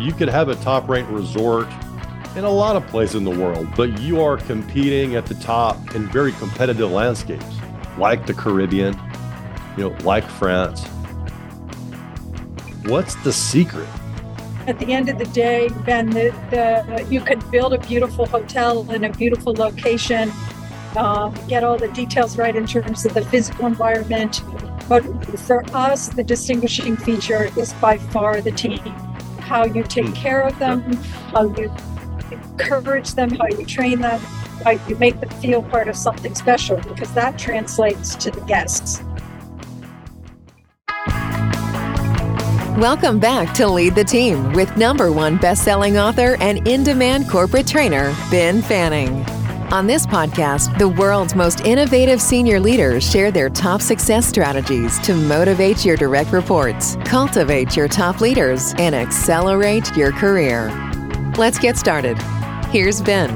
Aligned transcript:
you 0.00 0.12
could 0.12 0.28
have 0.28 0.48
a 0.48 0.54
top 0.56 0.88
ranked 0.88 1.10
resort 1.10 1.68
in 2.36 2.44
a 2.44 2.50
lot 2.50 2.76
of 2.76 2.86
places 2.86 3.16
in 3.16 3.24
the 3.24 3.30
world, 3.30 3.66
but 3.76 3.98
you 4.00 4.20
are 4.22 4.36
competing 4.36 5.16
at 5.16 5.26
the 5.26 5.34
top 5.34 5.94
in 5.94 6.06
very 6.08 6.32
competitive 6.32 6.90
landscapes 6.90 7.44
like 7.98 8.26
the 8.26 8.34
Caribbean, 8.34 8.98
you 9.76 9.88
know, 9.88 9.96
like 10.04 10.24
France. 10.24 10.84
What's 12.84 13.16
the 13.16 13.32
secret? 13.32 13.88
At 14.66 14.78
the 14.78 14.92
end 14.92 15.08
of 15.08 15.18
the 15.18 15.26
day, 15.26 15.68
Ben, 15.84 16.08
the, 16.10 16.30
the, 16.50 17.06
you 17.10 17.20
could 17.20 17.48
build 17.50 17.74
a 17.74 17.78
beautiful 17.78 18.26
hotel 18.26 18.88
in 18.92 19.04
a 19.04 19.10
beautiful 19.10 19.52
location, 19.52 20.30
uh, 20.96 21.28
get 21.48 21.64
all 21.64 21.76
the 21.76 21.88
details 21.88 22.38
right 22.38 22.54
in 22.54 22.66
terms 22.66 23.04
of 23.04 23.14
the 23.14 23.24
physical 23.24 23.66
environment. 23.66 24.42
But 24.88 25.02
for 25.40 25.64
us, 25.74 26.08
the 26.08 26.22
distinguishing 26.22 26.96
feature 26.96 27.50
is 27.56 27.72
by 27.74 27.98
far 27.98 28.40
the 28.40 28.52
team. 28.52 29.09
How 29.50 29.64
you 29.64 29.82
take 29.82 30.06
hmm. 30.06 30.12
care 30.12 30.42
of 30.42 30.56
them, 30.60 30.80
how 31.32 31.52
you 31.56 31.74
encourage 32.30 33.14
them, 33.14 33.30
how 33.30 33.48
you 33.48 33.66
train 33.66 34.00
them, 34.00 34.20
how 34.62 34.70
you 34.70 34.94
make 34.94 35.18
them 35.18 35.28
feel 35.28 35.60
part 35.60 35.88
of 35.88 35.96
something 35.96 36.36
special, 36.36 36.76
because 36.76 37.12
that 37.14 37.36
translates 37.36 38.14
to 38.14 38.30
the 38.30 38.40
guests. 38.42 39.02
Welcome 42.78 43.18
back 43.18 43.52
to 43.54 43.66
Lead 43.66 43.96
the 43.96 44.04
Team 44.04 44.52
with 44.52 44.76
number 44.76 45.10
one 45.10 45.36
best-selling 45.36 45.98
author 45.98 46.36
and 46.40 46.64
in-demand 46.68 47.28
corporate 47.28 47.66
trainer, 47.66 48.14
Ben 48.30 48.62
Fanning. 48.62 49.26
On 49.72 49.86
this 49.86 50.04
podcast, 50.04 50.76
the 50.80 50.88
world's 50.88 51.36
most 51.36 51.60
innovative 51.60 52.20
senior 52.20 52.58
leaders 52.58 53.08
share 53.08 53.30
their 53.30 53.48
top 53.48 53.80
success 53.80 54.26
strategies 54.26 54.98
to 54.98 55.14
motivate 55.14 55.84
your 55.84 55.96
direct 55.96 56.32
reports, 56.32 56.96
cultivate 57.04 57.76
your 57.76 57.86
top 57.86 58.20
leaders, 58.20 58.74
and 58.78 58.96
accelerate 58.96 59.96
your 59.96 60.10
career. 60.10 60.72
Let's 61.38 61.60
get 61.60 61.76
started. 61.76 62.20
Here's 62.70 63.00
Ben. 63.00 63.30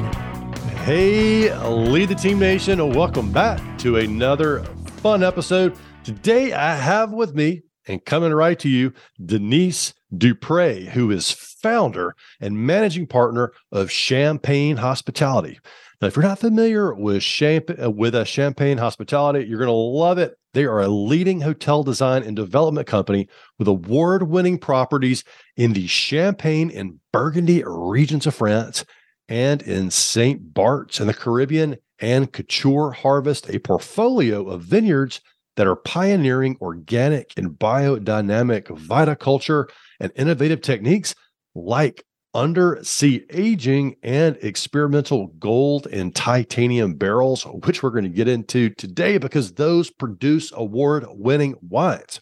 Hey, 0.83 1.57
Lead 1.57 2.09
the 2.09 2.17
Team 2.17 2.41
Nation. 2.41 2.81
Welcome 2.93 3.31
back 3.31 3.79
to 3.79 3.99
another 3.99 4.65
fun 4.97 5.23
episode. 5.23 5.77
Today, 6.03 6.53
I 6.53 6.75
have 6.75 7.13
with 7.13 7.37
me 7.37 7.63
and 7.87 8.05
coming 8.05 8.33
right 8.33 8.59
to 8.59 8.69
you, 8.69 8.93
Denise 9.25 9.95
Dupré, 10.19 10.89
who 10.89 11.11
is 11.11 11.31
founder 11.31 12.15
and 12.41 12.67
managing 12.67 13.07
partner 13.07 13.53
of 13.73 13.91
Champagne 13.91 14.77
Hospitality. 14.77 15.59
Now, 16.01 16.09
if 16.09 16.17
you're 16.17 16.25
not 16.25 16.39
familiar 16.39 16.93
with 16.95 17.23
Champ- 17.23 17.79
with 17.79 18.15
uh, 18.15 18.21
a 18.21 18.25
Champagne 18.25 18.79
Hospitality, 18.79 19.47
you're 19.47 19.59
going 19.59 19.69
to 19.69 19.73
love 19.73 20.19
it. 20.19 20.37
They 20.53 20.65
are 20.65 20.83
a 20.83 20.89
leading 20.89 21.41
hotel 21.41 21.83
design 21.83 22.23
and 22.23 22.37
development 22.37 22.87
company 22.87 23.29
with 23.59 23.69
award-winning 23.69 24.59
properties 24.59 25.25
in 25.57 25.73
the 25.73 25.87
Champagne 25.87 26.71
and 26.71 27.01
Burgundy 27.13 27.63
regions 27.67 28.27
of 28.27 28.35
France 28.35 28.85
and 29.29 29.63
in 29.63 29.91
St. 29.91 30.53
Bart's 30.53 31.01
in 31.01 31.07
the 31.07 31.15
Caribbean 31.15 31.77
and 31.99 32.33
Couture 32.33 32.91
Harvest, 32.91 33.49
a 33.49 33.59
portfolio 33.59 34.49
of 34.49 34.63
vineyards 34.63 35.21
that 35.57 35.67
are 35.67 35.77
pioneering 35.77 36.57
organic 36.61 37.33
and 37.37 37.53
biodynamic 37.53 38.65
viticulture 38.65 39.67
and 40.05 40.13
innovative 40.17 40.61
techniques 40.61 41.15
like 41.55 42.05
undersea 42.35 43.25
aging 43.31 43.97
and 44.03 44.37
experimental 44.43 45.29
gold 45.39 45.87
and 45.87 46.15
titanium 46.15 46.95
barrels, 46.95 47.45
which 47.65 47.83
we're 47.83 47.91
going 47.91 48.05
to 48.05 48.11
get 48.11 48.29
into 48.29 48.69
today 48.71 49.19
because 49.19 49.53
those 49.53 49.91
produce 49.91 50.53
award 50.55 51.07
winning 51.09 51.55
wines. 51.63 52.21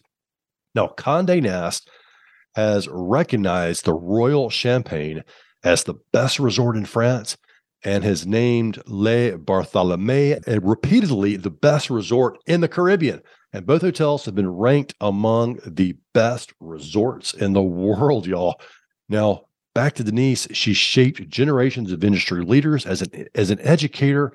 Now, 0.75 0.93
Condé 0.97 1.41
Nast 1.41 1.89
has 2.55 2.87
recognized 2.89 3.83
the 3.83 3.93
Royal 3.93 4.49
Champagne 4.49 5.23
as 5.63 5.83
the 5.83 5.95
best 6.13 6.39
resort 6.39 6.77
in 6.77 6.85
France 6.85 7.35
and 7.83 8.03
has 8.03 8.25
named 8.25 8.81
Les 8.85 9.35
Bartholomew 9.35 10.39
repeatedly 10.61 11.35
the 11.35 11.49
best 11.51 11.89
resort 11.89 12.37
in 12.45 12.61
the 12.61 12.67
Caribbean. 12.69 13.21
And 13.53 13.65
both 13.65 13.81
hotels 13.81 14.25
have 14.25 14.35
been 14.35 14.49
ranked 14.49 14.95
among 14.99 15.59
the 15.65 15.95
best 16.13 16.53
resorts 16.59 17.33
in 17.33 17.53
the 17.53 17.61
world, 17.61 18.25
y'all. 18.25 18.59
Now, 19.07 19.45
back 19.75 19.93
to 19.95 20.03
Denise. 20.03 20.47
She 20.51 20.73
shaped 20.73 21.29
generations 21.29 21.91
of 21.91 22.03
industry 22.03 22.43
leaders 22.43 22.85
as 22.85 23.01
an, 23.03 23.27
as 23.35 23.51
an 23.51 23.59
educator 23.61 24.33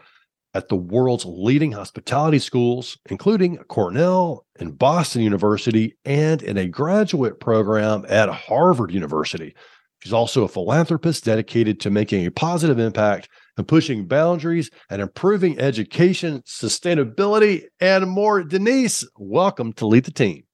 at 0.54 0.68
the 0.68 0.76
world's 0.76 1.24
leading 1.26 1.72
hospitality 1.72 2.38
schools, 2.38 2.98
including 3.10 3.58
Cornell 3.68 4.46
and 4.58 4.78
Boston 4.78 5.22
University, 5.22 5.96
and 6.04 6.42
in 6.42 6.56
a 6.56 6.66
graduate 6.66 7.38
program 7.38 8.06
at 8.08 8.28
Harvard 8.30 8.90
University. 8.92 9.54
She's 10.00 10.12
also 10.12 10.44
a 10.44 10.48
philanthropist 10.48 11.24
dedicated 11.24 11.80
to 11.80 11.90
making 11.90 12.24
a 12.24 12.30
positive 12.30 12.78
impact 12.78 13.28
and 13.58 13.69
pushing 13.69 14.06
boundaries 14.06 14.70
and 14.88 15.02
improving 15.02 15.58
education, 15.60 16.42
sustainability, 16.46 17.64
and 17.80 18.08
more. 18.08 18.42
Denise, 18.44 19.06
welcome 19.16 19.72
to 19.74 19.86
Lead 19.86 20.04
the 20.04 20.12
Team. 20.12 20.44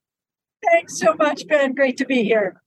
Thanks 0.73 0.99
so 0.99 1.15
much, 1.15 1.47
Ben. 1.47 1.75
Great 1.75 1.99
to 1.99 2.07
be 2.07 2.25
here. 2.25 2.61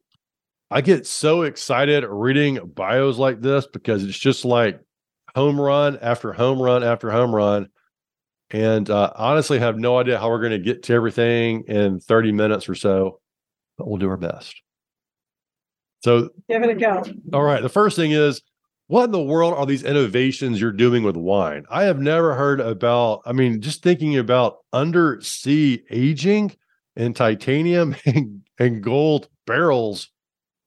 I 0.70 0.82
get 0.82 1.08
so 1.08 1.42
excited 1.42 2.06
reading 2.08 2.60
bios 2.76 3.18
like 3.18 3.42
this 3.42 3.66
because 3.66 4.04
it's 4.04 4.18
just 4.18 4.46
like 4.46 4.80
home 5.36 5.60
run 5.60 5.98
after 6.02 6.34
home 6.34 6.62
run 6.62 6.84
after 6.84 7.10
home 7.10 7.34
run. 7.34 7.70
And 8.52 8.90
uh, 8.90 9.12
honestly, 9.16 9.60
have 9.60 9.78
no 9.78 9.98
idea 9.98 10.20
how 10.20 10.30
we're 10.30 10.40
going 10.40 10.52
to 10.52 10.60
get 10.60 10.84
to 10.84 10.94
everything 10.94 11.64
in 11.68 12.00
30 12.00 12.32
minutes 12.32 12.70
or 12.70 12.76
so, 12.76 13.20
but 13.78 13.88
we'll 13.88 13.98
do 13.98 14.10
our 14.10 14.18
best. 14.18 14.62
So 16.04 16.30
give 16.48 16.62
it 16.62 16.70
a 16.70 16.76
go. 16.76 17.04
All 17.34 17.44
right. 17.44 17.62
The 17.62 17.70
first 17.70 17.96
thing 17.96 18.12
is 18.12 18.42
what 18.88 19.06
in 19.06 19.12
the 19.12 19.22
world 19.22 19.54
are 19.54 19.66
these 19.66 19.84
innovations 19.84 20.62
you're 20.62 20.72
doing 20.72 21.04
with 21.04 21.18
wine? 21.18 21.66
I 21.70 21.84
have 21.84 22.00
never 22.00 22.36
heard 22.36 22.62
about, 22.62 23.22
I 23.26 23.34
mean, 23.34 23.62
just 23.62 23.84
thinking 23.84 24.18
about 24.18 24.60
undersea 24.72 25.84
aging 25.90 26.56
and 26.96 27.16
titanium 27.16 27.96
and, 28.06 28.42
and 28.58 28.82
gold 28.82 29.28
barrels. 29.46 30.10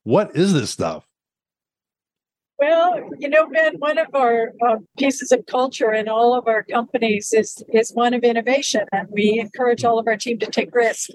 What 0.04 0.36
is 0.36 0.52
this 0.52 0.70
stuff? 0.70 1.06
Well, 2.58 3.00
you 3.18 3.30
know, 3.30 3.48
Ben, 3.48 3.76
one 3.78 3.96
of 3.96 4.08
our 4.14 4.52
uh, 4.66 4.76
pieces 4.98 5.32
of 5.32 5.46
culture 5.46 5.94
in 5.94 6.08
all 6.08 6.34
of 6.34 6.46
our 6.46 6.62
companies 6.62 7.32
is 7.32 7.64
is 7.72 7.90
one 7.94 8.12
of 8.12 8.22
innovation, 8.22 8.84
and 8.92 9.08
we 9.10 9.38
encourage 9.38 9.82
all 9.82 9.98
of 9.98 10.06
our 10.06 10.18
team 10.18 10.38
to 10.40 10.46
take 10.46 10.74
risks 10.74 11.10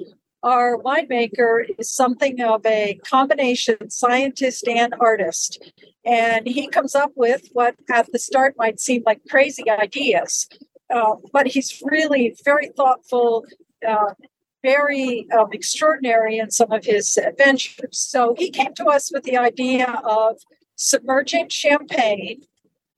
our 0.45 0.77
winemaker 0.77 1.65
is 1.79 1.91
something 1.91 2.39
of 2.39 2.63
a 2.67 2.99
combination 3.03 3.89
scientist 3.89 4.67
and 4.67 4.93
artist. 4.99 5.73
And 6.05 6.45
he 6.45 6.67
comes 6.67 6.93
up 6.93 7.11
with 7.15 7.49
what 7.53 7.75
at 7.91 8.11
the 8.11 8.19
start 8.19 8.53
might 8.55 8.79
seem 8.79 9.01
like 9.07 9.21
crazy 9.27 9.69
ideas, 9.69 10.47
uh, 10.93 11.15
but 11.33 11.47
he's 11.47 11.81
really 11.83 12.35
very 12.45 12.69
thoughtful, 12.69 13.43
uh, 13.85 14.13
very 14.63 15.27
um, 15.35 15.47
extraordinary 15.51 16.37
in 16.37 16.51
some 16.51 16.71
of 16.71 16.85
his 16.85 17.17
adventures. 17.17 17.97
So 17.97 18.35
he 18.37 18.51
came 18.51 18.75
to 18.75 18.85
us 18.85 19.11
with 19.11 19.23
the 19.23 19.37
idea 19.37 19.99
of 20.05 20.37
submerging 20.75 21.49
champagne 21.49 22.41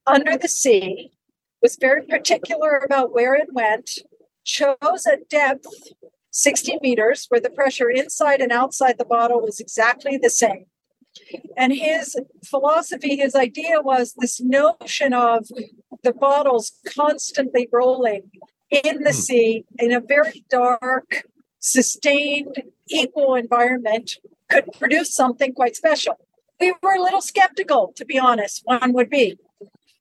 under 0.06 0.36
the 0.36 0.48
sea, 0.48 1.12
was 1.62 1.76
very 1.80 2.02
particular 2.02 2.76
about 2.84 3.14
where 3.14 3.34
it 3.34 3.48
went, 3.54 3.90
chose 4.44 5.06
a 5.06 5.16
depth 5.30 5.66
60 6.38 6.78
meters, 6.82 7.26
where 7.28 7.40
the 7.40 7.50
pressure 7.50 7.90
inside 7.90 8.40
and 8.40 8.52
outside 8.52 8.96
the 8.96 9.04
bottle 9.04 9.40
was 9.40 9.58
exactly 9.58 10.16
the 10.16 10.30
same. 10.30 10.66
And 11.56 11.72
his 11.72 12.16
philosophy, 12.44 13.16
his 13.16 13.34
idea 13.34 13.80
was 13.80 14.14
this 14.16 14.40
notion 14.40 15.12
of 15.12 15.48
the 16.04 16.12
bottles 16.12 16.74
constantly 16.86 17.68
rolling 17.72 18.30
in 18.70 19.02
the 19.02 19.10
hmm. 19.10 19.16
sea 19.16 19.64
in 19.80 19.90
a 19.90 20.00
very 20.00 20.44
dark, 20.48 21.24
sustained, 21.58 22.62
equal 22.88 23.34
environment 23.34 24.18
could 24.48 24.66
produce 24.78 25.12
something 25.12 25.52
quite 25.52 25.74
special. 25.74 26.18
We 26.60 26.72
were 26.82 26.94
a 26.94 27.02
little 27.02 27.20
skeptical, 27.20 27.92
to 27.96 28.04
be 28.04 28.16
honest, 28.16 28.62
one 28.64 28.92
would 28.92 29.10
be. 29.10 29.38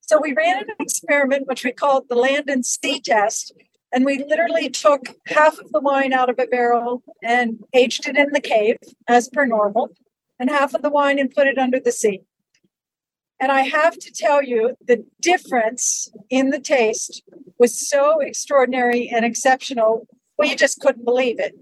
So 0.02 0.20
we 0.22 0.34
ran 0.34 0.60
an 0.60 0.76
experiment, 0.80 1.48
which 1.48 1.64
we 1.64 1.72
called 1.72 2.06
the 2.10 2.16
land 2.16 2.48
and 2.48 2.64
sea 2.64 3.00
test, 3.00 3.54
and 3.92 4.06
we 4.06 4.24
literally 4.24 4.70
took 4.70 5.16
half 5.28 5.58
of 5.60 5.72
the 5.72 5.80
wine 5.80 6.14
out 6.14 6.30
of 6.30 6.40
a 6.40 6.48
barrel 6.48 7.04
and 7.24 7.64
aged 7.74 8.08
it 8.08 8.18
in 8.18 8.32
the 8.32 8.42
cave 8.42 8.78
as 9.08 9.30
per 9.30 9.46
normal, 9.46 9.90
and 10.40 10.50
half 10.50 10.74
of 10.74 10.82
the 10.82 10.90
wine 10.90 11.20
and 11.20 11.34
put 11.34 11.48
it 11.48 11.58
under 11.58 11.80
the 11.80 11.92
sea. 11.92 12.22
And 13.40 13.52
I 13.52 13.62
have 13.62 13.98
to 14.00 14.12
tell 14.12 14.44
you, 14.44 14.76
the 14.86 15.06
difference 15.22 16.10
in 16.30 16.50
the 16.50 16.60
taste 16.60 17.22
was 17.60 17.88
so 17.88 18.20
extraordinary 18.20 19.10
and 19.10 19.24
exceptional. 19.24 20.08
We 20.40 20.56
just 20.56 20.80
couldn't 20.80 21.06
believe 21.06 21.40
it. 21.40 21.54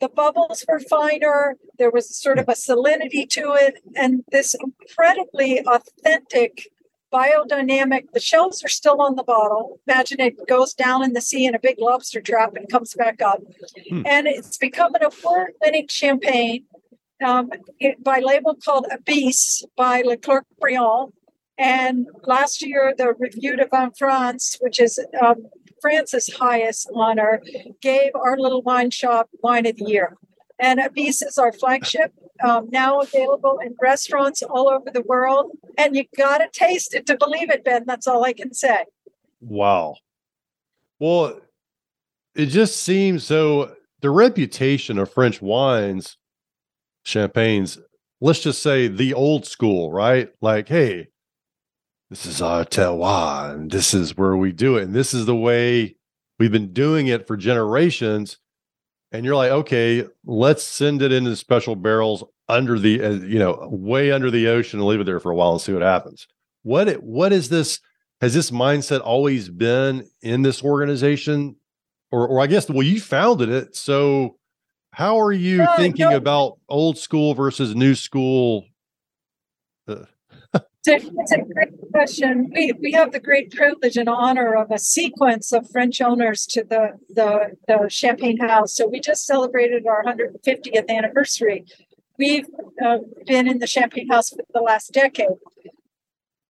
The 0.00 0.08
bubbles 0.08 0.64
were 0.68 0.80
finer. 0.80 1.56
There 1.78 1.90
was 1.90 2.14
sort 2.14 2.38
of 2.38 2.48
a 2.48 2.52
salinity 2.52 3.28
to 3.30 3.54
it, 3.54 3.82
and 3.94 4.24
this 4.30 4.54
incredibly 4.54 5.64
authentic 5.64 6.68
biodynamic. 7.12 8.12
The 8.12 8.20
shells 8.20 8.62
are 8.64 8.68
still 8.68 9.00
on 9.00 9.16
the 9.16 9.22
bottle. 9.22 9.80
Imagine 9.86 10.20
it 10.20 10.46
goes 10.46 10.74
down 10.74 11.02
in 11.02 11.12
the 11.12 11.20
sea 11.20 11.46
in 11.46 11.54
a 11.54 11.58
big 11.58 11.76
lobster 11.78 12.20
trap 12.20 12.54
and 12.56 12.68
comes 12.68 12.94
back 12.94 13.22
up. 13.22 13.40
Hmm. 13.88 14.02
And 14.06 14.26
it's 14.26 14.56
become 14.56 14.94
an 14.94 15.02
award 15.04 15.52
winning 15.60 15.86
champagne 15.88 16.64
um, 17.24 17.50
it, 17.78 18.02
by 18.02 18.20
label 18.20 18.54
called 18.54 18.86
Abysse 18.92 19.64
by 19.76 20.02
Leclerc 20.02 20.44
Briand. 20.60 21.12
And 21.58 22.06
last 22.24 22.64
year, 22.66 22.94
the 22.96 23.14
Revue 23.18 23.56
de 23.56 23.66
Vin 23.66 23.90
France, 23.98 24.58
which 24.60 24.78
is 24.78 24.98
um, 25.22 25.46
France's 25.80 26.30
highest 26.34 26.90
honor, 26.94 27.42
gave 27.80 28.10
our 28.14 28.36
little 28.36 28.62
wine 28.62 28.90
shop 28.90 29.30
Wine 29.42 29.66
of 29.66 29.76
the 29.76 29.86
Year. 29.86 30.16
And 30.58 30.80
Abysse 30.80 31.26
is 31.26 31.38
our 31.38 31.52
flagship, 31.52 32.12
um, 32.42 32.68
now 32.70 33.00
available 33.00 33.58
in 33.58 33.74
restaurants 33.80 34.42
all 34.42 34.68
over 34.68 34.90
the 34.90 35.02
world. 35.02 35.50
And 35.76 35.94
you 35.94 36.04
got 36.16 36.38
to 36.38 36.48
taste 36.50 36.94
it 36.94 37.06
to 37.06 37.16
believe 37.16 37.50
it, 37.50 37.64
Ben. 37.64 37.84
That's 37.86 38.06
all 38.06 38.24
I 38.24 38.32
can 38.32 38.54
say. 38.54 38.84
Wow. 39.40 39.96
Well, 40.98 41.40
it 42.34 42.46
just 42.46 42.78
seems 42.78 43.24
so. 43.24 43.74
The 44.00 44.10
reputation 44.10 44.98
of 44.98 45.12
French 45.12 45.40
wines, 45.42 46.16
champagnes, 47.04 47.78
let's 48.20 48.40
just 48.40 48.62
say 48.62 48.88
the 48.88 49.14
old 49.14 49.46
school, 49.46 49.90
right? 49.90 50.30
Like, 50.40 50.68
hey, 50.68 51.08
this 52.10 52.26
is 52.26 52.40
our 52.40 52.64
terroir, 52.64 53.54
and 53.54 53.70
this 53.70 53.94
is 53.94 54.16
where 54.16 54.36
we 54.36 54.52
do 54.52 54.76
it, 54.76 54.84
and 54.84 54.94
this 54.94 55.12
is 55.12 55.26
the 55.26 55.34
way 55.34 55.96
we've 56.38 56.52
been 56.52 56.72
doing 56.72 57.08
it 57.08 57.26
for 57.26 57.36
generations. 57.36 58.38
And 59.12 59.24
you're 59.24 59.36
like, 59.36 59.50
okay, 59.50 60.04
let's 60.24 60.62
send 60.62 61.00
it 61.00 61.12
into 61.12 61.34
special 61.36 61.76
barrels 61.76 62.24
under 62.48 62.78
the, 62.78 63.02
uh, 63.02 63.10
you 63.10 63.38
know, 63.38 63.68
way 63.70 64.10
under 64.10 64.30
the 64.30 64.48
ocean 64.48 64.80
and 64.80 64.88
leave 64.88 65.00
it 65.00 65.04
there 65.04 65.20
for 65.20 65.30
a 65.30 65.34
while 65.34 65.52
and 65.52 65.60
see 65.60 65.72
what 65.72 65.82
happens. 65.82 66.26
What 66.62 66.88
it, 66.88 67.02
what 67.02 67.32
is 67.32 67.48
this? 67.48 67.80
Has 68.20 68.34
this 68.34 68.50
mindset 68.50 69.00
always 69.02 69.48
been 69.48 70.08
in 70.22 70.42
this 70.42 70.62
organization, 70.62 71.56
or, 72.10 72.26
or 72.26 72.40
I 72.40 72.46
guess, 72.46 72.68
well, 72.68 72.82
you 72.82 73.00
founded 73.00 73.48
it, 73.48 73.76
so 73.76 74.38
how 74.90 75.20
are 75.20 75.32
you 75.32 75.66
thinking 75.76 76.08
no. 76.08 76.16
about 76.16 76.58
old 76.68 76.96
school 76.96 77.34
versus 77.34 77.74
new 77.74 77.94
school? 77.94 78.64
Uh, 79.86 80.06
it's 80.88 81.32
a 81.32 81.38
great 81.38 81.90
question. 81.92 82.50
We, 82.54 82.72
we 82.72 82.92
have 82.92 83.12
the 83.12 83.20
great 83.20 83.50
privilege 83.52 83.96
and 83.96 84.08
honor 84.08 84.54
of 84.54 84.70
a 84.70 84.78
sequence 84.78 85.52
of 85.52 85.70
French 85.70 86.00
owners 86.00 86.46
to 86.46 86.64
the, 86.64 86.98
the, 87.08 87.56
the 87.66 87.88
Champagne 87.88 88.38
House. 88.38 88.76
So 88.76 88.86
we 88.86 89.00
just 89.00 89.26
celebrated 89.26 89.86
our 89.86 90.04
150th 90.04 90.88
anniversary. 90.88 91.64
We've 92.18 92.46
uh, 92.84 92.98
been 93.26 93.48
in 93.48 93.58
the 93.58 93.66
Champagne 93.66 94.08
House 94.08 94.30
for 94.30 94.44
the 94.52 94.60
last 94.60 94.92
decade. 94.92 95.28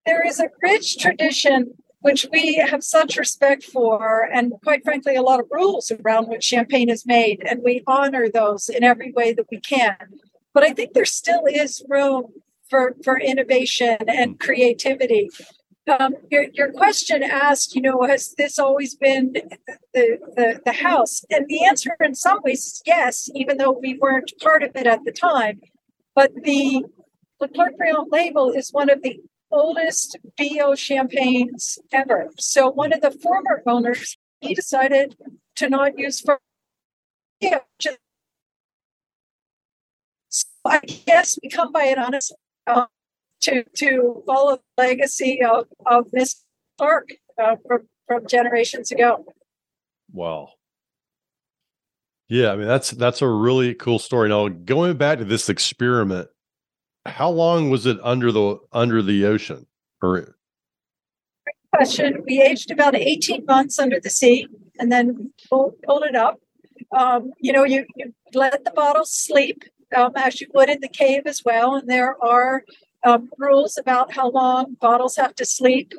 There 0.05 0.27
is 0.27 0.39
a 0.39 0.51
rich 0.63 0.99
tradition 0.99 1.75
which 2.01 2.27
we 2.33 2.55
have 2.55 2.85
such 2.85 3.17
respect 3.17 3.65
for, 3.65 4.23
and 4.33 4.53
quite 4.63 4.85
frankly, 4.85 5.17
a 5.17 5.23
lot 5.23 5.41
of 5.41 5.47
rules 5.51 5.91
around 5.91 6.29
what 6.29 6.43
champagne 6.43 6.89
is 6.89 7.05
made, 7.05 7.43
and 7.45 7.63
we 7.65 7.83
honor 7.85 8.29
those 8.29 8.69
in 8.69 8.85
every 8.85 9.11
way 9.11 9.33
that 9.33 9.47
we 9.51 9.59
can. 9.59 9.97
But 10.55 10.63
I 10.63 10.73
think 10.73 10.93
there 10.93 11.05
still 11.05 11.43
is 11.47 11.85
room 11.89 12.27
for, 12.69 12.97
for 13.05 13.19
innovation 13.19 13.97
and 14.09 14.39
mm. 14.39 14.41
creativity. 14.41 15.31
Um, 15.89 16.15
your, 16.31 16.47
your 16.53 16.73
question 16.73 17.23
asked, 17.23 17.77
you 17.77 17.81
know, 17.81 18.03
has 18.03 18.35
this 18.37 18.59
always 18.59 18.97
been 18.97 19.35
the, 19.95 20.19
the, 20.35 20.61
the 20.65 20.73
house? 20.73 21.25
And 21.31 21.47
the 21.47 21.65
answer 21.65 21.95
in 22.01 22.15
some 22.15 22.41
ways 22.43 22.67
is 22.67 22.83
yes, 22.85 23.31
even 23.35 23.57
though 23.57 23.71
we 23.71 23.97
weren't 23.97 24.33
part 24.43 24.65
of 24.65 24.73
it 24.75 24.87
at 24.87 25.05
the 25.05 25.13
time. 25.13 25.61
But 26.15 26.33
the 26.43 26.85
Leclerc 27.41 27.77
Briand 27.77 28.09
label 28.11 28.51
is 28.51 28.71
one 28.71 28.91
of 28.91 29.03
the 29.03 29.21
oldest 29.53 30.17
bio 30.37 30.75
champagnes 30.75 31.79
ever. 31.93 32.31
So 32.37 32.69
one 32.69 32.93
of 32.93 33.01
the 33.01 33.13
former 33.13 33.63
owners, 33.67 34.17
he 34.41 34.55
decided 34.55 35.17
to 35.55 35.69
not 35.69 35.99
use 35.99 36.21
for 36.21 36.41
yeah, 37.39 37.59
just, 37.79 37.99
so 40.29 40.47
I 40.65 40.81
guess 40.81 41.39
we 41.43 41.51
come 41.51 41.71
by 41.71 41.85
it 41.85 41.99
honestly 41.99 42.39
uh, 42.67 42.87
to 43.43 43.65
to 43.77 44.23
follow 44.27 44.57
the 44.57 44.83
legacy 44.83 45.41
of 45.43 45.67
of 45.87 46.07
Miss 46.13 46.45
Clark 46.79 47.11
uh, 47.43 47.57
from 47.67 47.89
from 48.07 48.27
generations 48.27 48.91
ago. 48.91 49.25
Wow. 50.13 50.51
Yeah, 52.29 52.53
I 52.53 52.57
mean 52.57 52.67
that's 52.67 52.91
that's 52.91 53.23
a 53.23 53.29
really 53.29 53.75
cool 53.75 53.99
story. 53.99 54.29
Now 54.29 54.49
going 54.49 54.97
back 54.97 55.19
to 55.19 55.25
this 55.25 55.49
experiment, 55.49 56.29
how 57.05 57.31
long 57.31 57.71
was 57.71 57.87
it 57.87 57.99
under 58.03 58.33
the 58.33 58.59
under 58.73 59.03
the 59.03 59.27
ocean? 59.27 59.67
Or 60.03 60.35
Great 61.45 61.57
question. 61.73 62.23
We 62.27 62.43
aged 62.43 62.71
about 62.71 62.95
18 62.95 63.45
months 63.47 63.79
under 63.79 64.01
the 64.01 64.11
sea 64.11 64.49
and 64.79 64.91
then 64.91 65.33
pulled, 65.49 65.75
pulled 65.83 66.05
it 66.05 66.15
up. 66.15 66.41
Um, 66.97 67.33
you 67.41 67.53
know, 67.53 67.65
you, 67.65 67.87
you 67.97 68.13
let 68.35 68.65
the 68.65 68.71
bottle 68.71 69.05
sleep 69.05 69.65
um, 69.95 70.13
as 70.17 70.41
you 70.41 70.49
would 70.55 70.69
in 70.69 70.81
the 70.81 70.89
cave 70.89 71.23
as 71.27 71.43
well. 71.45 71.75
And 71.75 71.89
there 71.89 72.23
are 72.25 72.65
um, 73.05 73.31
rules 73.39 73.79
about 73.79 74.13
how 74.13 74.31
long 74.31 74.77
bottles 74.81 75.17
have 75.17 75.35
to 75.37 75.45
sleep 75.45 75.93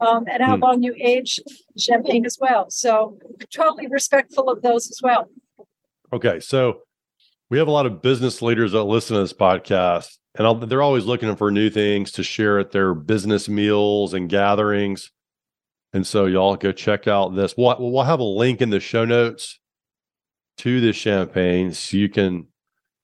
um, 0.00 0.24
and 0.30 0.42
how 0.42 0.56
hmm. 0.56 0.62
long 0.62 0.82
you 0.82 0.94
age 0.98 1.40
champagne 1.78 2.26
as 2.26 2.38
well. 2.40 2.70
So, 2.70 3.18
totally 3.52 3.86
respectful 3.86 4.48
of 4.48 4.62
those 4.62 4.90
as 4.90 5.00
well. 5.02 5.28
Okay. 6.12 6.40
So, 6.40 6.80
we 7.50 7.58
have 7.58 7.68
a 7.68 7.72
lot 7.72 7.86
of 7.86 8.02
business 8.02 8.42
leaders 8.42 8.72
that 8.72 8.84
listen 8.84 9.14
to 9.14 9.22
this 9.22 9.32
podcast, 9.32 10.18
and 10.36 10.46
I'll, 10.46 10.54
they're 10.54 10.82
always 10.82 11.04
looking 11.04 11.34
for 11.36 11.50
new 11.50 11.70
things 11.70 12.10
to 12.12 12.22
share 12.22 12.58
at 12.58 12.72
their 12.72 12.94
business 12.94 13.48
meals 13.48 14.14
and 14.14 14.28
gatherings. 14.28 15.10
And 15.92 16.06
so, 16.06 16.26
y'all 16.26 16.56
go 16.56 16.72
check 16.72 17.06
out 17.06 17.36
this. 17.36 17.56
We'll, 17.56 17.76
we'll 17.78 18.04
have 18.04 18.20
a 18.20 18.24
link 18.24 18.60
in 18.60 18.70
the 18.70 18.80
show 18.80 19.04
notes 19.04 19.60
to 20.58 20.80
this 20.80 20.96
champagne 20.96 21.72
so 21.72 21.96
you 21.96 22.08
can 22.08 22.46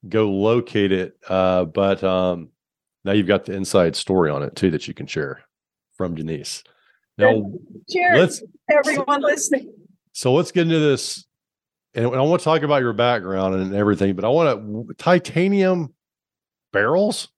go 0.08 0.30
locate 0.30 0.92
it. 0.92 1.16
Uh, 1.28 1.64
but 1.64 2.02
um, 2.02 2.48
now 3.04 3.12
you've 3.12 3.26
got 3.26 3.44
the 3.44 3.54
inside 3.54 3.96
story 3.96 4.30
on 4.30 4.42
it 4.42 4.56
too 4.56 4.70
that 4.70 4.88
you 4.88 4.94
can 4.94 5.06
share 5.06 5.42
from 5.96 6.14
Denise. 6.14 6.64
Now, 7.18 7.52
cheers, 7.90 8.42
everyone 8.70 9.20
listening. 9.20 9.72
So 10.12 10.32
let's 10.32 10.52
get 10.52 10.62
into 10.62 10.78
this, 10.78 11.26
and 11.94 12.06
I 12.06 12.20
want 12.22 12.40
to 12.40 12.44
talk 12.44 12.62
about 12.62 12.80
your 12.80 12.94
background 12.94 13.56
and 13.56 13.74
everything. 13.74 14.14
But 14.14 14.24
I 14.24 14.28
want 14.28 14.88
to 14.88 14.94
titanium 14.94 15.92
barrels. 16.72 17.28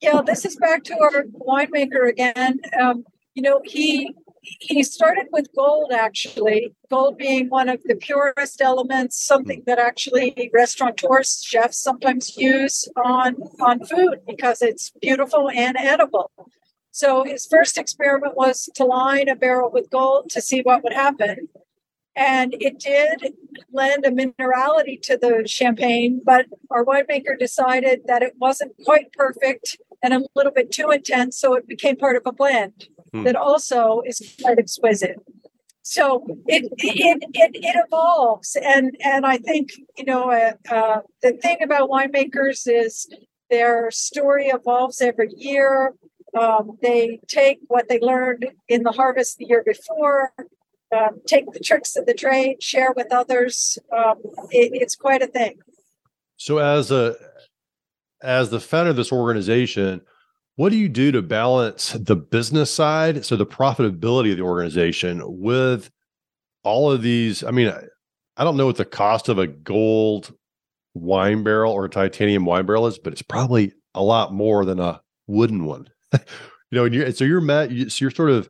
Yeah, 0.00 0.20
this 0.24 0.44
is 0.44 0.56
back 0.56 0.84
to 0.84 0.94
our 1.00 1.24
winemaker 1.24 2.08
again. 2.08 2.60
Um, 2.78 3.04
you 3.34 3.42
know, 3.42 3.62
he 3.64 4.14
he 4.42 4.82
started 4.82 5.26
with 5.32 5.48
gold 5.54 5.92
actually. 5.92 6.74
Gold 6.90 7.18
being 7.18 7.48
one 7.48 7.68
of 7.68 7.82
the 7.84 7.96
purest 7.96 8.60
elements 8.60 9.16
something 9.24 9.62
that 9.66 9.78
actually 9.78 10.50
restaurateurs 10.52 11.42
chefs 11.44 11.78
sometimes 11.78 12.36
use 12.36 12.88
on 12.96 13.36
on 13.60 13.84
food 13.84 14.20
because 14.26 14.62
it's 14.62 14.90
beautiful 15.00 15.50
and 15.50 15.76
edible. 15.76 16.30
So 16.90 17.24
his 17.24 17.46
first 17.46 17.78
experiment 17.78 18.36
was 18.36 18.68
to 18.74 18.84
line 18.84 19.28
a 19.28 19.36
barrel 19.36 19.70
with 19.70 19.90
gold 19.90 20.30
to 20.30 20.40
see 20.40 20.60
what 20.60 20.82
would 20.82 20.92
happen. 20.92 21.48
And 22.16 22.56
it 22.58 22.80
did 22.80 23.34
lend 23.72 24.04
a 24.04 24.10
minerality 24.10 25.00
to 25.02 25.16
the 25.16 25.46
champagne 25.46 26.20
but 26.24 26.46
our 26.70 26.84
winemaker 26.84 27.38
decided 27.38 28.00
that 28.06 28.22
it 28.22 28.34
wasn't 28.40 28.72
quite 28.84 29.12
perfect 29.12 29.76
and 30.02 30.14
a 30.14 30.22
little 30.34 30.52
bit 30.52 30.70
too 30.70 30.90
intense 30.90 31.38
so 31.38 31.54
it 31.54 31.66
became 31.66 31.96
part 31.96 32.16
of 32.16 32.22
a 32.26 32.32
blend 32.32 32.88
hmm. 33.12 33.24
that 33.24 33.36
also 33.36 34.02
is 34.06 34.36
quite 34.40 34.58
exquisite. 34.58 35.16
So 35.82 36.26
it, 36.46 36.70
it 36.76 37.24
it 37.32 37.50
it 37.54 37.86
evolves, 37.86 38.58
and 38.62 38.94
and 39.02 39.24
I 39.24 39.38
think 39.38 39.70
you 39.96 40.04
know 40.04 40.30
uh, 40.30 40.52
uh, 40.70 41.00
the 41.22 41.32
thing 41.32 41.62
about 41.62 41.88
winemakers 41.88 42.66
is 42.66 43.08
their 43.48 43.90
story 43.90 44.48
evolves 44.48 45.00
every 45.00 45.30
year. 45.34 45.94
Um, 46.38 46.76
they 46.82 47.20
take 47.26 47.60
what 47.68 47.88
they 47.88 48.00
learned 48.00 48.48
in 48.68 48.82
the 48.82 48.92
harvest 48.92 49.38
the 49.38 49.46
year 49.46 49.62
before, 49.64 50.34
um, 50.94 51.22
take 51.26 51.50
the 51.52 51.60
tricks 51.60 51.96
of 51.96 52.04
the 52.04 52.12
trade, 52.12 52.62
share 52.62 52.92
with 52.94 53.10
others. 53.10 53.78
Um, 53.90 54.16
it, 54.50 54.72
it's 54.74 54.94
quite 54.94 55.22
a 55.22 55.26
thing. 55.26 55.58
So, 56.36 56.58
as 56.58 56.90
a 56.90 57.16
as 58.22 58.50
the 58.50 58.60
founder 58.60 58.90
of 58.90 58.96
this 58.96 59.12
organization, 59.12 60.00
what 60.56 60.70
do 60.70 60.76
you 60.76 60.88
do 60.88 61.12
to 61.12 61.22
balance 61.22 61.92
the 61.92 62.16
business 62.16 62.70
side, 62.70 63.24
so 63.24 63.36
the 63.36 63.46
profitability 63.46 64.32
of 64.32 64.38
the 64.38 64.42
organization, 64.42 65.22
with 65.24 65.90
all 66.64 66.90
of 66.90 67.02
these? 67.02 67.44
I 67.44 67.52
mean, 67.52 67.72
I 68.36 68.44
don't 68.44 68.56
know 68.56 68.66
what 68.66 68.76
the 68.76 68.84
cost 68.84 69.28
of 69.28 69.38
a 69.38 69.46
gold 69.46 70.34
wine 70.94 71.44
barrel 71.44 71.72
or 71.72 71.84
a 71.84 71.90
titanium 71.90 72.44
wine 72.44 72.66
barrel 72.66 72.86
is, 72.86 72.98
but 72.98 73.12
it's 73.12 73.22
probably 73.22 73.72
a 73.94 74.02
lot 74.02 74.32
more 74.32 74.64
than 74.64 74.80
a 74.80 75.00
wooden 75.26 75.64
one. 75.64 75.88
you 76.12 76.18
know, 76.72 76.84
and 76.84 76.94
you're, 76.94 77.12
so 77.12 77.24
you're 77.24 77.40
met, 77.40 77.70
so 77.70 78.04
you're 78.04 78.10
sort 78.10 78.30
of 78.30 78.48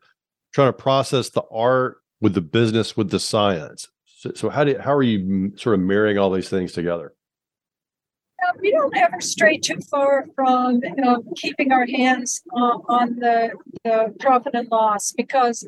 trying 0.55 0.69
to 0.69 0.73
process 0.73 1.31
the 1.31 1.43
art 1.51 1.99
with 2.21 2.35
the 2.35 2.41
business 2.41 2.97
with 2.97 3.11
the 3.11 3.21
science. 3.21 3.89
So, 4.07 4.33
so 4.35 4.49
how 4.49 4.65
do 4.65 4.79
how 4.79 4.95
are 4.95 5.03
you 5.03 5.53
sort 5.57 5.75
of 5.75 5.81
marrying 5.81 6.19
all 6.19 6.31
these 6.31 6.49
things 6.49 6.73
together? 6.73 7.13
Uh, 8.47 8.53
we 8.61 8.71
don't 8.71 8.97
ever 8.97 9.21
stray 9.21 9.59
too 9.59 9.81
far 9.81 10.27
from 10.35 10.81
keeping 11.37 11.73
our 11.73 11.87
hands 11.87 12.43
uh, 12.55 12.79
on 12.89 13.17
the, 13.17 13.51
the 13.85 14.15
profit 14.21 14.55
and 14.55 14.69
loss 14.71 15.11
because 15.13 15.67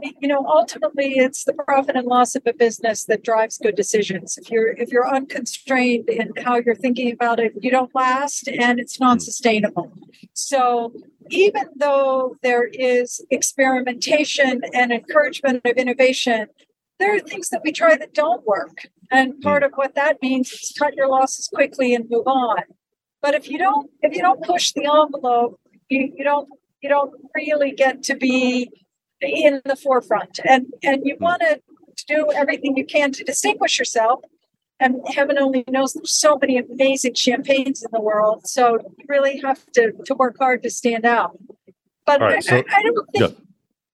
you 0.00 0.28
know 0.28 0.44
ultimately 0.46 1.18
it's 1.18 1.44
the 1.44 1.52
profit 1.52 1.96
and 1.96 2.06
loss 2.06 2.34
of 2.34 2.42
a 2.46 2.52
business 2.52 3.04
that 3.04 3.22
drives 3.22 3.58
good 3.58 3.76
decisions. 3.76 4.36
If 4.36 4.50
you're 4.50 4.68
if 4.68 4.90
you're 4.90 5.08
unconstrained 5.08 6.08
in 6.08 6.32
how 6.44 6.56
you're 6.56 6.74
thinking 6.74 7.12
about 7.12 7.38
it 7.38 7.52
you 7.60 7.70
don't 7.70 7.94
last 7.94 8.48
and 8.48 8.80
it's 8.80 8.98
not 8.98 9.22
sustainable. 9.22 9.92
So 10.34 10.92
even 11.30 11.66
though 11.76 12.36
there 12.42 12.66
is 12.66 13.24
experimentation 13.30 14.62
and 14.72 14.92
encouragement 14.92 15.62
of 15.64 15.76
innovation 15.76 16.48
there 16.98 17.14
are 17.14 17.20
things 17.20 17.48
that 17.50 17.62
we 17.64 17.70
try 17.70 17.96
that 17.96 18.12
don't 18.12 18.44
work 18.44 18.88
and 19.10 19.40
part 19.40 19.62
of 19.62 19.72
what 19.74 19.94
that 19.94 20.20
means 20.22 20.52
is 20.52 20.74
cut 20.78 20.94
your 20.94 21.08
losses 21.08 21.48
quickly 21.52 21.94
and 21.94 22.06
move 22.10 22.26
on. 22.26 22.62
But 23.22 23.34
if 23.34 23.48
you 23.48 23.58
don't 23.58 23.90
if 24.02 24.14
you 24.14 24.22
don't 24.22 24.42
push 24.42 24.72
the 24.72 24.84
envelope 24.84 25.60
you, 25.88 26.12
you 26.16 26.24
don't 26.24 26.48
you 26.82 26.88
don't 26.88 27.12
really 27.34 27.72
get 27.72 28.02
to 28.04 28.14
be 28.14 28.70
in 29.20 29.60
the 29.64 29.76
forefront. 29.76 30.38
And 30.44 30.66
and 30.82 31.02
you 31.04 31.16
hmm. 31.16 31.24
want 31.24 31.42
to 31.42 31.60
do 32.06 32.30
everything 32.34 32.76
you 32.76 32.86
can 32.86 33.12
to 33.12 33.24
distinguish 33.24 33.78
yourself. 33.78 34.20
And 34.80 35.00
heaven 35.08 35.38
only 35.38 35.64
knows 35.68 35.94
there's 35.94 36.14
so 36.14 36.38
many 36.40 36.56
amazing 36.56 37.14
champagnes 37.14 37.82
in 37.82 37.88
the 37.92 38.00
world 38.00 38.46
so 38.46 38.78
you 38.96 39.04
really 39.08 39.40
have 39.40 39.66
to 39.72 39.92
to 40.04 40.14
work 40.14 40.36
hard 40.38 40.62
to 40.62 40.70
stand 40.70 41.04
out. 41.04 41.36
But 42.06 42.20
right, 42.20 42.36
I, 42.36 42.40
so, 42.40 42.56
I, 42.56 42.64
I, 42.72 42.82
don't 42.82 43.10
think 43.12 43.30
yeah. 43.32 43.44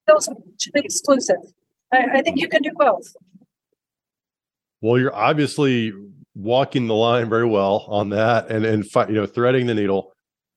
those 0.06 0.28
are 0.28 0.36
exclusive. 0.74 1.36
I, 1.92 2.18
I 2.18 2.22
think 2.22 2.38
you 2.38 2.48
can 2.48 2.62
do 2.62 2.70
both 2.76 3.14
well 4.84 4.98
you're 4.98 5.14
obviously 5.14 5.92
walking 6.34 6.86
the 6.86 6.94
line 6.94 7.28
very 7.28 7.46
well 7.46 7.86
on 7.88 8.10
that 8.10 8.50
and 8.50 8.64
and 8.64 8.84
you 9.08 9.14
know 9.14 9.26
threading 9.26 9.66
the 9.66 9.74
needle 9.74 10.12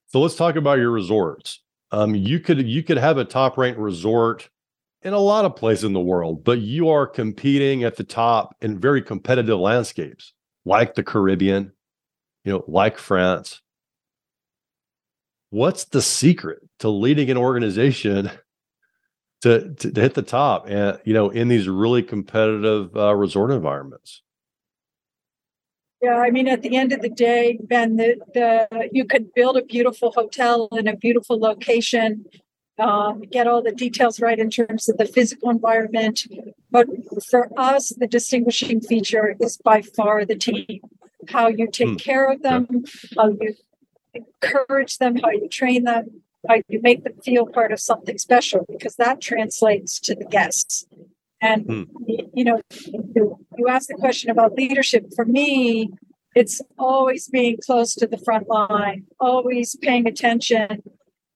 so 0.08 0.20
let's 0.20 0.36
talk 0.36 0.56
about 0.56 0.78
your 0.78 0.92
resorts 0.92 1.62
um, 1.92 2.16
you 2.16 2.40
could 2.40 2.68
you 2.68 2.84
could 2.84 2.98
have 2.98 3.18
a 3.18 3.26
top 3.26 3.58
ranked 3.58 3.80
resort 3.80 4.50
in 5.04 5.14
a 5.14 5.20
lot 5.20 5.46
of 5.46 5.56
places 5.56 5.86
in 5.86 5.94
the 5.94 6.02
world, 6.02 6.44
but 6.44 6.60
you 6.60 6.90
are 6.90 7.08
competing 7.08 7.84
at 7.84 7.96
the 7.96 8.04
top 8.04 8.56
in 8.62 8.80
very 8.80 9.02
competitive 9.02 9.60
landscapes 9.60 10.34
like 10.66 10.96
the 10.96 11.04
Caribbean, 11.04 11.72
you 12.44 12.52
know, 12.52 12.64
like 12.68 12.98
France. 12.98 13.62
What's 15.50 15.86
the 15.86 16.02
secret 16.02 16.60
to 16.80 16.90
leading 16.90 17.32
an 17.32 17.38
organization 17.38 18.30
to, 19.42 19.74
to, 19.76 19.92
to 19.92 20.02
hit 20.02 20.14
the 20.14 20.22
top 20.22 20.68
and 20.68 21.00
you 21.06 21.14
know 21.14 21.30
in 21.30 21.48
these 21.48 21.68
really 21.68 22.04
competitive 22.04 22.96
uh, 22.96 23.16
resort 23.16 23.52
environments? 23.52 24.22
Yeah, 26.02 26.18
I 26.18 26.30
mean, 26.30 26.48
at 26.48 26.62
the 26.62 26.76
end 26.76 26.94
of 26.94 27.02
the 27.02 27.10
day, 27.10 27.58
Ben, 27.62 27.96
the, 27.98 28.18
the 28.34 28.90
you 28.92 29.06
could 29.06 29.34
build 29.34 29.58
a 29.58 29.64
beautiful 29.64 30.12
hotel 30.12 30.70
in 30.74 30.88
a 30.88 30.96
beautiful 30.96 31.40
location, 31.40 32.26
um, 32.78 33.22
get 33.22 33.48
all 33.48 33.64
the 33.64 33.72
details 33.72 34.20
right 34.20 34.38
in 34.38 34.52
terms 34.52 34.88
of 34.88 34.98
the 34.98 35.06
physical 35.06 35.50
environment. 35.50 36.28
But 36.70 36.88
for 37.30 37.50
us, 37.58 37.90
the 37.90 38.08
distinguishing 38.08 38.82
feature 38.82 39.36
is 39.40 39.58
by 39.58 39.82
far 39.82 40.24
the 40.24 40.36
team. 40.36 40.82
How 41.30 41.48
you 41.48 41.68
take 41.68 41.88
mm. 41.88 42.00
care 42.00 42.32
of 42.32 42.44
them, 42.44 42.68
yeah. 42.70 42.82
how 43.18 43.30
you 43.30 43.56
encourage 44.14 45.00
them, 45.00 45.16
how 45.18 45.32
you 45.32 45.50
train 45.50 45.84
them, 45.84 46.22
how 46.48 46.56
you 46.68 46.82
make 46.82 47.04
them 47.04 47.14
feel 47.24 47.46
part 47.46 47.72
of 47.72 47.80
something 47.80 48.18
special, 48.18 48.66
because 48.70 48.96
that 48.96 49.22
translates 49.22 50.00
to 50.02 50.16
the 50.16 50.26
guests. 50.26 50.86
And 51.42 51.66
hmm. 51.66 51.84
you 52.34 52.44
know, 52.44 52.62
you, 53.16 53.38
you 53.58 53.68
asked 53.68 53.90
the 53.90 53.96
question 53.96 54.30
about 54.30 54.54
leadership. 54.54 55.06
For 55.16 55.26
me, 55.26 55.92
it's 56.36 56.62
always 56.78 57.28
being 57.28 57.58
close 57.66 57.94
to 57.96 58.08
the 58.08 58.18
front 58.18 58.48
line, 58.48 59.06
always 59.20 59.76
paying 59.76 60.08
attention, 60.08 60.84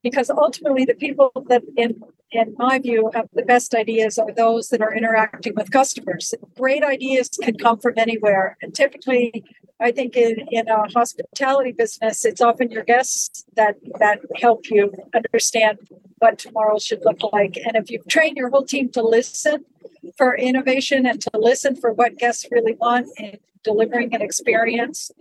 because 0.03 0.29
ultimately 0.29 0.85
the 0.85 0.95
people 0.95 1.31
that 1.49 1.63
in 1.77 2.01
in 2.31 2.55
my 2.57 2.79
view 2.79 3.09
uh, 3.13 3.23
the 3.33 3.43
best 3.43 3.73
ideas 3.73 4.17
are 4.17 4.31
those 4.33 4.69
that 4.69 4.81
are 4.81 4.93
interacting 4.93 5.53
with 5.55 5.71
customers. 5.71 6.33
Great 6.57 6.83
ideas 6.83 7.29
can 7.41 7.55
come 7.57 7.79
from 7.79 7.93
anywhere. 7.97 8.57
And 8.61 8.73
typically 8.73 9.43
i 9.79 9.91
think 9.91 10.15
in, 10.15 10.35
in 10.51 10.67
a 10.67 10.87
hospitality 10.91 11.71
business 11.71 12.23
it's 12.23 12.39
often 12.39 12.69
your 12.69 12.83
guests 12.83 13.43
that 13.55 13.77
that 13.97 14.19
help 14.39 14.69
you 14.69 14.93
understand 15.15 15.79
what 16.21 16.37
tomorrow 16.37 16.77
should 16.77 17.01
look 17.03 17.19
like. 17.33 17.57
And 17.65 17.75
if 17.75 17.89
you've 17.89 18.07
trained 18.07 18.37
your 18.37 18.49
whole 18.49 18.63
team 18.63 18.89
to 18.91 19.01
listen 19.01 19.65
for 20.17 20.37
innovation 20.37 21.05
and 21.05 21.19
to 21.19 21.31
listen 21.33 21.75
for 21.75 21.91
what 21.91 22.17
guests 22.17 22.47
really 22.51 22.75
want 22.75 23.07
in 23.17 23.39
delivering 23.63 24.13
an 24.13 24.21
experience 24.21 25.11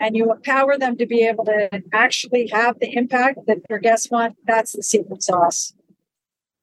and 0.00 0.16
you 0.16 0.30
empower 0.32 0.76
them 0.76 0.96
to 0.96 1.06
be 1.06 1.24
able 1.24 1.44
to 1.44 1.82
actually 1.92 2.48
have 2.48 2.78
the 2.80 2.92
impact 2.96 3.38
that 3.46 3.58
your 3.70 3.78
guests 3.78 4.10
want 4.10 4.36
that's 4.46 4.72
the 4.72 4.82
secret 4.82 5.22
sauce 5.22 5.72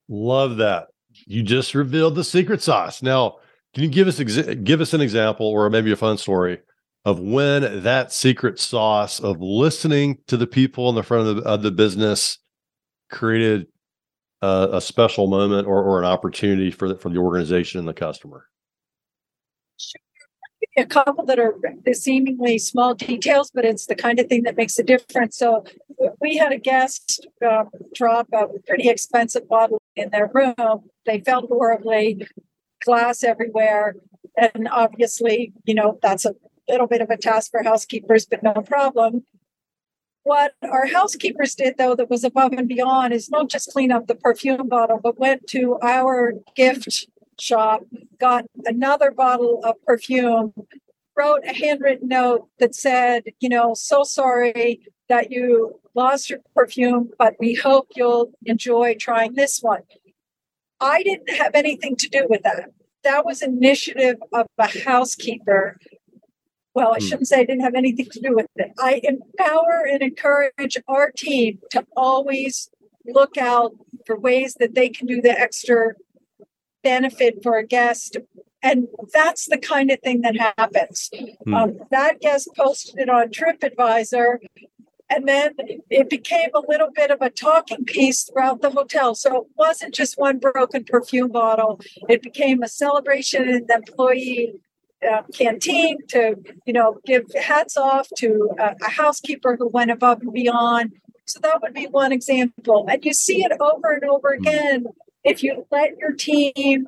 love 0.10 0.58
that 0.58 0.88
you 1.26 1.44
just 1.44 1.74
revealed 1.74 2.16
the 2.16 2.24
secret 2.24 2.62
sauce 2.62 3.02
now 3.02 3.36
can 3.74 3.84
you 3.84 3.90
give 3.90 4.08
us 4.08 4.20
exa- 4.20 4.64
give 4.64 4.82
us 4.82 4.94
an 4.94 5.02
example 5.02 5.48
or 5.48 5.70
maybe 5.70 5.92
a 5.92 5.96
fun 5.96 6.18
story 6.18 6.60
of 7.06 7.20
when 7.20 7.84
that 7.84 8.12
secret 8.12 8.60
sauce 8.60 9.20
of 9.20 9.40
listening 9.40 10.18
to 10.28 10.38
the 10.38 10.48
people 10.48 10.90
in 10.90 10.96
the 10.96 11.04
front 11.04 11.28
of 11.28 11.36
the, 11.38 11.44
of 11.44 11.62
the 11.62 11.72
business 11.72 12.40
created 13.12 13.68
uh, 14.42 14.70
a 14.74 14.82
special 14.82 15.28
moment 15.28 15.68
or, 15.68 15.84
or 15.84 16.00
an 16.00 16.06
opportunity 16.06 16.72
for 16.72 16.90
the, 16.90 16.96
for 16.96 17.10
the 17.10 17.18
organization 17.18 17.80
and 17.80 17.88
the 17.88 17.94
customer? 17.94 18.48
Sure. 19.78 20.02
A 20.78 20.86
couple 20.86 21.26
that 21.26 21.40
are 21.40 21.56
seemingly 21.94 22.58
small 22.58 22.96
details, 22.96 23.52
but 23.54 23.64
it's 23.64 23.86
the 23.86 23.96
kind 23.96 24.20
of 24.20 24.28
thing 24.28 24.44
that 24.44 24.58
makes 24.58 24.78
a 24.80 24.84
difference. 24.84 25.38
So 25.38 25.64
we 26.22 26.38
had 26.38 26.52
a 26.52 26.58
guest 26.58 27.28
uh, 27.46 27.66
drop 27.94 28.28
a 28.34 28.48
pretty 28.68 28.90
expensive 28.90 29.48
bottle 29.48 29.82
in 29.96 30.10
their 30.10 30.30
room. 30.34 30.90
They 31.06 31.22
felt 31.22 31.48
horribly, 31.48 32.28
glass 32.84 33.24
everywhere, 33.24 33.96
and 34.38 34.68
obviously, 34.70 35.54
you 35.66 35.74
know, 35.74 36.00
that's 36.02 36.26
a 36.26 36.36
little 36.68 36.88
bit 36.88 37.02
of 37.02 37.10
a 37.10 37.18
task 37.18 37.52
for 37.52 37.64
housekeepers, 37.64 38.26
but 38.26 38.44
no 38.44 38.54
problem. 38.54 39.26
What 40.24 40.54
our 40.64 40.88
housekeepers 40.88 41.54
did, 41.54 41.78
though, 41.78 41.96
that 41.96 42.10
was 42.10 42.24
above 42.24 42.54
and 42.54 42.68
beyond 42.68 43.14
is 43.14 43.30
not 43.30 43.50
just 43.50 43.72
clean 43.72 43.92
up 43.92 44.08
the 44.08 44.16
perfume 44.16 44.68
bottle, 44.68 45.00
but 45.02 45.20
went 45.20 45.46
to 45.50 45.78
our 45.84 46.34
gift 46.56 47.08
shop, 47.40 47.84
got 48.20 48.46
another 48.66 49.12
bottle 49.12 49.62
of 49.64 49.76
perfume, 49.86 50.54
wrote 51.16 51.42
a 51.46 51.54
handwritten 51.54 52.08
note 52.08 52.48
that 52.60 52.74
said, 52.74 53.26
you 53.40 53.50
know, 53.50 53.74
so 53.76 54.04
sorry 54.04 54.82
that 55.10 55.32
you 55.32 55.80
lost 55.94 56.30
your 56.30 56.40
perfume, 56.56 57.12
but 57.18 57.36
we 57.40 57.54
hope 57.54 57.88
you'll 57.96 58.32
enjoy 58.46 58.96
trying 59.00 59.34
this 59.34 59.60
one. 59.62 59.82
I 60.80 61.04
didn't 61.04 61.30
have 61.30 61.56
anything 61.56 61.96
to 61.98 62.10
do 62.10 62.28
with 62.30 62.44
that. 62.44 62.72
That 63.04 63.26
was 63.26 63.42
initiative 63.42 64.18
of 64.34 64.48
a 64.58 64.68
housekeeper 64.84 65.78
well, 66.76 66.94
I 66.94 67.00
hmm. 67.00 67.06
shouldn't 67.06 67.28
say 67.30 67.40
I 67.40 67.46
didn't 67.46 67.64
have 67.64 67.74
anything 67.74 68.08
to 68.12 68.20
do 68.20 68.36
with 68.36 68.48
it. 68.58 68.74
I 68.78 69.02
empower 69.02 69.88
and 69.90 70.04
encourage 70.04 70.78
our 70.88 71.10
team 71.10 71.60
to 71.72 71.86
always 71.96 72.70
look 73.08 73.38
out 73.38 73.72
for 74.06 74.20
ways 74.20 74.56
that 74.60 74.76
they 74.76 74.90
can 74.90 75.08
do 75.08 75.22
the 75.22 75.32
extra 75.32 75.94
benefit 76.84 77.42
for 77.42 77.58
a 77.58 77.66
guest. 77.66 78.18
And 78.62 78.88
that's 79.14 79.46
the 79.46 79.58
kind 79.58 79.90
of 79.90 80.00
thing 80.02 80.22
that 80.22 80.36
happens. 80.38 81.10
Hmm. 81.46 81.54
Um, 81.54 81.80
that 81.92 82.20
guest 82.20 82.50
posted 82.58 83.00
it 83.00 83.10
on 83.10 83.30
TripAdvisor, 83.30 84.40
and 85.10 85.28
then 85.28 85.54
it 85.90 86.10
became 86.10 86.50
a 86.56 86.62
little 86.68 86.90
bit 86.94 87.12
of 87.12 87.22
a 87.22 87.30
talking 87.30 87.86
piece 87.86 88.24
throughout 88.24 88.62
the 88.62 88.72
hotel. 88.72 89.14
So 89.16 89.44
it 89.44 89.48
wasn't 89.56 89.94
just 89.94 90.18
one 90.18 90.40
broken 90.40 90.84
perfume 90.84 91.32
bottle, 91.32 91.80
it 92.10 92.22
became 92.22 92.64
a 92.64 92.68
celebration 92.68 93.48
in 93.48 93.66
the 93.68 93.76
employee 93.76 94.56
uh, 95.08 95.22
canteen 95.34 95.98
to 96.08 96.36
you 96.66 96.74
know 96.74 97.00
give 97.06 97.26
hats 97.40 97.78
off 97.78 98.08
to 98.18 98.50
a, 98.60 98.76
a 98.84 98.90
housekeeper 98.90 99.56
who 99.56 99.68
went 99.68 99.92
above 99.92 100.22
and 100.22 100.34
beyond. 100.34 100.94
So 101.26 101.40
that 101.42 101.62
would 101.62 101.74
be 101.74 101.88
one 101.88 102.12
example. 102.12 102.86
And 102.90 103.04
you 103.04 103.14
see 103.14 103.44
it 103.44 103.52
over 103.60 103.94
and 103.94 104.04
over 104.06 104.36
hmm. 104.36 104.48
again 104.48 104.86
if 105.24 105.44
you 105.44 105.66
let 105.72 105.98
your 105.98 106.14
team 106.14 106.88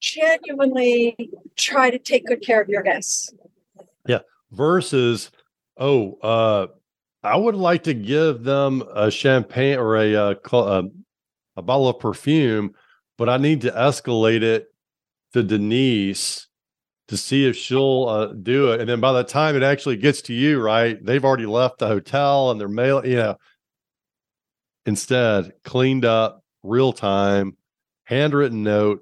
genuinely 0.00 1.16
try 1.56 1.90
to 1.90 1.98
take 1.98 2.26
good 2.26 2.42
care 2.42 2.60
of 2.60 2.68
your 2.68 2.82
guests. 2.82 3.32
Yeah. 4.06 4.20
Versus 4.52 5.30
oh 5.76 6.18
uh 6.22 6.68
i 7.22 7.36
would 7.36 7.54
like 7.54 7.82
to 7.84 7.94
give 7.94 8.42
them 8.42 8.82
a 8.94 9.10
champagne 9.10 9.78
or 9.78 9.96
a 9.96 10.14
uh, 10.14 10.34
a, 10.52 10.84
a 11.56 11.62
bottle 11.62 11.88
of 11.88 11.98
perfume 11.98 12.72
but 13.16 13.28
i 13.28 13.36
need 13.36 13.60
to 13.60 13.70
escalate 13.70 14.42
it 14.42 14.68
to 15.32 15.42
denise 15.42 16.48
to 17.08 17.16
see 17.16 17.46
if 17.46 17.56
she'll 17.56 18.06
uh, 18.06 18.26
do 18.26 18.72
it. 18.72 18.80
And 18.80 18.88
then 18.88 19.00
by 19.00 19.12
the 19.12 19.24
time 19.24 19.56
it 19.56 19.62
actually 19.62 19.96
gets 19.96 20.22
to 20.22 20.34
you, 20.34 20.60
right, 20.60 21.02
they've 21.04 21.24
already 21.24 21.46
left 21.46 21.78
the 21.78 21.88
hotel 21.88 22.50
and 22.50 22.60
they're 22.60 22.68
mail, 22.68 23.04
you 23.04 23.16
know. 23.16 23.36
Instead, 24.86 25.52
cleaned 25.64 26.04
up, 26.04 26.42
real 26.62 26.92
time, 26.92 27.56
handwritten 28.04 28.62
note. 28.62 29.00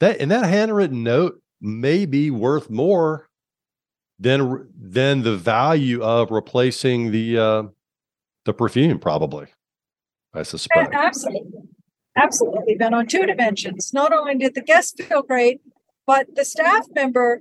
That 0.00 0.20
and 0.20 0.30
that 0.30 0.48
handwritten 0.48 1.02
note 1.02 1.42
may 1.60 2.06
be 2.06 2.30
worth 2.30 2.70
more 2.70 3.28
than 4.20 4.68
than 4.78 5.22
the 5.22 5.36
value 5.36 6.02
of 6.02 6.30
replacing 6.30 7.10
the 7.10 7.38
uh, 7.38 7.62
the 8.44 8.52
perfume, 8.52 8.98
probably. 8.98 9.46
I 10.34 10.42
suspect. 10.44 10.94
Absolutely. 10.94 11.62
Absolutely, 12.16 12.74
been 12.74 12.92
on 12.92 13.06
two 13.06 13.24
dimensions. 13.24 13.92
Not 13.94 14.12
only 14.12 14.36
did 14.36 14.54
the 14.54 14.62
guest 14.62 15.00
feel 15.02 15.22
great, 15.22 15.60
but 16.06 16.26
the 16.34 16.44
staff 16.44 16.86
member 16.94 17.40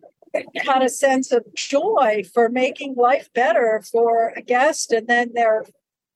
had 0.63 0.83
a 0.83 0.89
sense 0.89 1.31
of 1.31 1.43
joy 1.55 2.24
for 2.33 2.50
making 2.50 2.95
life 2.95 3.29
better 3.33 3.83
for 3.91 4.31
a 4.38 4.41
guest, 4.41 4.91
and 4.91 5.07
then 5.07 5.31
their 5.33 5.65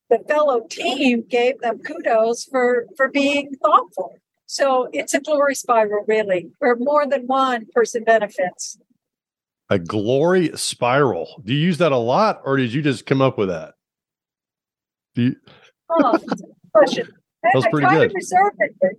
the 0.10 0.20
fellow 0.28 0.62
team 0.70 1.24
gave 1.28 1.60
them 1.60 1.80
kudos 1.80 2.46
for 2.46 2.86
for 2.96 3.10
being 3.10 3.56
thoughtful. 3.62 4.16
So 4.46 4.88
it's 4.94 5.16
a 5.16 5.20
glory 5.20 5.56
spiral, 5.56 6.06
really, 6.08 6.52
where 6.60 6.76
more 6.76 7.08
than 7.08 7.26
one 7.26 7.66
person 7.74 8.04
benefits. 8.04 8.78
A 9.74 9.80
glory 9.80 10.52
spiral. 10.56 11.42
Do 11.44 11.54
you 11.54 11.60
use 11.60 11.80
that 11.80 11.92
a 11.92 11.98
lot, 11.98 12.42
or 12.46 12.58
did 12.58 12.74
you 12.74 12.84
just 12.84 13.08
come 13.08 13.22
up 13.22 13.40
with 13.40 13.50
that? 13.50 13.74
Do 15.16 15.24
you... 15.24 15.36
Oh, 15.90 16.20
question. 16.74 17.08
That's 17.54 17.68
pretty 17.68 17.88
I 17.88 17.96
good. 17.96 18.10
To 18.10 18.16
reserve 18.16 18.54
it 18.60 18.98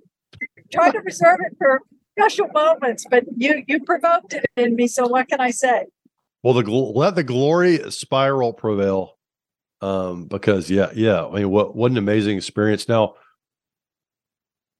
try 0.73 0.91
to 0.91 1.01
reserve 1.01 1.39
it 1.47 1.57
for 1.59 1.81
special 2.19 2.49
moments, 2.49 3.07
but 3.11 3.25
you 3.37 3.63
you 3.67 3.83
provoked 3.85 4.35
it 4.35 4.45
in 4.57 4.77
me. 4.77 4.87
So 4.87 5.07
what 5.07 5.29
can 5.29 5.41
I 5.41 5.51
say? 5.51 5.87
Well, 6.43 6.55
the 6.55 6.63
gl- 6.63 6.95
let 6.95 7.15
the 7.15 7.25
glory 7.25 7.91
spiral 7.91 8.53
prevail, 8.53 9.17
um, 9.81 10.27
because 10.27 10.71
yeah, 10.71 10.91
yeah. 10.95 11.27
I 11.27 11.37
mean, 11.37 11.51
what 11.51 11.75
what 11.75 11.91
an 11.91 11.99
amazing 11.99 12.37
experience. 12.37 12.89
Now, 12.89 13.15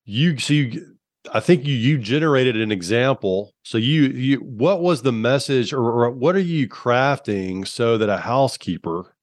you 0.05 0.39
so 0.39 0.53
you, 0.53 0.94
I 1.33 1.41
think 1.41 1.65
you 1.65 1.75
you 1.75 1.99
generated 1.99 2.57
an 2.57 2.71
example. 2.71 3.55
So 3.63 3.79
you 3.79 4.03
you 4.05 4.39
what 4.39 4.83
was 4.83 5.03
the 5.03 5.13
message, 5.13 5.73
or, 5.73 5.81
or 5.81 6.11
what 6.11 6.37
are 6.37 6.41
you 6.41 6.69
crafting 6.69 7.67
so 7.67 7.97
that 7.99 8.09
a 8.09 8.19
housekeeper 8.19 9.17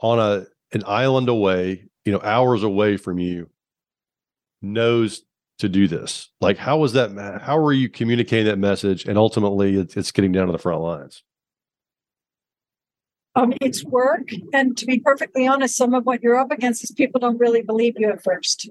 on 0.00 0.18
a 0.18 0.46
an 0.72 0.84
island 0.86 1.28
away, 1.28 1.88
you 2.04 2.12
know, 2.12 2.20
hours 2.22 2.62
away 2.62 2.96
from 2.96 3.18
you, 3.18 3.50
knows 4.62 5.22
to 5.58 5.68
do 5.68 5.88
this? 5.88 6.28
Like, 6.40 6.58
how 6.58 6.78
was 6.78 6.92
that? 6.92 7.10
How 7.42 7.58
are 7.58 7.72
you 7.72 7.88
communicating 7.88 8.46
that 8.46 8.58
message, 8.58 9.04
and 9.04 9.18
ultimately, 9.18 9.76
it's, 9.76 9.96
it's 9.96 10.12
getting 10.12 10.32
down 10.32 10.46
to 10.46 10.52
the 10.52 10.58
front 10.58 10.80
lines? 10.80 11.22
Um, 13.34 13.52
it's 13.60 13.84
work, 13.84 14.30
and 14.52 14.76
to 14.76 14.86
be 14.86 14.98
perfectly 15.00 15.46
honest, 15.46 15.76
some 15.76 15.94
of 15.94 16.04
what 16.04 16.22
you're 16.22 16.38
up 16.38 16.50
against 16.50 16.84
is 16.84 16.90
people 16.92 17.20
don't 17.20 17.38
really 17.38 17.62
believe 17.62 17.94
you 17.98 18.08
at 18.08 18.22
first. 18.22 18.70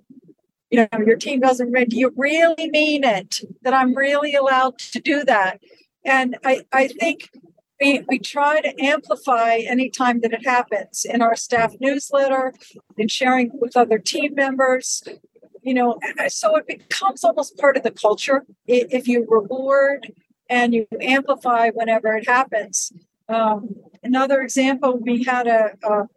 You 0.70 0.88
know, 0.92 1.00
your 1.06 1.18
team 1.18 1.40
doesn't. 1.40 1.72
re- 1.72 1.86
Do 1.86 1.98
you 1.98 2.14
really 2.16 2.70
mean 2.70 3.04
it? 3.04 3.42
That 3.64 3.74
I'm 3.74 3.96
really 3.96 4.36
allowed 4.36 4.78
to 4.80 5.00
do 5.00 5.24
that? 5.26 5.60
And 6.06 6.38
I, 6.46 6.62
I 6.72 6.88
think 6.88 7.30
we 7.82 8.04
we 8.08 8.20
try 8.20 8.62
to 8.62 8.74
amplify 8.84 9.58
any 9.58 9.90
time 9.90 10.22
that 10.22 10.34
it 10.34 10.46
happens 10.46 11.06
in 11.06 11.22
our 11.22 11.36
staff 11.36 11.74
newsletter, 11.80 12.54
in 12.98 13.08
sharing 13.08 13.52
with 13.54 13.76
other 13.76 13.98
team 13.98 14.36
members. 14.36 15.04
You 15.62 15.74
know, 15.74 16.00
so 16.28 16.56
it 16.56 16.68
becomes 16.68 17.24
almost 17.24 17.58
part 17.58 17.76
of 17.76 17.84
the 17.84 17.92
culture. 17.92 18.46
If 18.68 19.08
you 19.08 19.26
reward 19.28 20.14
and 20.50 20.74
you 20.74 20.88
amplify 21.00 21.70
whenever 21.70 22.16
it 22.16 22.28
happens. 22.28 22.92
Um, 23.30 23.76
another 24.02 24.42
example, 24.42 24.98
we 24.98 25.24
had 25.24 25.46
a, 25.48 25.74
a, 25.84 26.08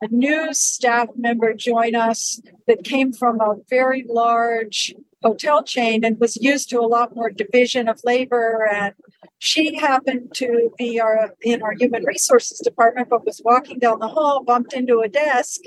a 0.00 0.08
new 0.08 0.52
staff 0.52 1.08
member 1.16 1.52
join 1.54 1.94
us 1.94 2.40
that 2.66 2.84
came 2.84 3.12
from 3.12 3.40
a 3.40 3.56
very 3.68 4.04
large 4.08 4.94
hotel 5.22 5.62
chain 5.62 6.04
and 6.04 6.20
was 6.20 6.36
used 6.36 6.70
to 6.70 6.78
a 6.78 6.86
lot 6.86 7.16
more 7.16 7.30
division 7.30 7.88
of 7.88 8.00
labor. 8.04 8.68
And 8.72 8.94
she 9.38 9.74
happened 9.74 10.30
to 10.34 10.70
be 10.78 11.00
our 11.00 11.34
in 11.42 11.62
our 11.62 11.72
human 11.72 12.04
resources 12.04 12.58
department, 12.58 13.08
but 13.08 13.26
was 13.26 13.42
walking 13.44 13.78
down 13.78 13.98
the 13.98 14.08
hall, 14.08 14.44
bumped 14.44 14.72
into 14.72 15.00
a 15.00 15.08
desk. 15.08 15.60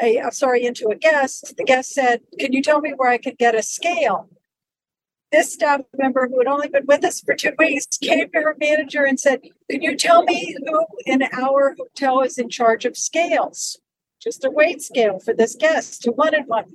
A, 0.00 0.20
sorry, 0.32 0.64
into 0.64 0.88
a 0.88 0.96
guest. 0.96 1.54
The 1.56 1.64
guest 1.64 1.90
said, 1.92 2.22
"Can 2.38 2.52
you 2.52 2.62
tell 2.62 2.80
me 2.80 2.92
where 2.96 3.10
I 3.10 3.18
could 3.18 3.38
get 3.38 3.54
a 3.54 3.62
scale?" 3.62 4.28
This 5.32 5.52
staff 5.52 5.80
member 5.96 6.28
who 6.28 6.38
had 6.38 6.46
only 6.46 6.68
been 6.68 6.84
with 6.86 7.04
us 7.04 7.20
for 7.20 7.34
two 7.34 7.52
weeks 7.58 7.86
came 8.00 8.30
to 8.30 8.40
her 8.40 8.54
manager 8.60 9.04
and 9.04 9.18
said, 9.18 9.40
Can 9.70 9.82
you 9.82 9.96
tell 9.96 10.22
me 10.22 10.54
who 10.58 10.86
in 11.06 11.22
our 11.32 11.74
hotel 11.76 12.20
is 12.20 12.38
in 12.38 12.48
charge 12.48 12.84
of 12.84 12.96
scales? 12.96 13.80
Just 14.22 14.44
a 14.44 14.50
weight 14.50 14.82
scale 14.82 15.18
for 15.18 15.34
this 15.34 15.56
guest 15.56 16.04
who 16.04 16.12
wanted 16.12 16.46
one. 16.46 16.66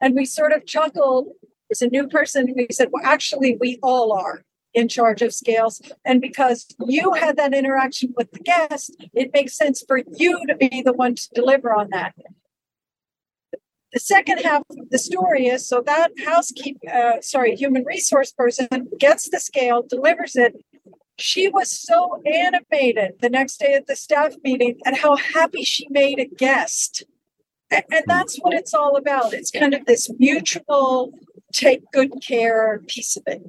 And 0.00 0.14
we 0.14 0.26
sort 0.26 0.52
of 0.52 0.66
chuckled. 0.66 1.28
As 1.70 1.80
a 1.80 1.88
new 1.88 2.08
person, 2.08 2.52
we 2.56 2.66
said, 2.72 2.88
Well, 2.90 3.04
actually, 3.06 3.56
we 3.58 3.78
all 3.82 4.12
are 4.12 4.42
in 4.74 4.88
charge 4.88 5.22
of 5.22 5.32
scales. 5.32 5.80
And 6.04 6.20
because 6.20 6.66
you 6.86 7.14
had 7.14 7.36
that 7.36 7.54
interaction 7.54 8.12
with 8.16 8.30
the 8.32 8.40
guest, 8.40 8.94
it 9.14 9.30
makes 9.32 9.56
sense 9.56 9.82
for 9.86 10.02
you 10.16 10.44
to 10.46 10.56
be 10.56 10.82
the 10.82 10.92
one 10.92 11.14
to 11.14 11.28
deliver 11.32 11.72
on 11.72 11.88
that 11.90 12.14
the 13.92 14.00
second 14.00 14.38
half 14.38 14.62
of 14.70 14.90
the 14.90 14.98
story 14.98 15.46
is 15.46 15.66
so 15.68 15.82
that 15.84 16.12
housekeep 16.24 16.78
uh, 16.92 17.20
sorry 17.20 17.56
human 17.56 17.84
resource 17.84 18.32
person 18.32 18.68
gets 18.98 19.28
the 19.30 19.40
scale 19.40 19.82
delivers 19.88 20.36
it. 20.36 20.54
She 21.18 21.48
was 21.48 21.70
so 21.70 22.22
animated 22.24 23.12
the 23.20 23.28
next 23.28 23.58
day 23.60 23.74
at 23.74 23.86
the 23.86 23.96
staff 23.96 24.34
meeting 24.42 24.78
and 24.86 24.96
how 24.96 25.16
happy 25.16 25.64
she 25.64 25.86
made 25.90 26.18
a 26.18 26.24
guest. 26.26 27.02
And, 27.70 27.84
and 27.90 28.04
that's 28.06 28.38
what 28.38 28.54
it's 28.54 28.72
all 28.72 28.96
about. 28.96 29.34
It's 29.34 29.50
kind 29.50 29.74
of 29.74 29.84
this 29.84 30.10
mutual 30.18 31.12
take 31.52 31.82
good 31.92 32.12
care 32.26 32.80
piece 32.86 33.16
of 33.16 33.24
it. 33.26 33.42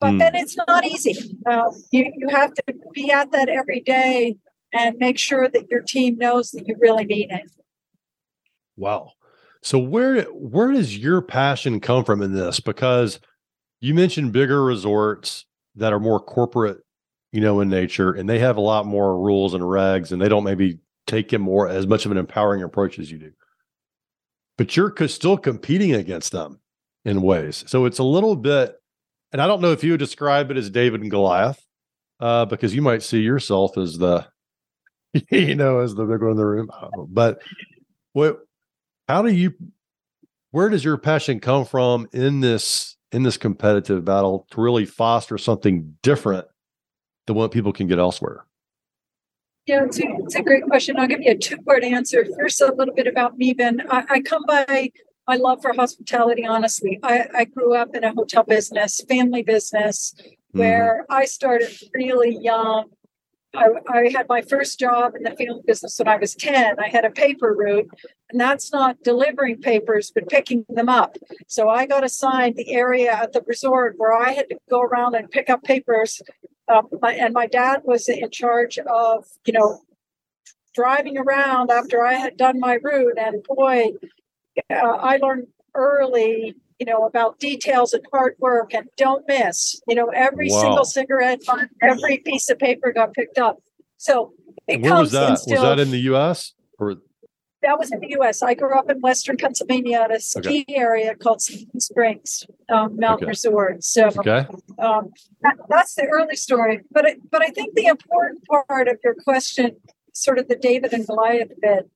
But 0.00 0.12
Mm. 0.12 0.18
then 0.20 0.34
it's 0.36 0.56
not 0.56 0.86
easy. 0.86 1.16
Uh, 1.44 1.72
you, 1.90 2.12
you 2.16 2.28
have 2.28 2.54
to 2.54 2.62
be 2.92 3.10
at 3.10 3.32
that 3.32 3.48
every 3.48 3.80
day 3.80 4.36
and 4.72 4.96
make 4.98 5.18
sure 5.18 5.48
that 5.48 5.68
your 5.70 5.80
team 5.80 6.16
knows 6.18 6.52
that 6.52 6.68
you 6.68 6.76
really 6.78 7.04
mean 7.04 7.32
it. 7.32 7.50
Wow. 8.76 9.10
So 9.62 9.78
where 9.78 10.22
where 10.24 10.72
does 10.72 10.96
your 10.96 11.20
passion 11.20 11.80
come 11.80 12.04
from 12.04 12.22
in 12.22 12.32
this? 12.32 12.60
Because 12.60 13.20
you 13.80 13.94
mentioned 13.94 14.32
bigger 14.32 14.62
resorts 14.62 15.44
that 15.76 15.92
are 15.92 16.00
more 16.00 16.20
corporate, 16.20 16.78
you 17.32 17.40
know, 17.40 17.60
in 17.60 17.68
nature, 17.68 18.12
and 18.12 18.28
they 18.28 18.38
have 18.38 18.56
a 18.56 18.62
lot 18.62 18.86
more 18.86 19.18
rules 19.18 19.54
and 19.54 19.62
regs, 19.62 20.12
and 20.12 20.20
they 20.20 20.28
don't 20.28 20.44
maybe 20.44 20.78
take 21.06 21.32
it 21.32 21.38
more 21.38 21.68
as 21.68 21.86
much 21.86 22.04
of 22.04 22.12
an 22.12 22.18
empowering 22.18 22.62
approach 22.62 22.98
as 22.98 23.10
you 23.10 23.18
do. 23.18 23.32
But 24.56 24.76
you're 24.76 24.92
still 25.08 25.38
competing 25.38 25.94
against 25.94 26.32
them 26.32 26.60
in 27.04 27.22
ways. 27.22 27.64
So 27.66 27.84
it's 27.84 28.00
a 28.00 28.04
little 28.04 28.36
bit, 28.36 28.76
and 29.32 29.40
I 29.40 29.46
don't 29.46 29.62
know 29.62 29.72
if 29.72 29.84
you 29.84 29.92
would 29.92 30.00
describe 30.00 30.50
it 30.50 30.56
as 30.56 30.70
David 30.70 31.00
and 31.00 31.10
Goliath, 31.10 31.64
uh, 32.20 32.44
because 32.44 32.74
you 32.74 32.82
might 32.82 33.02
see 33.02 33.20
yourself 33.20 33.78
as 33.78 33.98
the, 33.98 34.26
you 35.30 35.54
know, 35.54 35.78
as 35.78 35.94
the 35.94 36.04
big 36.04 36.20
one 36.20 36.32
in 36.32 36.36
the 36.36 36.46
room. 36.46 36.68
Know. 36.82 37.08
But 37.08 37.40
what 38.12 38.40
how 39.08 39.22
do 39.22 39.32
you 39.32 39.54
where 40.50 40.68
does 40.68 40.84
your 40.84 40.96
passion 40.96 41.40
come 41.40 41.64
from 41.64 42.08
in 42.12 42.40
this 42.40 42.96
in 43.12 43.22
this 43.22 43.36
competitive 43.36 44.04
battle 44.04 44.46
to 44.50 44.60
really 44.60 44.84
foster 44.84 45.38
something 45.38 45.96
different 46.02 46.46
than 47.26 47.36
what 47.36 47.50
people 47.50 47.72
can 47.72 47.86
get 47.86 47.98
elsewhere 47.98 48.44
Yeah, 49.66 49.84
it's 49.84 49.98
a, 49.98 50.04
it's 50.24 50.34
a 50.34 50.42
great 50.42 50.64
question. 50.64 50.98
I'll 50.98 51.06
give 51.06 51.20
you 51.22 51.32
a 51.32 51.36
two 51.36 51.58
part 51.58 51.84
answer. 51.84 52.24
First, 52.38 52.60
a 52.60 52.72
little 52.74 52.94
bit 52.94 53.06
about 53.06 53.36
me, 53.36 53.52
Ben. 53.52 53.82
I, 53.90 54.04
I 54.08 54.20
come 54.20 54.44
by 54.46 54.90
my 55.26 55.36
love 55.36 55.60
for 55.60 55.74
hospitality, 55.74 56.46
honestly. 56.46 56.98
I, 57.02 57.26
I 57.34 57.44
grew 57.44 57.74
up 57.74 57.94
in 57.94 58.02
a 58.02 58.14
hotel 58.14 58.44
business, 58.44 59.00
family 59.08 59.42
business, 59.42 60.14
Mm-hmm. 60.54 60.60
where 60.60 61.04
I 61.10 61.26
started 61.26 61.68
really 61.92 62.34
young. 62.40 62.86
I, 63.54 63.68
I 63.88 64.10
had 64.14 64.28
my 64.28 64.42
first 64.42 64.78
job 64.78 65.14
in 65.14 65.22
the 65.22 65.30
family 65.30 65.62
business 65.66 65.98
when 65.98 66.08
I 66.08 66.16
was 66.16 66.34
10. 66.34 66.78
I 66.78 66.88
had 66.88 67.04
a 67.04 67.10
paper 67.10 67.54
route, 67.54 67.88
and 68.30 68.40
that's 68.40 68.72
not 68.72 69.02
delivering 69.02 69.60
papers, 69.60 70.12
but 70.14 70.28
picking 70.28 70.66
them 70.68 70.88
up. 70.88 71.16
So 71.46 71.68
I 71.68 71.86
got 71.86 72.04
assigned 72.04 72.56
the 72.56 72.72
area 72.72 73.12
at 73.12 73.32
the 73.32 73.42
resort 73.46 73.94
where 73.96 74.12
I 74.12 74.32
had 74.32 74.50
to 74.50 74.58
go 74.68 74.82
around 74.82 75.14
and 75.14 75.30
pick 75.30 75.48
up 75.48 75.62
papers. 75.64 76.20
Um, 76.68 76.88
my, 77.00 77.14
and 77.14 77.32
my 77.32 77.46
dad 77.46 77.80
was 77.84 78.08
in 78.08 78.30
charge 78.30 78.78
of, 78.78 79.24
you 79.46 79.54
know, 79.54 79.80
driving 80.74 81.16
around 81.16 81.70
after 81.70 82.04
I 82.04 82.14
had 82.14 82.36
done 82.36 82.60
my 82.60 82.78
route. 82.82 83.18
And 83.18 83.42
boy, 83.44 83.92
uh, 84.70 84.74
I 84.74 85.16
learned 85.16 85.46
early, 85.74 86.54
you 86.78 86.86
know, 86.86 87.06
about 87.06 87.38
details 87.38 87.92
and 87.92 88.04
hard 88.12 88.34
work 88.38 88.72
and 88.74 88.88
don't 88.96 89.26
miss. 89.28 89.80
You 89.88 89.94
know, 89.94 90.08
every 90.08 90.50
Wow. 90.50 90.60
single 90.60 90.84
cigarette, 90.84 91.44
butt, 91.46 91.68
every 91.82 92.18
piece 92.18 92.48
of 92.50 92.58
paper 92.58 92.92
got 92.92 93.14
picked 93.14 93.38
up. 93.38 93.60
So 93.96 94.32
it 94.66 94.80
where 94.80 94.94
was 94.94 95.12
that 95.12 95.30
was 95.46 95.60
that 95.60 95.78
in 95.78 95.90
the 95.90 95.98
us 96.00 96.54
or 96.78 96.96
that 97.62 97.78
was 97.78 97.90
in 97.90 97.98
the 98.00 98.10
U.S. 98.10 98.40
I 98.42 98.54
grew 98.54 98.78
up 98.78 98.88
in 98.88 99.00
Western 99.00 99.36
Pennsylvania 99.36 99.98
at 100.02 100.14
a 100.14 100.20
ski 100.20 100.64
area 100.68 101.16
called 101.16 101.42
Seven 101.42 101.80
Springs 101.80 102.44
um, 102.68 102.96
Mountain 102.96 103.24
Okay. 103.24 103.30
Resort. 103.30 103.82
So 103.82 104.06
okay 104.16 104.46
um, 104.78 105.10
that, 105.42 105.56
that's 105.68 105.94
the 105.94 106.04
early 106.06 106.36
story. 106.36 106.82
But 106.90 107.06
but 107.30 107.42
I 107.42 107.48
think 107.48 107.74
the 107.74 107.86
important 107.86 108.44
part 108.46 108.88
of 108.88 108.98
your 109.02 109.14
question, 109.14 109.76
sort 110.12 110.38
of 110.38 110.48
the 110.48 110.56
David 110.56 110.92
and 110.92 111.06
Goliath 111.06 111.50
bit, 111.60 111.90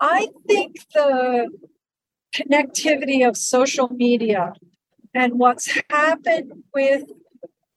I 0.00 0.28
think 0.48 0.76
the 0.94 1.50
connectivity 2.34 3.26
of 3.26 3.36
social 3.36 3.88
media 3.88 4.52
and 5.14 5.38
what's 5.38 5.78
happened 5.90 6.64
with 6.74 7.04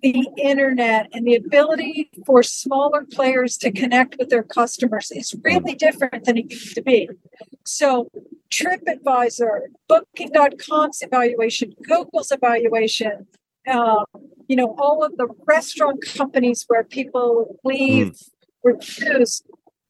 the 0.01 0.27
internet 0.37 1.07
and 1.13 1.25
the 1.25 1.35
ability 1.35 2.09
for 2.25 2.43
smaller 2.43 3.05
players 3.05 3.57
to 3.57 3.71
connect 3.71 4.17
with 4.19 4.29
their 4.29 4.43
customers 4.43 5.11
is 5.11 5.33
really 5.43 5.73
different 5.73 6.25
than 6.25 6.37
it 6.37 6.51
used 6.51 6.75
to 6.75 6.81
be. 6.81 7.09
So 7.65 8.09
TripAdvisor, 8.51 9.61
Booking.com's 9.87 11.01
evaluation, 11.01 11.73
Google's 11.87 12.31
evaluation, 12.31 13.27
uh, 13.65 14.03
you 14.47 14.57
know, 14.57 14.75
all 14.77 15.03
of 15.03 15.15
the 15.15 15.27
restaurant 15.47 16.03
companies 16.15 16.65
where 16.67 16.83
people 16.83 17.57
leave 17.63 18.07
mm. 18.07 18.29
reviews. 18.63 19.41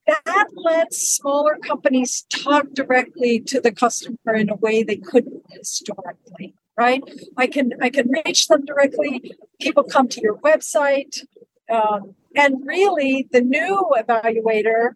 That 0.06 0.48
lets 0.54 0.98
smaller 0.98 1.56
companies 1.56 2.26
talk 2.28 2.72
directly 2.72 3.40
to 3.40 3.60
the 3.60 3.72
customer 3.72 4.34
in 4.34 4.50
a 4.50 4.54
way 4.54 4.82
they 4.82 4.96
couldn't 4.96 5.42
historically 5.50 6.54
right? 6.76 7.02
I 7.36 7.46
can 7.46 7.72
i 7.80 7.90
can 7.90 8.10
reach 8.10 8.48
them 8.48 8.64
directly. 8.64 9.34
People 9.60 9.84
come 9.84 10.08
to 10.08 10.20
your 10.20 10.36
website. 10.38 11.24
Um, 11.70 12.14
and 12.36 12.66
really 12.66 13.28
the 13.32 13.40
new 13.40 13.90
evaluator 13.96 14.90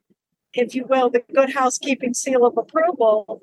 if 0.52 0.74
you 0.74 0.84
will 0.84 1.08
the 1.08 1.22
good 1.34 1.54
housekeeping 1.54 2.12
seal 2.12 2.44
of 2.44 2.58
approval 2.58 3.40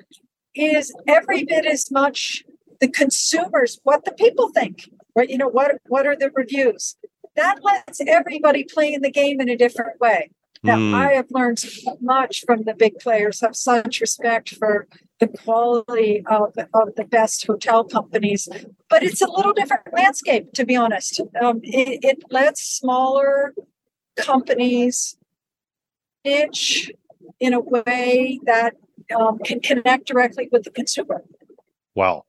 is 0.53 0.93
every 1.07 1.43
bit 1.43 1.65
as 1.65 1.89
much 1.89 2.43
the 2.79 2.87
consumers 2.87 3.79
what 3.83 4.05
the 4.05 4.11
people 4.11 4.49
think 4.49 4.89
right? 5.15 5.29
You 5.29 5.37
know 5.37 5.47
what 5.47 5.77
what 5.87 6.05
are 6.05 6.15
the 6.15 6.29
reviews? 6.33 6.97
That 7.35 7.63
lets 7.63 7.99
everybody 8.05 8.63
play 8.63 8.93
in 8.93 9.01
the 9.01 9.11
game 9.11 9.41
in 9.41 9.49
a 9.49 9.57
different 9.57 9.99
way 9.99 10.29
now 10.65 10.77
mm. 10.77 10.93
i 10.93 11.13
have 11.13 11.27
learned 11.31 11.59
so 11.59 11.97
much 12.01 12.43
from 12.45 12.63
the 12.63 12.73
big 12.73 12.97
players 12.99 13.41
have 13.41 13.55
such 13.55 14.01
respect 14.01 14.55
for 14.55 14.87
the 15.19 15.27
quality 15.27 16.23
of, 16.27 16.53
of 16.73 16.95
the 16.95 17.05
best 17.05 17.47
hotel 17.47 17.83
companies. 17.83 18.47
But 18.89 19.03
it's 19.03 19.21
a 19.21 19.29
little 19.29 19.53
different 19.53 19.93
landscape, 19.93 20.53
to 20.53 20.65
be 20.65 20.75
honest. 20.75 21.21
Um, 21.41 21.61
it, 21.63 22.03
it 22.03 22.23
lets 22.29 22.61
smaller 22.61 23.53
companies 24.17 25.17
niche 26.23 26.91
in 27.39 27.53
a 27.53 27.59
way 27.59 28.39
that 28.45 28.75
um, 29.15 29.39
can 29.39 29.59
connect 29.59 30.07
directly 30.07 30.49
with 30.51 30.63
the 30.63 30.71
consumer. 30.71 31.23
Wow. 31.93 32.25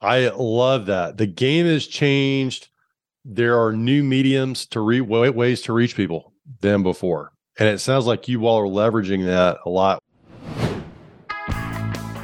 I 0.00 0.28
love 0.28 0.86
that. 0.86 1.18
The 1.18 1.26
game 1.26 1.66
has 1.66 1.86
changed. 1.86 2.68
There 3.24 3.60
are 3.60 3.72
new 3.72 4.02
mediums 4.02 4.66
to 4.66 4.80
reach 4.80 5.02
ways 5.02 5.62
to 5.62 5.72
reach 5.72 5.96
people 5.96 6.32
than 6.60 6.82
before. 6.82 7.32
And 7.60 7.68
it 7.68 7.78
sounds 7.78 8.06
like 8.06 8.26
you 8.26 8.46
all 8.46 8.58
are 8.58 8.64
leveraging 8.64 9.26
that 9.26 9.58
a 9.64 9.68
lot 9.68 10.02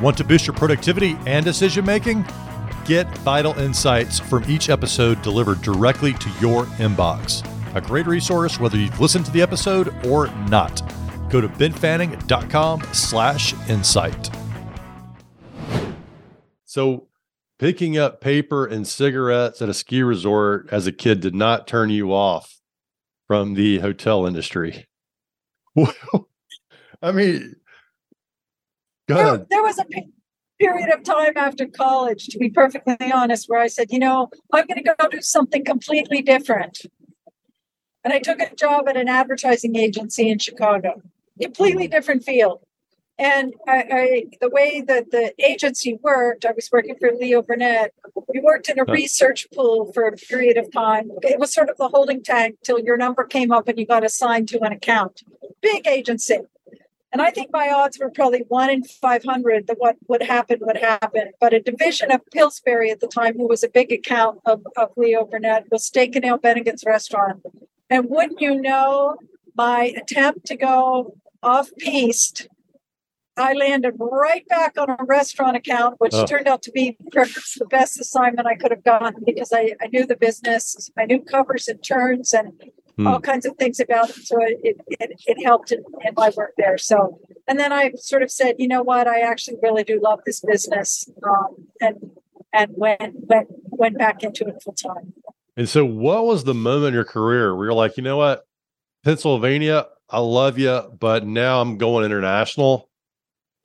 Want 0.01 0.19
to 0.19 0.25
boost 0.25 0.47
your 0.47 0.55
productivity 0.55 1.17
and 1.27 1.43
decision 1.43 1.87
making? 1.87 2.27
Get 2.85 3.09
vital 3.19 3.59
insights 3.59 4.19
from 4.19 4.45
each 4.49 4.69
episode 4.69 5.23
delivered 5.23 5.63
directly 5.63 6.13
to 6.13 6.29
your 6.39 6.67
inbox. 6.77 7.43
A 7.75 7.81
great 7.81 8.07
resource 8.07 8.61
whether 8.61 8.77
you've 8.77 9.01
listened 9.01 9.25
to 9.25 9.31
the 9.31 9.41
episode 9.41 9.89
or 10.07 10.29
not. 10.49 10.83
Go 11.31 11.41
to 11.41 11.49
benfanning.com 11.49 12.83
slash 12.93 13.55
insight. 13.71 14.31
So 16.67 17.09
picking 17.59 17.97
up 17.97 18.21
paper 18.21 18.67
and 18.67 18.87
cigarettes 18.87 19.63
at 19.63 19.71
a 19.71 19.75
ski 19.75 20.03
resort 20.03 20.69
as 20.71 20.87
a 20.87 20.93
kid 20.93 21.21
did 21.21 21.35
not 21.35 21.67
turn 21.67 21.89
you 21.89 22.13
off 22.13 22.61
from 23.27 23.55
the 23.55 23.79
hotel 23.79 24.27
industry. 24.27 24.87
I 27.03 27.13
mean, 27.13 27.57
there, 29.09 29.47
there, 29.51 29.63
was 29.63 29.79
a 29.79 29.85
period 30.59 30.93
of 30.93 31.03
time 31.05 31.35
after 31.37 31.67
college, 31.67 32.27
to 32.29 32.39
be 32.39 32.51
perfectly 32.51 33.13
honest, 33.13 33.49
where 33.49 33.61
I 33.61 33.69
said, 33.69 33.91
you 33.91 33.99
know, 33.99 34.29
I'm 34.53 34.67
going 34.67 34.83
to 34.83 34.95
go 34.99 35.09
do 35.09 35.21
something 35.21 35.65
completely 35.65 36.23
different. 36.23 36.81
And 38.03 38.13
I 38.13 38.19
took 38.19 38.41
a 38.41 38.55
job 38.55 38.89
at 38.89 38.97
an 38.97 39.09
advertising 39.09 39.77
agency 39.77 40.31
in 40.31 40.39
Chicago, 40.39 41.03
completely 41.41 41.89
different 41.89 42.25
field. 42.25 42.66
And 43.19 43.55
I, 43.67 43.85
I, 43.91 44.25
the 44.43 44.51
way 44.51 44.83
that 44.83 45.11
the 45.11 45.33
agency 45.43 45.99
worked, 46.03 46.45
I 46.45 46.53
was 46.53 46.69
working 46.71 46.97
for 47.01 47.13
Leo 47.13 47.41
Burnett. 47.41 47.95
We 48.29 48.41
worked 48.41 48.69
in 48.69 48.79
a 48.79 48.85
research 48.85 49.47
pool 49.55 49.91
for 49.93 50.05
a 50.05 50.13
period 50.13 50.59
of 50.59 50.71
time. 50.71 51.11
It 51.23 51.39
was 51.39 51.53
sort 51.53 51.71
of 51.71 51.79
the 51.79 51.89
holding 51.89 52.23
tank 52.23 52.59
till 52.63 52.79
your 52.79 52.99
number 52.99 53.25
came 53.25 53.53
up 53.53 53.69
and 53.69 53.79
you 53.79 53.87
got 53.87 54.05
assigned 54.05 54.49
to 54.49 54.61
an 54.63 54.73
account. 54.73 55.23
Big 55.63 55.87
agency. 55.87 56.39
And 57.11 57.23
I 57.23 57.31
think 57.31 57.51
my 57.51 57.71
odds 57.71 57.99
were 57.99 58.11
probably 58.11 58.45
one 58.49 58.69
in 58.69 58.85
500 58.85 59.69
that 59.69 59.77
what 59.79 59.97
would 60.09 60.23
happen 60.23 60.59
would 60.61 60.77
happen. 60.77 61.31
But 61.41 61.55
a 61.55 61.61
division 61.61 62.13
of 62.13 62.21
Pillsbury 62.31 62.91
at 62.91 63.01
the 63.01 63.07
time, 63.07 63.39
who 63.39 63.49
was 63.49 63.65
a 63.65 63.69
big 63.71 63.91
account 63.91 64.41
of, 64.45 64.67
of 64.77 64.91
Leo 64.99 65.25
Burnett, 65.25 65.71
was 65.71 65.87
staking 65.87 66.27
out 66.27 66.43
Bennigan's 66.43 66.85
restaurant. 66.85 67.43
And 67.89 68.11
wouldn't 68.11 68.43
you 68.43 68.61
know, 68.61 69.17
my 69.57 69.95
attempt 69.97 70.45
to 70.49 70.57
go 70.57 71.17
off 71.43 71.71
piste, 71.79 72.49
I 73.37 73.53
landed 73.53 73.95
right 73.99 74.47
back 74.49 74.79
on 74.79 74.89
a 74.91 75.05
restaurant 75.05 75.57
account, 75.57 75.97
which 75.99 76.15
oh. 76.15 76.27
turned 76.27 76.49
out 76.49 76.63
to 76.63 76.73
be 76.73 76.97
perhaps 77.13 77.59
the 77.59 77.67
best 77.67 78.01
assignment 78.01 78.47
I 78.47 78.55
could 78.55 78.71
have 78.71 78.85
gotten 78.85 79.23
because 79.25 79.53
I, 79.53 79.75
I 79.81 79.89
knew 79.89 80.07
the 80.07 80.17
business, 80.17 80.91
I 80.97 81.05
knew 81.05 81.21
covers 81.21 81.69
and 81.69 81.83
turns, 81.83 82.33
and 82.33 82.53
hmm. 82.97 83.07
all 83.07 83.21
kinds 83.21 83.45
of 83.45 83.57
things 83.57 83.79
about 83.79 84.11
it. 84.11 84.17
So 84.27 84.39
it, 84.41 84.79
it, 84.89 85.21
it 85.27 85.45
helped 85.45 85.73
in, 85.73 85.85
in, 86.05 86.15
my 86.17 86.31
work 86.37 86.53
there. 86.57 86.79
So, 86.79 87.21
and 87.47 87.59
then 87.59 87.73
I 87.73 87.93
sort 87.97 88.23
of 88.23 88.31
said, 88.31 88.57
you 88.59 88.69
know 88.69 88.83
what, 88.83 89.07
I 89.07 89.21
actually 89.21 89.59
really 89.63 89.85
do 89.85 90.01
love 90.03 90.21
this 90.25 90.41
business. 90.41 91.09
Um, 91.23 91.69
and, 91.81 92.11
and 92.53 92.71
went, 92.75 93.15
went, 93.15 93.49
went 93.65 93.99
back 93.99 94.23
into 94.23 94.47
it 94.47 94.63
full 94.63 94.73
time. 94.73 95.13
And 95.59 95.69
so 95.69 95.85
what 95.85 96.25
was 96.25 96.45
the 96.45 96.55
moment 96.55 96.89
in 96.89 96.95
your 96.95 97.05
career 97.05 97.55
where 97.55 97.67
you're 97.67 97.75
like, 97.75 97.97
you 97.97 98.03
know 98.03 98.17
what, 98.17 98.47
Pennsylvania, 99.05 99.87
I 100.09 100.21
love 100.21 100.59
you, 100.59 100.83
but 100.99 101.27
now 101.27 101.61
I'm 101.61 101.79
going 101.79 102.05
international 102.05 102.86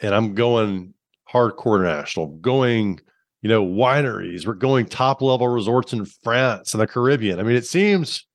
and 0.02 0.14
I'm 0.14 0.34
going 0.34 0.94
hardcore 1.32 1.84
national, 1.84 2.28
going, 2.38 3.00
you 3.42 3.50
know, 3.50 3.66
wineries. 3.66 4.46
We're 4.46 4.54
going 4.54 4.88
top 4.88 5.22
level 5.22 5.48
resorts 5.48 5.94
in 5.94 6.06
France 6.06 6.74
and 6.74 6.82
the 6.82 6.88
Caribbean. 6.88 7.40
I 7.40 7.44
mean, 7.44 7.56
it 7.56 7.66
seems 7.66 8.26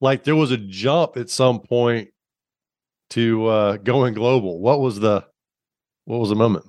like 0.00 0.24
there 0.24 0.36
was 0.36 0.50
a 0.50 0.56
jump 0.56 1.16
at 1.16 1.28
some 1.28 1.60
point 1.60 2.08
to 3.10 3.46
uh, 3.46 3.76
going 3.78 4.14
global. 4.14 4.60
What 4.60 4.80
was 4.80 5.00
the 5.00 5.24
what 6.04 6.18
was 6.18 6.30
the 6.30 6.36
moment? 6.36 6.64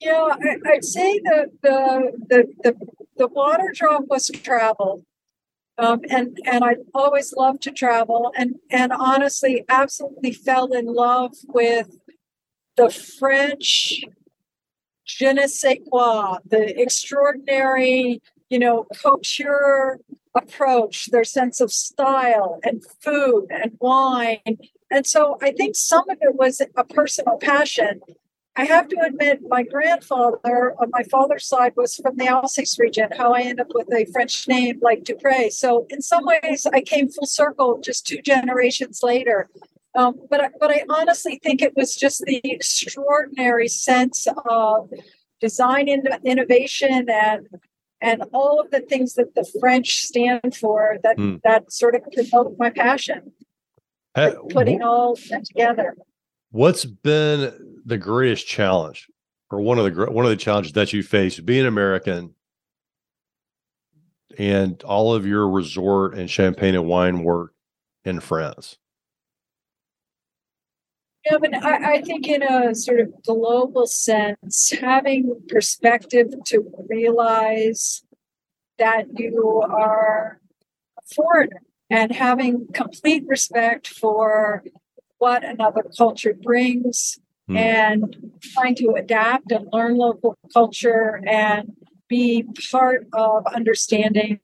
Yeah, 0.00 0.28
I, 0.30 0.56
would 0.64 0.84
say 0.84 1.20
that 1.24 1.50
the, 1.62 2.12
the 2.28 2.46
the 2.62 2.86
the 3.16 3.26
water 3.28 3.70
drop 3.74 4.04
was 4.08 4.28
travel, 4.28 5.04
um, 5.76 6.00
and 6.08 6.38
and 6.46 6.64
I 6.64 6.76
always 6.94 7.34
loved 7.34 7.62
to 7.64 7.70
travel, 7.70 8.32
and 8.36 8.56
and 8.70 8.92
honestly, 8.92 9.64
absolutely 9.68 10.32
fell 10.32 10.72
in 10.72 10.86
love 10.86 11.32
with 11.48 11.98
the 12.76 12.90
French 12.90 14.02
je 15.04 15.32
ne 15.32 15.46
sais 15.46 15.78
quoi, 15.90 16.38
the 16.46 16.80
extraordinary, 16.80 18.22
you 18.48 18.58
know, 18.58 18.86
couture 19.02 19.98
approach, 20.34 21.06
their 21.06 21.24
sense 21.24 21.60
of 21.60 21.72
style 21.72 22.60
and 22.62 22.84
food 23.00 23.46
and 23.50 23.72
wine. 23.80 24.58
And 24.90 25.06
so 25.06 25.36
I 25.42 25.52
think 25.52 25.76
some 25.76 26.08
of 26.08 26.18
it 26.20 26.34
was 26.34 26.60
a 26.76 26.84
personal 26.84 27.38
passion. 27.38 28.00
I 28.56 28.64
have 28.64 28.88
to 28.88 29.00
admit, 29.00 29.40
my 29.48 29.62
grandfather 29.62 30.74
on 30.78 30.90
my 30.90 31.04
father's 31.04 31.46
side 31.46 31.72
was 31.76 31.96
from 31.96 32.16
the 32.16 32.26
Alsace 32.26 32.78
region, 32.78 33.08
how 33.16 33.32
I 33.32 33.42
end 33.42 33.60
up 33.60 33.68
with 33.72 33.92
a 33.92 34.04
French 34.12 34.48
name 34.48 34.80
like 34.82 35.04
Dupré. 35.04 35.52
So 35.52 35.86
in 35.88 36.02
some 36.02 36.24
ways, 36.26 36.66
I 36.66 36.80
came 36.80 37.08
full 37.08 37.26
circle 37.26 37.80
just 37.80 38.06
two 38.06 38.20
generations 38.20 39.02
later. 39.02 39.48
Um, 39.94 40.20
but, 40.30 40.40
I, 40.40 40.48
but 40.60 40.70
I 40.70 40.84
honestly 40.88 41.40
think 41.42 41.62
it 41.62 41.74
was 41.76 41.96
just 41.96 42.22
the 42.24 42.40
extraordinary 42.44 43.68
sense 43.68 44.26
of 44.48 44.90
design 45.40 45.88
in, 45.88 46.04
innovation 46.24 47.08
and 47.08 47.48
and 48.02 48.22
all 48.32 48.60
of 48.60 48.70
the 48.70 48.80
things 48.80 49.14
that 49.14 49.34
the 49.34 49.44
French 49.60 50.04
stand 50.06 50.56
for 50.56 50.98
that 51.02 51.18
mm. 51.18 51.40
that 51.42 51.70
sort 51.72 51.94
of 51.94 52.02
provoked 52.12 52.58
my 52.58 52.70
passion. 52.70 53.32
Uh, 54.14 54.32
putting 54.48 54.82
all 54.82 55.16
that 55.28 55.44
together. 55.44 55.96
What's 56.50 56.84
been 56.84 57.80
the 57.84 57.98
greatest 57.98 58.46
challenge, 58.46 59.06
or 59.50 59.60
one 59.60 59.78
of 59.78 59.94
the 59.94 60.10
one 60.10 60.24
of 60.24 60.30
the 60.30 60.36
challenges 60.36 60.72
that 60.72 60.92
you 60.92 61.02
face 61.02 61.38
being 61.38 61.66
American, 61.66 62.34
and 64.38 64.82
all 64.82 65.14
of 65.14 65.26
your 65.26 65.48
resort 65.48 66.14
and 66.14 66.28
champagne 66.28 66.74
and 66.74 66.86
wine 66.86 67.22
work 67.22 67.52
in 68.04 68.18
France? 68.20 68.78
Yeah, 71.24 71.36
but 71.38 71.54
I, 71.54 71.94
I, 71.94 72.00
think 72.00 72.26
in 72.28 72.42
a 72.42 72.74
sort 72.74 73.00
of 73.00 73.12
global 73.22 73.86
sense, 73.86 74.72
having 74.80 75.42
perspective 75.48 76.28
to 76.46 76.64
realize 76.88 78.02
that 78.78 79.06
you 79.18 79.62
are 79.62 80.40
a 80.98 81.14
foreigner 81.14 81.60
and 81.90 82.12
having 82.12 82.68
complete 82.72 83.24
respect 83.26 83.86
for 83.86 84.64
what 85.18 85.44
another 85.44 85.84
culture 85.96 86.32
brings 86.32 87.18
mm. 87.50 87.56
and 87.56 88.32
trying 88.40 88.74
to 88.76 88.94
adapt 88.96 89.52
and 89.52 89.68
learn 89.72 89.98
local 89.98 90.38
culture 90.52 91.20
and 91.26 91.72
be 92.08 92.44
part 92.70 93.06
of 93.12 93.44
understanding 93.54 94.40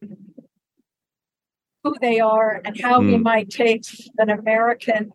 who 1.82 1.94
they 2.00 2.20
are 2.20 2.60
and 2.64 2.80
how 2.80 3.00
mm. 3.00 3.06
we 3.06 3.14
hmm. 3.14 3.22
might 3.22 3.48
take 3.48 3.82
an 4.18 4.28
American 4.28 5.12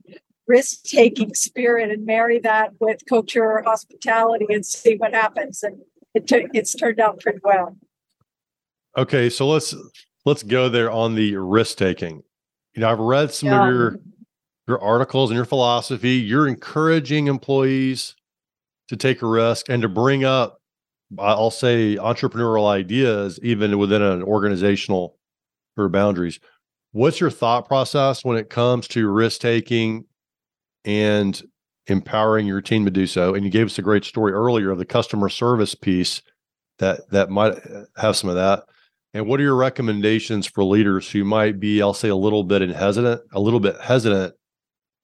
risk 0.48 0.84
taking 0.84 1.34
spirit 1.34 1.92
and 1.92 2.06
marry 2.06 2.40
that 2.40 2.74
with 2.80 3.02
culture 3.08 3.62
hospitality 3.66 4.46
and 4.50 4.66
see 4.66 4.96
what 4.96 5.14
happens. 5.14 5.64
And 5.64 5.82
it 6.14 6.28
t- 6.28 6.48
it's 6.54 6.76
turned 6.76 7.00
out 7.00 7.20
pretty 7.20 7.40
well. 7.44 7.78
Okay, 8.98 9.30
so 9.30 9.48
let's 9.48 9.74
let's 10.26 10.44
go 10.44 10.70
there 10.70 10.92
on 10.92 11.16
the 11.16 11.36
risk 11.38 11.78
taking. 11.78 12.24
You 12.76 12.82
know, 12.82 12.90
I've 12.90 13.00
read 13.00 13.32
some 13.32 13.50
yeah. 13.50 13.68
of 13.68 13.74
your 13.74 14.00
your 14.68 14.82
articles 14.82 15.30
and 15.30 15.36
your 15.36 15.46
philosophy. 15.46 16.16
You're 16.16 16.48
encouraging 16.48 17.28
employees 17.28 18.16
to 18.90 18.98
take 18.98 19.22
a 19.22 19.28
risk 19.28 19.70
and 19.70 19.82
to 19.82 19.90
bring 19.90 20.26
up, 20.26 20.62
I'll 21.18 21.52
say, 21.52 21.96
entrepreneurial 21.96 22.68
ideas 22.68 23.40
even 23.42 23.78
within 23.78 24.02
an 24.02 24.22
organizational 24.22 25.18
or 25.78 25.88
boundaries. 25.90 26.40
What's 26.92 27.22
your 27.22 27.30
thought 27.30 27.68
process 27.68 28.26
when 28.26 28.38
it 28.38 28.50
comes 28.50 28.88
to 28.90 29.10
risk 29.10 29.40
taking 29.40 30.06
and 30.86 31.42
empowering 31.88 32.48
your 32.48 32.62
team 32.62 32.86
to 32.86 32.92
do 32.92 33.08
so? 33.08 33.36
And 33.36 33.46
you 33.46 33.52
gave 33.52 33.66
us 33.66 33.78
a 33.78 33.84
great 33.84 34.06
story 34.06 34.34
earlier 34.34 34.72
of 34.72 34.78
the 34.78 34.86
customer 34.86 35.30
service 35.30 35.76
piece 35.76 36.22
that 36.80 37.10
that 37.12 37.30
might 37.30 37.56
have 37.98 38.16
some 38.16 38.30
of 38.30 38.36
that. 38.36 38.64
And 39.14 39.28
what 39.28 39.40
are 39.40 39.44
your 39.44 39.56
recommendations 39.56 40.48
for 40.48 40.64
leaders 40.64 41.12
who 41.12 41.26
might 41.26 41.60
be, 41.60 41.82
I'll 41.82 41.94
say, 41.94 42.10
a 42.10 42.16
little 42.16 42.44
bit 42.44 42.62
hesitant, 42.70 43.22
a 43.34 43.40
little 43.40 43.60
bit 43.60 43.80
hesitant 43.82 44.36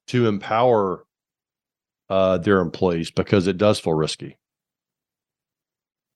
to 0.08 0.28
empower 0.28 1.06
uh, 2.10 2.38
their 2.38 2.60
employees 2.60 3.12
because 3.12 3.48
it 3.48 3.58
does 3.58 3.80
feel 3.80 3.94
risky? 3.94 4.38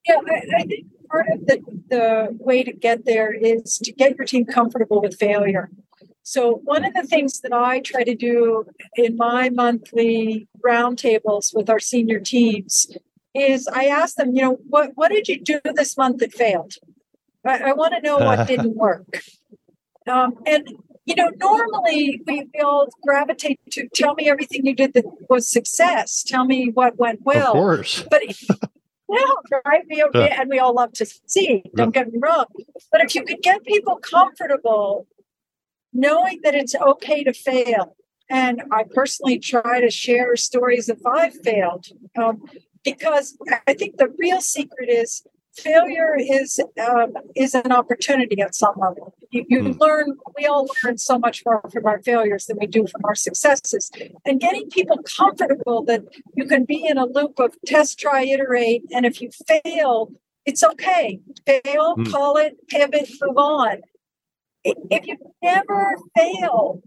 Yeah, 0.08 0.15
I, 0.26 0.62
I 0.62 0.63
think 0.63 0.86
part 1.10 1.28
of 1.32 1.45
the, 1.45 1.60
the 1.89 2.38
way 2.39 2.63
to 2.63 2.71
get 2.71 3.06
there 3.06 3.34
is 3.34 3.78
to 3.80 3.91
get 3.91 4.15
your 4.17 4.26
team 4.26 4.45
comfortable 4.45 5.02
with 5.02 5.19
failure. 5.19 5.69
So, 6.24 6.62
one 6.64 6.86
of 6.86 6.94
the 6.94 7.04
things 7.04 7.42
that 7.42 7.54
I 7.54 7.80
try 7.80 8.04
to 8.04 8.16
do 8.16 8.66
in 8.96 9.18
my 9.18 9.50
monthly 9.50 10.48
roundtables 10.64 11.56
with 11.56 11.70
our 11.70 11.80
senior 11.80 12.20
teams 12.20 12.96
is 13.34 13.68
I 13.68 13.86
ask 13.86 14.16
them, 14.16 14.36
you 14.36 14.42
know, 14.42 14.58
what, 14.68 14.92
what 14.96 15.12
did 15.12 15.28
you 15.28 15.42
do 15.42 15.60
this 15.76 15.98
month 15.98 16.18
that 16.20 16.34
failed? 16.34 16.76
I, 17.46 17.70
I 17.70 17.74
want 17.74 17.94
to 17.96 18.02
know 18.02 18.18
what 18.18 18.48
didn't 18.48 18.76
work. 18.76 19.22
Um, 20.08 20.36
and 20.46 20.68
you 21.06 21.16
know, 21.16 21.32
normally 21.38 22.22
we, 22.28 22.48
we 22.54 22.60
all 22.62 22.88
gravitate 23.04 23.60
to 23.72 23.88
tell 23.94 24.14
me 24.14 24.30
everything 24.30 24.66
you 24.66 24.76
did 24.76 24.94
that 24.94 25.06
was 25.30 25.48
success. 25.48 26.24
Tell 26.24 26.46
me 26.46 26.70
what 26.72 26.98
went 26.98 27.22
well. 27.24 27.48
Of 27.48 27.54
course. 27.54 28.04
But 28.10 28.22
no, 29.10 29.38
right? 29.66 29.84
We, 29.90 30.04
yeah. 30.14 30.42
And 30.42 30.50
we 30.50 30.60
all 30.60 30.74
love 30.74 30.94
to 30.94 31.06
see. 31.06 31.64
Don't 31.76 31.94
yeah. 31.96 32.04
get 32.04 32.14
me 32.14 32.20
wrong. 32.22 32.46
But 32.92 33.02
if 33.02 33.16
you 33.16 33.24
could 33.24 33.42
get 33.42 33.64
people 33.64 33.98
comfortable 33.98 35.08
knowing 35.94 36.40
that 36.44 36.56
it's 36.56 36.76
okay 36.76 37.24
to 37.24 37.34
fail, 37.34 37.96
and 38.30 38.64
I 38.72 38.84
personally 38.84 39.40
try 39.40 39.82
to 39.82 39.90
share 39.90 40.36
stories 40.36 40.90
if 40.90 41.00
I've 41.06 41.36
failed, 41.44 41.88
um, 42.18 42.42
because 42.84 43.38
I 43.68 43.74
think 43.74 43.98
the 43.98 44.14
real 44.18 44.42
secret 44.42 44.90
is 44.90 45.24
failure 45.56 46.16
is 46.18 46.60
um, 46.90 47.14
is 47.36 47.54
an 47.54 47.72
opportunity 47.72 48.42
at 48.42 48.56
some 48.56 48.74
level. 48.78 49.14
You, 49.32 49.46
you 49.50 49.60
mm. 49.60 49.80
learn. 49.80 50.18
We 50.38 50.46
all 50.46 50.68
learn 50.84 50.98
so 50.98 51.20
much 51.20 51.44
more 51.46 51.62
from 51.72 51.86
our 51.86 52.02
failures 52.02 52.46
than 52.46 52.58
we 52.60 52.68
do 52.68 52.88
from 52.88 53.02
our 53.04 53.16
successes. 53.16 53.92
And 54.26 54.40
getting 54.40 54.70
people 54.70 55.00
comfortable 55.18 55.84
that 55.86 56.04
you 56.36 56.46
can 56.46 56.66
be 56.66 56.86
in 56.86 56.98
a 56.98 57.06
loop 57.06 57.40
of 57.40 57.56
test, 57.66 58.00
try, 58.00 58.24
iterate, 58.24 58.84
and 58.92 59.06
if 59.06 59.22
you 59.22 59.30
fail, 59.48 60.12
it's 60.46 60.64
okay. 60.64 61.20
Fail, 61.46 61.96
mm. 61.96 62.12
call 62.12 62.38
it, 62.38 62.56
pivot, 62.68 63.10
move 63.22 63.38
on. 63.38 63.82
If 64.63 65.08
you 65.08 65.17
never 65.41 65.95
fail, 66.17 66.82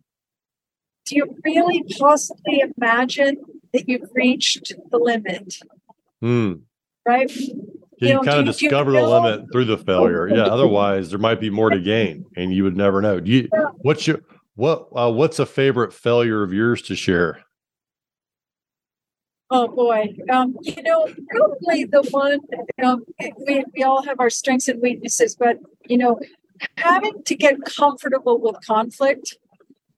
do 1.07 1.17
you 1.17 1.37
really 1.45 1.85
possibly 1.99 2.63
imagine 2.77 3.37
that 3.73 3.89
you've 3.89 4.09
reached 4.15 4.73
the 4.91 4.99
limit? 4.99 5.55
Mm. 6.23 6.63
Right? 7.07 7.31
you, 7.99 8.09
you 8.09 8.15
know, 8.15 8.21
kind 8.23 8.41
of 8.41 8.47
discover 8.47 8.93
the 8.93 9.07
limit 9.07 9.53
through 9.53 9.67
the 9.67 9.79
failure. 9.79 10.29
Yeah. 10.29 10.43
Otherwise, 10.45 11.11
there 11.11 11.19
might 11.19 11.41
be 11.41 11.51
more 11.51 11.71
to 11.71 11.81
gain, 11.81 12.27
and 12.37 12.53
you 12.53 12.65
would 12.65 12.77
never 12.77 13.01
know. 13.01 13.21
Do 13.21 13.31
you? 13.31 13.49
What's 13.79 14.07
your 14.07 14.21
what? 14.55 14.89
Uh, 14.95 15.11
what's 15.11 15.39
a 15.39 15.47
favorite 15.47 15.93
failure 15.93 16.43
of 16.43 16.53
yours 16.53 16.83
to 16.83 16.97
share? 16.97 17.41
Oh 19.51 19.69
boy, 19.69 20.15
um, 20.33 20.57
you 20.63 20.83
know, 20.83 21.07
probably 21.31 21.85
the 21.85 22.03
one. 22.11 22.41
Um, 22.83 23.05
we 23.47 23.65
we 23.75 23.83
all 23.83 24.03
have 24.03 24.19
our 24.21 24.31
strengths 24.31 24.69
and 24.69 24.81
weaknesses, 24.81 25.37
but 25.37 25.59
you 25.87 25.99
know, 25.99 26.19
having 26.77 27.23
to 27.25 27.35
get 27.35 27.57
comfortable 27.65 28.39
with 28.41 28.57
conflict 28.67 29.37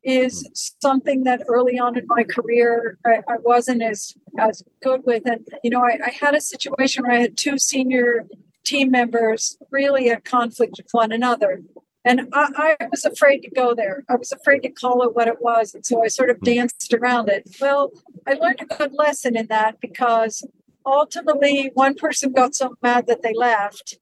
is 0.03 0.49
something 0.81 1.25
that 1.25 1.42
early 1.49 1.79
on 1.79 1.99
in 1.99 2.05
my 2.07 2.23
career 2.23 2.97
I, 3.05 3.16
I 3.29 3.37
wasn't 3.42 3.83
as 3.83 4.14
as 4.38 4.62
good 4.83 5.03
with. 5.05 5.27
And 5.27 5.47
you 5.64 5.71
know, 5.71 5.81
I, 5.81 5.99
I, 6.07 6.11
had 6.11 6.35
a 6.35 6.40
situation 6.40 7.03
where 7.03 7.16
I 7.16 7.21
had 7.21 7.37
two 7.37 7.59
senior 7.59 8.27
team 8.64 8.92
members 8.92 9.59
really 9.71 10.09
at 10.11 10.25
conflict 10.25 10.75
with 10.77 10.88
one 10.92 11.11
another. 11.11 11.62
And 12.05 12.29
I, 12.33 12.77
I 12.79 12.87
was 12.88 13.05
afraid 13.05 13.40
to 13.40 13.51
go 13.51 13.75
there. 13.75 14.05
I 14.09 14.14
was 14.14 14.31
afraid 14.31 14.61
to 14.61 14.71
call 14.71 15.03
it 15.03 15.16
what 15.16 15.27
it 15.27 15.40
was. 15.40 15.75
And 15.75 15.85
so 15.85 16.05
I 16.05 16.07
sort 16.07 16.31
of 16.31 16.38
hmm. 16.38 16.45
danced 16.45 16.95
around 16.95 17.29
it. 17.29 17.49
Well, 17.61 17.90
I 18.29 18.35
learned 18.35 18.61
a 18.61 18.77
good 18.77 18.92
lesson 18.92 19.37
in 19.37 19.47
that 19.49 19.81
because 19.81 20.47
ultimately 20.87 21.73
one 21.75 21.95
person 21.95 22.33
got 22.33 22.55
so 22.55 22.77
mad 22.81 23.09
that 23.09 23.23
they 23.23 23.35
left 23.35 23.99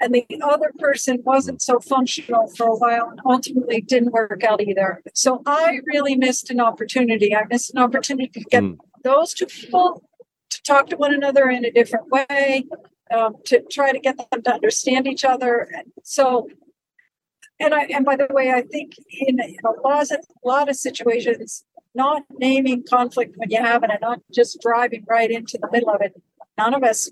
and 0.00 0.14
the 0.14 0.26
other 0.42 0.72
person 0.78 1.22
wasn't 1.24 1.62
so 1.62 1.80
functional 1.80 2.48
for 2.48 2.66
a 2.66 2.76
while 2.76 3.08
and 3.08 3.20
ultimately 3.24 3.80
didn't 3.80 4.12
work 4.12 4.44
out 4.44 4.60
either. 4.60 5.02
So 5.14 5.42
I 5.46 5.80
really 5.86 6.16
missed 6.16 6.50
an 6.50 6.60
opportunity. 6.60 7.34
I 7.34 7.44
missed 7.48 7.72
an 7.74 7.78
opportunity 7.78 8.28
to 8.40 8.40
get 8.50 8.62
mm. 8.62 8.76
those 9.04 9.32
two 9.32 9.46
people 9.46 10.02
to 10.50 10.62
talk 10.62 10.88
to 10.88 10.96
one 10.96 11.14
another 11.14 11.48
in 11.48 11.64
a 11.64 11.70
different 11.70 12.10
way, 12.10 12.66
um, 13.10 13.36
to 13.46 13.62
try 13.70 13.92
to 13.92 13.98
get 13.98 14.16
them 14.30 14.42
to 14.42 14.52
understand 14.52 15.06
each 15.06 15.24
other. 15.24 15.68
And 15.74 15.92
So, 16.02 16.48
and 17.58 17.72
I 17.72 17.84
and 17.84 18.04
by 18.04 18.16
the 18.16 18.28
way, 18.30 18.50
I 18.52 18.62
think 18.62 18.92
in 19.10 19.40
a 19.40 19.88
lot 19.88 20.10
of, 20.10 20.10
a 20.10 20.46
lot 20.46 20.68
of 20.68 20.76
situations, 20.76 21.64
not 21.94 22.24
naming 22.38 22.84
conflict 22.88 23.32
when 23.36 23.50
you 23.50 23.62
have 23.62 23.82
it 23.82 23.90
and 23.90 24.00
not 24.02 24.20
just 24.30 24.60
driving 24.60 25.06
right 25.08 25.30
into 25.30 25.58
the 25.58 25.68
middle 25.72 25.88
of 25.88 26.02
it. 26.02 26.12
None 26.58 26.74
of 26.74 26.82
us 26.82 27.10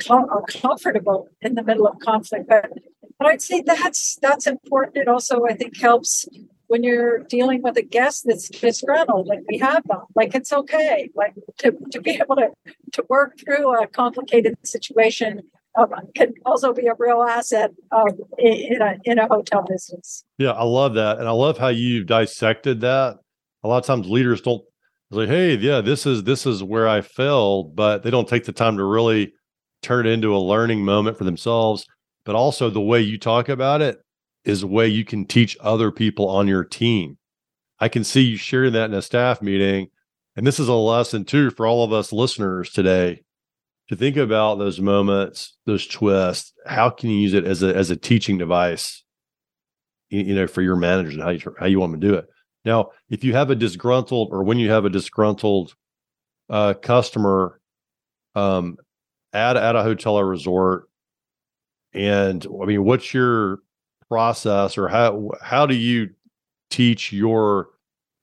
comfortable 0.00 1.28
in 1.42 1.54
the 1.54 1.62
middle 1.62 1.86
of 1.86 1.98
conflict. 2.00 2.48
But, 2.48 2.70
but 3.18 3.28
I'd 3.28 3.42
say 3.42 3.62
that's 3.62 4.16
that's 4.16 4.46
important. 4.46 4.96
It 4.96 5.08
also, 5.08 5.44
I 5.44 5.54
think, 5.54 5.76
helps 5.78 6.26
when 6.70 6.84
you're 6.84 7.18
dealing 7.24 7.62
with 7.62 7.76
a 7.76 7.82
guest 7.82 8.24
that's 8.26 8.48
disgruntled, 8.48 9.26
like 9.26 9.40
we 9.48 9.58
have 9.58 9.82
them. 9.88 10.02
Like 10.14 10.34
it's 10.34 10.52
okay, 10.52 11.10
like 11.16 11.34
to, 11.58 11.72
to 11.90 12.00
be 12.00 12.12
able 12.12 12.36
to 12.36 12.50
to 12.92 13.04
work 13.08 13.38
through 13.40 13.82
a 13.82 13.86
complicated 13.88 14.56
situation 14.64 15.42
um, 15.78 15.90
can 16.14 16.34
also 16.44 16.72
be 16.72 16.86
a 16.86 16.94
real 16.98 17.22
asset 17.22 17.70
um, 17.92 18.08
in, 18.38 18.80
a 18.80 18.96
in 19.04 19.18
a 19.18 19.26
hotel 19.26 19.64
business. 19.68 20.24
Yeah, 20.38 20.52
I 20.52 20.64
love 20.64 20.94
that, 20.94 21.18
and 21.18 21.28
I 21.28 21.32
love 21.32 21.58
how 21.58 21.68
you 21.68 22.04
dissected 22.04 22.80
that. 22.82 23.18
A 23.62 23.68
lot 23.68 23.78
of 23.78 23.84
times, 23.84 24.08
leaders 24.08 24.40
don't 24.40 24.62
say, 25.12 25.26
"Hey, 25.26 25.56
yeah, 25.56 25.80
this 25.80 26.06
is 26.06 26.24
this 26.24 26.46
is 26.46 26.62
where 26.62 26.88
I 26.88 27.00
failed," 27.00 27.76
but 27.76 28.02
they 28.02 28.10
don't 28.10 28.28
take 28.28 28.44
the 28.44 28.52
time 28.52 28.76
to 28.76 28.84
really 28.84 29.32
turn 29.82 30.06
it 30.06 30.10
into 30.10 30.36
a 30.36 30.38
learning 30.38 30.84
moment 30.84 31.16
for 31.16 31.24
themselves. 31.24 31.86
But 32.24 32.34
also, 32.34 32.70
the 32.70 32.80
way 32.80 33.00
you 33.00 33.18
talk 33.18 33.48
about 33.48 33.82
it 33.82 33.98
is 34.44 34.62
a 34.62 34.66
way 34.66 34.88
you 34.88 35.04
can 35.04 35.24
teach 35.24 35.56
other 35.60 35.90
people 35.90 36.28
on 36.28 36.48
your 36.48 36.64
team. 36.64 37.18
I 37.78 37.88
can 37.88 38.04
see 38.04 38.22
you 38.22 38.36
sharing 38.36 38.74
that 38.74 38.90
in 38.90 38.94
a 38.94 39.02
staff 39.02 39.40
meeting. 39.40 39.88
And 40.36 40.46
this 40.46 40.60
is 40.60 40.68
a 40.68 40.74
lesson 40.74 41.24
too 41.24 41.50
for 41.50 41.66
all 41.66 41.82
of 41.82 41.92
us 41.92 42.12
listeners 42.12 42.70
today 42.70 43.22
to 43.88 43.96
think 43.96 44.16
about 44.16 44.58
those 44.58 44.80
moments, 44.80 45.56
those 45.66 45.86
twists. 45.86 46.52
How 46.66 46.90
can 46.90 47.10
you 47.10 47.18
use 47.18 47.34
it 47.34 47.44
as 47.44 47.62
a 47.62 47.74
as 47.74 47.90
a 47.90 47.96
teaching 47.96 48.38
device, 48.38 49.02
you, 50.10 50.34
know, 50.34 50.46
for 50.46 50.62
your 50.62 50.76
managers 50.76 51.14
and 51.14 51.22
how 51.22 51.30
you 51.30 51.40
how 51.58 51.66
you 51.66 51.80
want 51.80 51.92
them 51.92 52.00
to 52.00 52.08
do 52.08 52.14
it. 52.14 52.26
Now, 52.64 52.90
if 53.08 53.24
you 53.24 53.32
have 53.32 53.50
a 53.50 53.54
disgruntled 53.54 54.28
or 54.32 54.44
when 54.44 54.58
you 54.58 54.70
have 54.70 54.84
a 54.84 54.90
disgruntled 54.90 55.74
uh, 56.48 56.74
customer, 56.74 57.60
um, 58.34 58.76
at 59.32 59.56
at 59.56 59.76
a 59.76 59.82
hotel 59.82 60.16
or 60.16 60.26
resort? 60.26 60.88
And 61.92 62.46
i 62.62 62.66
mean 62.66 62.84
what's 62.84 63.12
your 63.12 63.60
process 64.08 64.78
or 64.78 64.88
how 64.88 65.30
how 65.42 65.66
do 65.66 65.74
you 65.74 66.10
teach 66.70 67.12
your 67.12 67.68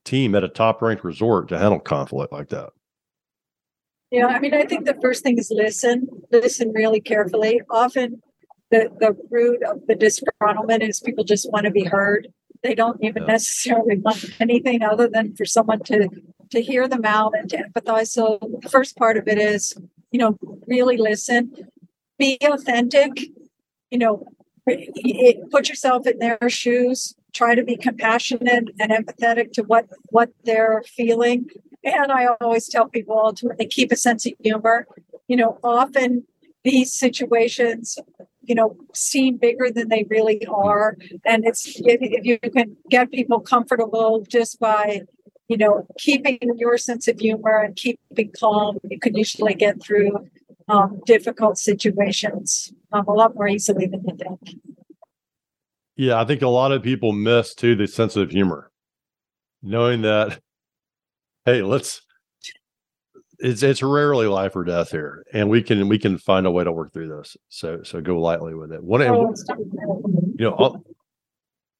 team 0.05 0.35
at 0.35 0.43
a 0.43 0.49
top 0.49 0.81
ranked 0.81 1.03
resort 1.03 1.49
to 1.49 1.57
handle 1.57 1.79
conflict 1.79 2.31
like 2.31 2.49
that? 2.49 2.69
Yeah 4.11 4.27
i 4.27 4.39
mean 4.39 4.53
i 4.53 4.63
think 4.63 4.85
the 4.85 4.97
first 5.01 5.23
thing 5.23 5.37
is 5.37 5.51
listen 5.51 6.07
listen 6.31 6.71
really 6.73 7.01
carefully. 7.01 7.61
Often 7.69 8.21
the 8.71 8.89
the 8.99 9.15
root 9.29 9.63
of 9.63 9.85
the 9.87 9.95
disgruntlement 9.95 10.87
is 10.87 10.99
people 10.99 11.23
just 11.23 11.51
want 11.51 11.65
to 11.65 11.71
be 11.71 11.83
heard. 11.83 12.27
They 12.63 12.75
don't 12.75 13.01
even 13.03 13.23
yeah. 13.23 13.33
necessarily 13.33 13.97
want 13.97 14.25
anything 14.39 14.81
other 14.81 15.07
than 15.07 15.35
for 15.35 15.45
someone 15.45 15.81
to 15.83 16.09
to 16.51 16.61
hear 16.61 16.87
them 16.87 17.05
out 17.05 17.33
and 17.37 17.49
to 17.49 17.57
empathize. 17.57 18.07
So 18.07 18.39
the 18.61 18.69
first 18.69 18.95
part 18.97 19.17
of 19.17 19.27
it 19.27 19.37
is 19.37 19.73
you 20.11 20.19
know, 20.19 20.37
really 20.67 20.97
listen, 20.97 21.51
be 22.17 22.37
authentic, 22.41 23.11
you 23.91 23.99
know, 23.99 24.25
put 25.51 25.69
yourself 25.69 26.05
in 26.07 26.19
their 26.19 26.49
shoes, 26.49 27.15
try 27.33 27.55
to 27.55 27.63
be 27.63 27.77
compassionate 27.77 28.69
and 28.79 28.91
empathetic 28.91 29.51
to 29.53 29.63
what 29.63 29.85
what 30.09 30.29
they're 30.43 30.83
feeling 30.85 31.47
And 31.83 32.11
I 32.11 32.27
always 32.41 32.67
tell 32.67 32.87
people 32.89 33.17
ultimately 33.17 33.67
keep 33.67 33.91
a 33.91 33.95
sense 33.95 34.25
of 34.25 34.33
humor. 34.43 34.87
You 35.27 35.37
know, 35.37 35.59
often 35.63 36.25
these 36.63 36.93
situations, 36.93 37.97
you 38.41 38.55
know, 38.55 38.75
seem 38.93 39.37
bigger 39.37 39.69
than 39.71 39.89
they 39.89 40.05
really 40.09 40.45
are. 40.47 40.97
And 41.25 41.45
it's 41.45 41.79
if 41.85 42.25
you 42.25 42.39
can 42.39 42.75
get 42.89 43.11
people 43.11 43.39
comfortable 43.39 44.25
just 44.27 44.59
by 44.59 45.01
you 45.47 45.57
know, 45.57 45.87
keeping 45.97 46.39
your 46.57 46.77
sense 46.77 47.07
of 47.07 47.19
humor 47.19 47.59
and 47.59 47.75
keeping 47.75 48.31
calm, 48.37 48.77
you 48.89 48.99
can 48.99 49.15
usually 49.15 49.53
get 49.53 49.81
through 49.81 50.27
um, 50.67 50.99
difficult 51.05 51.57
situations 51.57 52.73
um, 52.91 53.07
a 53.07 53.13
lot 53.13 53.35
more 53.35 53.47
easily 53.47 53.87
than 53.87 54.03
you 54.05 54.15
think. 54.17 54.59
Yeah, 55.95 56.19
I 56.19 56.25
think 56.25 56.41
a 56.41 56.47
lot 56.47 56.71
of 56.71 56.83
people 56.83 57.11
miss 57.11 57.55
too 57.55 57.75
the 57.75 57.87
sense 57.87 58.15
of 58.15 58.29
humor, 58.29 58.71
knowing 59.61 60.01
that, 60.03 60.39
hey, 61.45 61.61
let's. 61.61 62.01
It's 63.39 63.61
it's 63.61 63.83
rarely 63.83 64.25
life 64.25 64.55
or 64.55 64.63
death 64.63 64.89
here, 64.89 65.23
and 65.31 65.47
we 65.47 65.61
can 65.61 65.87
we 65.87 65.99
can 65.99 66.17
find 66.17 66.47
a 66.47 66.51
way 66.51 66.63
to 66.63 66.71
work 66.71 66.91
through 66.91 67.09
this. 67.09 67.37
So 67.49 67.83
so 67.83 68.01
go 68.01 68.19
lightly 68.19 68.55
with 68.55 68.71
it. 68.71 68.83
What 68.83 69.03
oh, 69.03 69.31
you 69.47 70.33
know, 70.39 70.83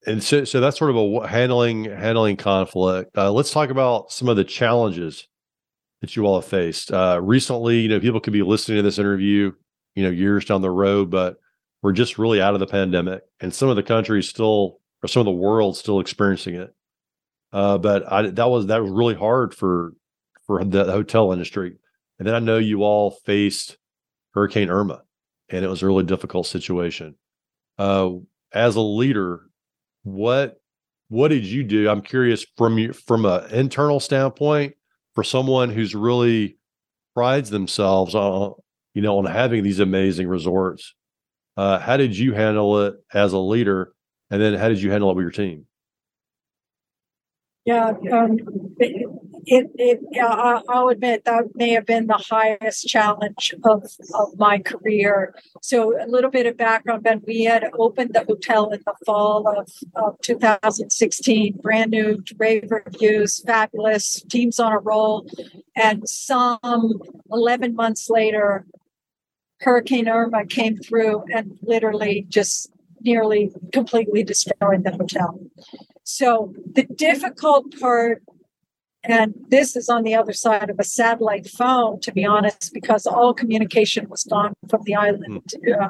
and 0.05 0.23
so 0.23 0.43
so 0.43 0.59
that's 0.59 0.77
sort 0.77 0.91
of 0.91 0.97
a 0.97 1.27
handling 1.27 1.85
handling 1.85 2.37
conflict. 2.37 3.17
Uh, 3.17 3.31
let's 3.31 3.51
talk 3.51 3.69
about 3.69 4.11
some 4.11 4.29
of 4.29 4.37
the 4.37 4.43
challenges 4.43 5.27
that 6.01 6.15
you 6.15 6.25
all 6.25 6.39
have 6.39 6.49
faced 6.49 6.91
uh, 6.91 7.19
recently. 7.21 7.79
You 7.79 7.89
know, 7.89 7.99
people 7.99 8.19
could 8.19 8.33
be 8.33 8.43
listening 8.43 8.77
to 8.77 8.83
this 8.83 8.99
interview, 8.99 9.51
you 9.95 10.03
know, 10.03 10.09
years 10.09 10.45
down 10.45 10.61
the 10.61 10.69
road, 10.69 11.09
but 11.09 11.37
we're 11.81 11.93
just 11.93 12.17
really 12.17 12.41
out 12.41 12.53
of 12.53 12.59
the 12.59 12.67
pandemic, 12.67 13.23
and 13.39 13.53
some 13.53 13.69
of 13.69 13.75
the 13.75 13.83
countries 13.83 14.29
still, 14.29 14.79
or 15.03 15.07
some 15.07 15.21
of 15.21 15.25
the 15.25 15.31
world 15.31 15.77
still 15.77 15.99
experiencing 15.99 16.55
it. 16.55 16.73
Uh, 17.51 17.77
but 17.77 18.11
I, 18.11 18.23
that 18.23 18.49
was 18.49 18.67
that 18.67 18.81
was 18.81 18.91
really 18.91 19.15
hard 19.15 19.53
for 19.53 19.93
for 20.45 20.63
the 20.63 20.85
hotel 20.85 21.31
industry. 21.31 21.77
And 22.19 22.27
then 22.27 22.35
I 22.35 22.39
know 22.39 22.57
you 22.57 22.83
all 22.83 23.11
faced 23.11 23.77
Hurricane 24.33 24.69
Irma, 24.69 25.03
and 25.49 25.63
it 25.63 25.67
was 25.67 25.81
a 25.81 25.85
really 25.85 26.03
difficult 26.03 26.47
situation. 26.47 27.15
Uh, 27.77 28.11
as 28.51 28.75
a 28.75 28.81
leader, 28.81 29.46
what 30.07 30.59
what 31.09 31.29
did 31.29 31.45
you 31.45 31.63
do? 31.63 31.89
I'm 31.89 32.01
curious 32.01 32.45
from 32.57 32.77
you 32.77 32.93
from 32.93 33.25
an 33.25 33.49
internal 33.51 33.99
standpoint 33.99 34.75
for 35.13 35.23
someone 35.23 35.69
who's 35.69 35.95
really 35.95 36.57
prides 37.13 37.49
themselves 37.49 38.13
on 38.13 38.53
you 38.93 39.01
know 39.01 39.17
on 39.17 39.25
having 39.25 39.63
these 39.63 39.79
amazing 39.79 40.27
resorts 40.27 40.93
uh, 41.57 41.79
how 41.79 41.97
did 41.97 42.15
you 42.15 42.33
handle 42.33 42.85
it 42.85 42.95
as 43.13 43.33
a 43.33 43.39
leader 43.39 43.91
and 44.29 44.39
then 44.39 44.53
how 44.53 44.67
did 44.67 44.79
you 44.79 44.91
handle 44.91 45.09
it 45.09 45.15
with 45.15 45.23
your 45.23 45.31
team 45.31 45.65
yeah 47.65 47.93
um, 48.11 48.37
it, 49.47 49.71
it 49.75 49.99
uh, 50.21 50.61
I'll 50.67 50.89
admit 50.89 51.23
that 51.23 51.45
may 51.55 51.71
have 51.71 51.85
been 51.85 52.07
the 52.07 52.21
highest 52.29 52.85
challenge 52.87 53.55
of, 53.63 53.83
of 54.13 54.37
my 54.37 54.59
career. 54.59 55.33
So 55.61 55.97
a 55.99 56.05
little 56.05 56.29
bit 56.29 56.45
of 56.45 56.57
background, 56.57 57.03
Ben, 57.03 57.21
we 57.25 57.45
had 57.45 57.63
opened 57.79 58.11
the 58.13 58.25
hotel 58.25 58.69
in 58.71 58.81
the 58.85 58.93
fall 59.05 59.47
of, 59.47 59.69
of 59.95 60.19
2016, 60.21 61.59
brand 61.61 61.91
new, 61.91 62.21
rave 62.37 62.69
reviews, 62.69 63.41
fabulous, 63.43 64.21
teams 64.29 64.59
on 64.59 64.73
a 64.73 64.79
roll. 64.79 65.25
And 65.77 66.07
some 66.07 67.01
11 67.31 67.73
months 67.73 68.09
later, 68.09 68.65
Hurricane 69.61 70.09
Irma 70.09 70.45
came 70.45 70.75
through 70.75 71.23
and 71.33 71.57
literally 71.61 72.25
just 72.27 72.69
nearly 73.01 73.51
completely 73.71 74.23
destroyed 74.23 74.83
the 74.83 74.91
hotel. 74.91 75.39
So 76.03 76.53
the 76.73 76.83
difficult 76.83 77.79
part 77.79 78.23
and 79.07 79.33
this 79.49 79.75
is 79.75 79.89
on 79.89 80.03
the 80.03 80.15
other 80.15 80.33
side 80.33 80.69
of 80.69 80.79
a 80.79 80.83
satellite 80.83 81.47
phone, 81.47 81.99
to 82.01 82.11
be 82.11 82.25
honest, 82.25 82.71
because 82.73 83.05
all 83.05 83.33
communication 83.33 84.09
was 84.09 84.23
gone 84.23 84.53
from 84.69 84.81
the 84.83 84.95
island 84.95 85.53
uh, 85.79 85.89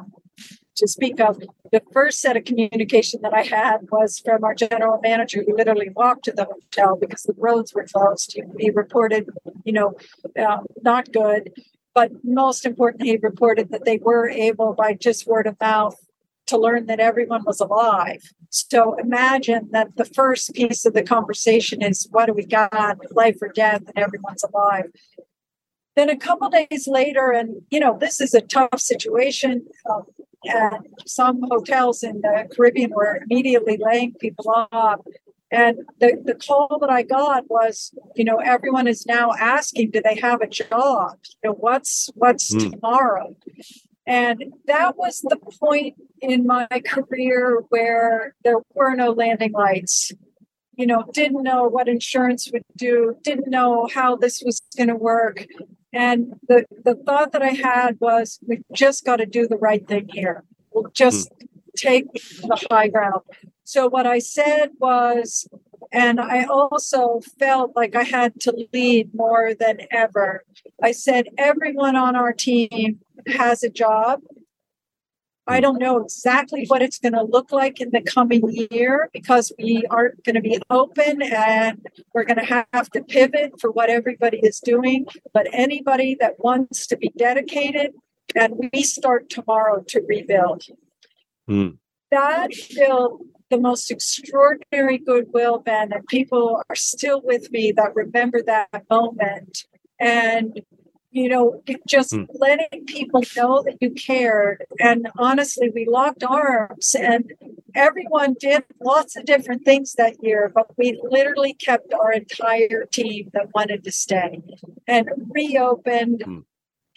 to 0.75 0.87
speak 0.87 1.19
of. 1.19 1.41
The 1.71 1.81
first 1.91 2.21
set 2.21 2.37
of 2.37 2.45
communication 2.45 3.21
that 3.23 3.33
I 3.33 3.43
had 3.43 3.89
was 3.91 4.19
from 4.19 4.43
our 4.43 4.53
general 4.53 4.99
manager, 5.01 5.43
who 5.45 5.55
literally 5.55 5.89
walked 5.95 6.25
to 6.25 6.31
the 6.31 6.45
hotel 6.45 6.97
because 6.99 7.23
the 7.23 7.33
roads 7.37 7.73
were 7.73 7.85
closed. 7.91 8.39
He 8.59 8.69
reported, 8.69 9.27
you 9.65 9.73
know, 9.73 9.95
uh, 10.39 10.59
not 10.83 11.11
good. 11.11 11.51
But 11.95 12.11
most 12.23 12.63
importantly, 12.63 13.07
he 13.07 13.17
reported 13.17 13.71
that 13.71 13.85
they 13.85 13.97
were 13.97 14.29
able, 14.29 14.73
by 14.73 14.93
just 14.93 15.25
word 15.25 15.47
of 15.47 15.59
mouth, 15.59 15.95
to 16.47 16.57
learn 16.57 16.87
that 16.87 16.99
everyone 16.99 17.43
was 17.45 17.59
alive. 17.59 18.21
So 18.49 18.95
imagine 18.95 19.69
that 19.71 19.95
the 19.97 20.05
first 20.05 20.53
piece 20.53 20.85
of 20.85 20.93
the 20.93 21.03
conversation 21.03 21.81
is 21.81 22.07
what 22.11 22.27
do 22.27 22.33
we 22.33 22.45
got, 22.45 22.97
life 23.11 23.37
or 23.41 23.49
death, 23.49 23.83
and 23.87 24.03
everyone's 24.03 24.43
alive. 24.43 24.85
Then 25.95 26.09
a 26.09 26.17
couple 26.17 26.49
days 26.49 26.87
later, 26.87 27.31
and 27.31 27.61
you 27.69 27.79
know, 27.79 27.97
this 27.99 28.21
is 28.21 28.33
a 28.33 28.41
tough 28.41 28.79
situation. 28.79 29.65
Um, 29.89 30.03
and 30.43 30.87
some 31.05 31.41
hotels 31.49 32.03
in 32.03 32.21
the 32.21 32.47
Caribbean 32.55 32.91
were 32.91 33.19
immediately 33.29 33.77
laying 33.79 34.13
people 34.13 34.45
off. 34.71 35.01
And 35.49 35.79
the, 35.99 36.21
the 36.23 36.35
call 36.35 36.77
that 36.81 36.89
I 36.89 37.03
got 37.03 37.49
was, 37.49 37.93
you 38.15 38.25
know, 38.25 38.37
everyone 38.37 38.87
is 38.87 39.05
now 39.05 39.31
asking, 39.39 39.91
do 39.91 40.01
they 40.01 40.15
have 40.15 40.41
a 40.41 40.47
job? 40.47 41.17
You 41.43 41.49
know, 41.49 41.53
what's 41.53 42.09
what's 42.15 42.53
mm. 42.53 42.71
tomorrow? 42.71 43.35
And 44.07 44.53
that 44.67 44.97
was 44.97 45.19
the 45.19 45.35
point 45.35 45.95
in 46.21 46.47
my 46.47 46.65
career 46.85 47.61
where 47.67 48.35
there 48.43 48.59
were 48.73 48.95
no 48.95 49.11
landing 49.11 49.51
lights. 49.51 50.13
You 50.75 50.87
know, 50.87 51.03
didn't 51.11 51.43
know 51.43 51.65
what 51.65 51.89
insurance 51.89 52.49
would 52.53 52.63
do, 52.77 53.17
didn't 53.23 53.49
know 53.49 53.89
how 53.93 54.15
this 54.15 54.41
was 54.45 54.61
going 54.77 54.87
to 54.87 54.95
work. 54.95 55.45
And 55.91 56.35
the, 56.47 56.65
the 56.85 56.95
thought 56.95 57.33
that 57.33 57.41
I 57.41 57.49
had 57.49 57.97
was, 57.99 58.39
we've 58.47 58.63
just 58.73 59.03
got 59.03 59.17
to 59.17 59.25
do 59.25 59.47
the 59.47 59.57
right 59.57 59.85
thing 59.85 60.07
here. 60.07 60.43
We'll 60.71 60.89
just 60.93 61.29
mm. 61.31 61.47
take 61.75 62.13
the 62.13 62.65
high 62.69 62.87
ground. 62.87 63.23
So, 63.63 63.89
what 63.89 64.07
I 64.07 64.19
said 64.19 64.69
was, 64.79 65.49
and 65.91 66.21
I 66.21 66.45
also 66.45 67.21
felt 67.39 67.75
like 67.75 67.95
I 67.95 68.03
had 68.03 68.39
to 68.41 68.67
lead 68.71 69.13
more 69.13 69.53
than 69.53 69.79
ever. 69.91 70.43
I 70.81 70.91
said, 70.91 71.27
everyone 71.37 71.95
on 71.95 72.15
our 72.15 72.31
team 72.31 72.99
has 73.29 73.63
a 73.63 73.69
job. 73.69 74.21
I 75.49 75.61
don't 75.61 75.79
know 75.79 76.03
exactly 76.03 76.65
what 76.67 76.81
it's 76.81 76.99
going 76.99 77.13
to 77.13 77.23
look 77.23 77.53
like 77.53 77.79
in 77.79 77.91
the 77.91 78.01
coming 78.01 78.67
year 78.69 79.09
because 79.13 79.53
we 79.57 79.85
aren't 79.89 80.21
going 80.25 80.35
to 80.35 80.41
be 80.41 80.59
open 80.69 81.21
and 81.21 81.85
we're 82.13 82.25
going 82.25 82.45
to 82.45 82.65
have 82.73 82.89
to 82.91 83.01
pivot 83.01 83.53
for 83.61 83.71
what 83.71 83.89
everybody 83.89 84.39
is 84.43 84.59
doing. 84.59 85.05
But 85.33 85.47
anybody 85.53 86.17
that 86.19 86.33
wants 86.39 86.85
to 86.87 86.97
be 86.97 87.13
dedicated, 87.17 87.93
and 88.35 88.55
we 88.73 88.83
start 88.83 89.29
tomorrow 89.29 89.83
to 89.87 90.01
rebuild. 90.05 90.63
Mm. 91.49 91.77
That 92.11 92.51
built 92.75 93.21
the 93.49 93.59
most 93.59 93.89
extraordinary 93.89 94.97
goodwill, 94.97 95.59
Ben, 95.59 95.93
and 95.93 96.05
people 96.07 96.61
are 96.69 96.75
still 96.75 97.21
with 97.23 97.51
me 97.51 97.71
that 97.71 97.95
remember 97.95 98.41
that 98.43 98.83
moment. 98.89 99.63
And 99.97 100.61
you 101.17 101.29
know, 101.29 101.61
just 101.87 102.13
mm. 102.13 102.27
letting 102.35 102.85
people 102.85 103.23
know 103.35 103.63
that 103.63 103.77
you 103.81 103.91
cared. 103.91 104.65
And 104.79 105.09
honestly, 105.17 105.71
we 105.73 105.85
locked 105.85 106.23
arms 106.23 106.95
and 106.95 107.33
everyone 107.73 108.35
did 108.39 108.63
lots 108.81 109.15
of 109.15 109.25
different 109.25 109.65
things 109.65 109.93
that 109.93 110.23
year, 110.23 110.51
but 110.53 110.77
we 110.77 110.99
literally 111.03 111.53
kept 111.53 111.93
our 111.93 112.11
entire 112.11 112.85
team 112.91 113.31
that 113.33 113.53
wanted 113.55 113.83
to 113.85 113.91
stay 113.91 114.41
and 114.87 115.09
reopened. 115.29 116.23
Mm. 116.25 116.43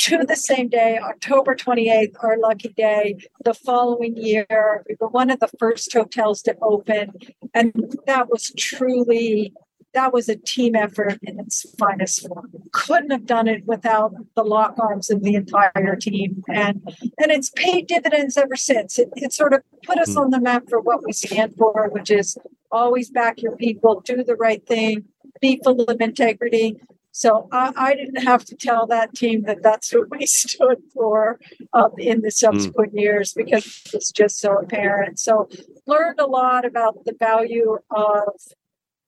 To 0.05 0.25
the 0.25 0.35
same 0.35 0.71
day, 0.71 0.99
October 0.99 1.55
28th, 1.55 2.15
our 2.23 2.39
lucky 2.39 2.71
day. 2.71 3.19
The 3.45 3.53
following 3.53 4.17
year, 4.17 4.83
we 4.89 4.97
were 4.99 5.09
one 5.09 5.29
of 5.29 5.41
the 5.41 5.51
first 5.59 5.93
hotels 5.93 6.41
to 6.45 6.57
open. 6.63 7.13
And 7.53 7.99
that 8.07 8.31
was 8.31 8.51
truly 8.57 9.53
that 9.95 10.13
was 10.13 10.29
a 10.29 10.37
team 10.37 10.75
effort 10.75 11.19
in 11.23 11.41
its 11.41 11.67
finest 11.79 12.27
form. 12.27 12.51
Couldn't 12.73 13.11
have 13.11 13.27
done 13.27 13.49
it 13.49 13.67
without 13.67 14.13
the 14.37 14.45
lock 14.45 14.77
arms 14.79 15.11
of 15.11 15.23
the 15.23 15.35
entire 15.35 15.97
team, 15.97 16.43
and 16.49 16.83
and 17.19 17.31
it's 17.31 17.51
paid 17.51 17.87
dividends 17.87 18.37
ever 18.37 18.57
since. 18.57 18.99
It, 18.99 19.11
it 19.17 19.33
sort 19.33 19.53
of 19.53 19.63
put 19.85 19.99
us 19.99 20.17
on 20.17 20.31
the 20.31 20.41
map 20.41 20.65
for 20.69 20.81
what 20.81 21.05
we 21.05 21.13
stand 21.13 21.55
for, 21.57 21.89
which 21.91 22.11
is 22.11 22.39
always 22.71 23.11
back 23.11 23.43
your 23.43 23.57
people, 23.57 24.01
do 24.01 24.23
the 24.23 24.37
right 24.37 24.65
thing, 24.67 25.05
be 25.41 25.61
full 25.63 25.83
of 25.83 26.01
integrity. 26.01 26.81
So 27.13 27.49
I, 27.51 27.73
I 27.77 27.95
didn't 27.95 28.23
have 28.23 28.45
to 28.47 28.57
tell 28.57 28.87
that 28.87 29.15
team 29.15 29.43
that 29.43 29.63
that's 29.63 29.93
what 29.93 30.11
we 30.11 30.27
stood 30.27 30.79
for 30.95 31.41
um, 31.73 31.91
in 31.99 32.21
the 32.23 32.31
subsequent 32.31 32.95
mm. 32.95 33.01
years 33.01 33.33
because 33.33 33.83
it's 33.93 34.13
just 34.13 34.39
so 34.39 34.59
apparent. 34.59 35.19
So 35.19 35.49
learned 35.87 36.21
a 36.21 36.27
lot 36.27 36.65
about 36.65 37.05
the 37.05 37.15
value 37.19 37.79
of 37.91 38.29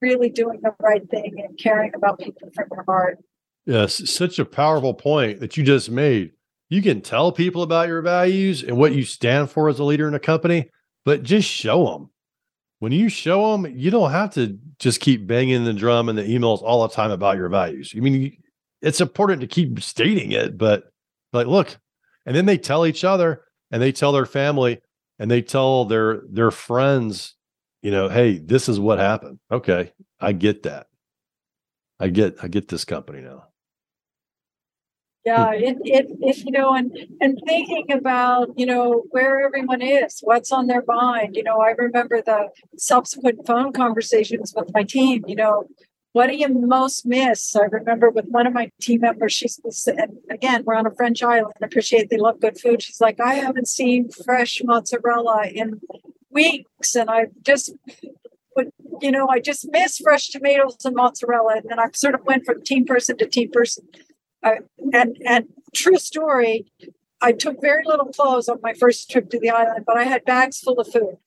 really 0.02 0.28
doing 0.28 0.60
the 0.62 0.74
right 0.80 1.08
thing 1.10 1.36
and 1.38 1.56
caring 1.58 1.92
about 1.94 2.18
people 2.18 2.50
from 2.54 2.66
your 2.72 2.84
heart. 2.84 3.18
Yes, 3.64 4.10
such 4.10 4.38
a 4.38 4.44
powerful 4.44 4.92
point 4.92 5.40
that 5.40 5.56
you 5.56 5.62
just 5.62 5.90
made. 5.90 6.32
You 6.68 6.82
can 6.82 7.00
tell 7.00 7.32
people 7.32 7.62
about 7.62 7.88
your 7.88 8.02
values 8.02 8.62
and 8.62 8.76
what 8.76 8.94
you 8.94 9.04
stand 9.04 9.50
for 9.50 9.68
as 9.68 9.78
a 9.78 9.84
leader 9.84 10.08
in 10.08 10.14
a 10.14 10.18
company, 10.18 10.68
but 11.04 11.22
just 11.22 11.48
show 11.48 11.86
them. 11.86 12.10
when 12.82 12.90
you 12.90 13.08
show 13.08 13.52
them, 13.52 13.72
you 13.78 13.92
don't 13.92 14.10
have 14.10 14.34
to 14.34 14.58
just 14.80 14.98
keep 14.98 15.24
banging 15.24 15.62
the 15.62 15.72
drum 15.72 16.08
and 16.08 16.18
the 16.18 16.24
emails 16.24 16.62
all 16.62 16.82
the 16.82 16.92
time 16.92 17.12
about 17.12 17.36
your 17.36 17.48
values. 17.48 17.92
I 17.96 18.00
mean, 18.00 18.36
it's 18.80 19.00
important 19.00 19.40
to 19.42 19.46
keep 19.46 19.80
stating 19.80 20.32
it, 20.32 20.58
but 20.58 20.90
like, 21.32 21.46
look, 21.46 21.78
and 22.26 22.34
then 22.34 22.46
they 22.46 22.58
tell 22.58 22.84
each 22.84 23.04
other 23.04 23.44
and 23.70 23.80
they 23.80 23.92
tell 23.92 24.10
their 24.10 24.26
family 24.26 24.80
and 25.20 25.30
they 25.30 25.42
tell 25.42 25.84
their 25.84 26.22
their 26.28 26.50
friends, 26.50 27.36
you 27.82 27.90
know, 27.90 28.08
hey, 28.08 28.38
this 28.38 28.68
is 28.68 28.80
what 28.80 28.98
happened. 28.98 29.38
Okay, 29.50 29.92
I 30.20 30.32
get 30.32 30.62
that. 30.62 30.86
I 32.00 32.08
get 32.08 32.36
I 32.42 32.48
get 32.48 32.68
this 32.68 32.84
company 32.84 33.20
now. 33.20 33.48
Yeah, 35.24 35.52
it, 35.52 35.76
it, 35.84 36.06
it, 36.20 36.36
you 36.38 36.50
know, 36.50 36.74
and 36.74 36.96
and 37.20 37.40
thinking 37.46 37.92
about, 37.92 38.48
you 38.56 38.66
know, 38.66 39.04
where 39.10 39.44
everyone 39.44 39.80
is, 39.80 40.18
what's 40.22 40.50
on 40.50 40.66
their 40.66 40.82
mind. 40.86 41.36
You 41.36 41.44
know, 41.44 41.60
I 41.60 41.70
remember 41.78 42.20
the 42.22 42.48
subsequent 42.76 43.46
phone 43.46 43.72
conversations 43.72 44.52
with 44.56 44.72
my 44.74 44.82
team. 44.82 45.24
You 45.28 45.36
know, 45.36 45.66
what 46.12 46.26
do 46.26 46.36
you 46.36 46.48
most 46.48 47.06
miss? 47.06 47.54
I 47.54 47.66
remember 47.66 48.10
with 48.10 48.26
one 48.26 48.48
of 48.48 48.52
my 48.52 48.70
team 48.80 49.02
members, 49.02 49.32
she's 49.32 49.60
again, 50.28 50.64
we're 50.64 50.74
on 50.74 50.86
a 50.86 50.94
French 50.94 51.22
island. 51.22 51.54
I 51.62 51.66
appreciate 51.66 52.10
they 52.10 52.18
love 52.18 52.40
good 52.40 52.58
food. 52.58 52.82
She's 52.82 53.00
like, 53.00 53.20
I 53.20 53.34
haven't 53.34 53.68
seen 53.68 54.10
fresh 54.10 54.60
mozzarella 54.64 55.46
in 55.46 55.80
weeks, 56.32 56.94
and 56.94 57.10
I 57.10 57.26
just 57.44 57.72
would, 58.56 58.70
you 59.00 59.10
know, 59.10 59.28
I 59.28 59.40
just 59.40 59.70
miss 59.70 59.98
fresh 59.98 60.28
tomatoes 60.28 60.76
and 60.84 60.96
mozzarella. 60.96 61.54
And 61.56 61.64
then 61.68 61.78
I 61.78 61.86
sort 61.94 62.14
of 62.14 62.24
went 62.24 62.44
from 62.44 62.62
team 62.62 62.84
person 62.84 63.16
to 63.18 63.26
team 63.26 63.50
person. 63.50 63.86
I, 64.42 64.58
and 64.92 65.16
and 65.24 65.46
true 65.74 65.98
story, 65.98 66.66
I 67.20 67.32
took 67.32 67.60
very 67.60 67.84
little 67.84 68.06
clothes 68.06 68.48
on 68.48 68.58
my 68.62 68.74
first 68.74 69.10
trip 69.10 69.30
to 69.30 69.38
the 69.38 69.50
island, 69.50 69.84
but 69.86 69.96
I 69.96 70.04
had 70.04 70.24
bags 70.24 70.58
full 70.60 70.80
of 70.80 70.90
food. 70.90 71.18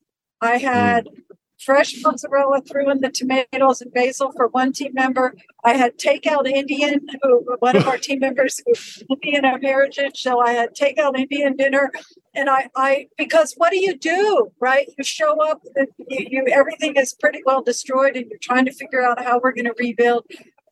I 0.42 0.58
had 0.58 1.06
mm 1.06 1.22
fresh 1.60 1.96
mozzarella, 2.02 2.62
threw 2.62 2.90
in 2.90 3.02
the 3.02 3.10
tomatoes 3.10 3.82
and 3.82 3.94
basil 3.94 4.32
for 4.32 4.48
one 4.48 4.72
team 4.72 4.92
member. 4.94 5.34
I 5.64 5.74
had 5.74 5.98
takeout 5.98 6.48
Indian, 6.48 7.08
who 7.22 7.46
one 7.60 7.76
of 7.76 7.88
our 7.88 7.98
team 7.98 8.20
members 8.20 8.62
was 8.66 9.04
Indian 9.10 9.46
of 9.46 9.62
heritage, 9.62 10.22
so 10.22 10.40
I 10.40 10.52
had 10.52 10.76
takeout 10.76 11.18
Indian 11.18 11.56
dinner. 11.56 11.92
And 12.34 12.50
I, 12.50 12.70
I, 12.76 13.08
because 13.18 13.54
what 13.58 13.72
do 13.72 13.80
you 13.80 13.98
do, 13.98 14.52
right? 14.60 14.88
You 14.98 15.04
show 15.04 15.42
up, 15.50 15.62
you, 16.10 16.28
you 16.30 16.46
everything 16.52 16.96
is 16.96 17.14
pretty 17.14 17.42
well 17.46 17.62
destroyed, 17.62 18.16
and 18.16 18.28
you're 18.30 18.40
trying 18.42 18.66
to 18.66 18.74
figure 18.74 19.02
out 19.02 19.24
how 19.24 19.40
we're 19.42 19.54
going 19.54 19.66
to 19.66 19.76
rebuild. 19.80 20.26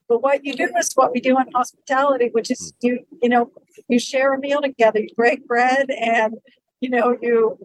But 0.10 0.22
what 0.22 0.44
you 0.44 0.54
do 0.54 0.70
is 0.78 0.92
what 0.96 1.14
we 1.14 1.22
do 1.22 1.40
in 1.40 1.46
hospitality, 1.56 2.30
which 2.34 2.52
is 2.52 2.74
you, 2.82 3.00
you 3.22 3.30
know, 3.30 3.52
you 3.88 4.00
share 4.00 4.34
a 4.34 4.40
meal 4.40 4.62
together, 4.62 5.00
you 5.00 5.10
break 5.16 5.48
bread, 5.48 5.90
and 5.90 6.36
you 6.82 6.90
know, 6.90 7.18
you 7.22 7.58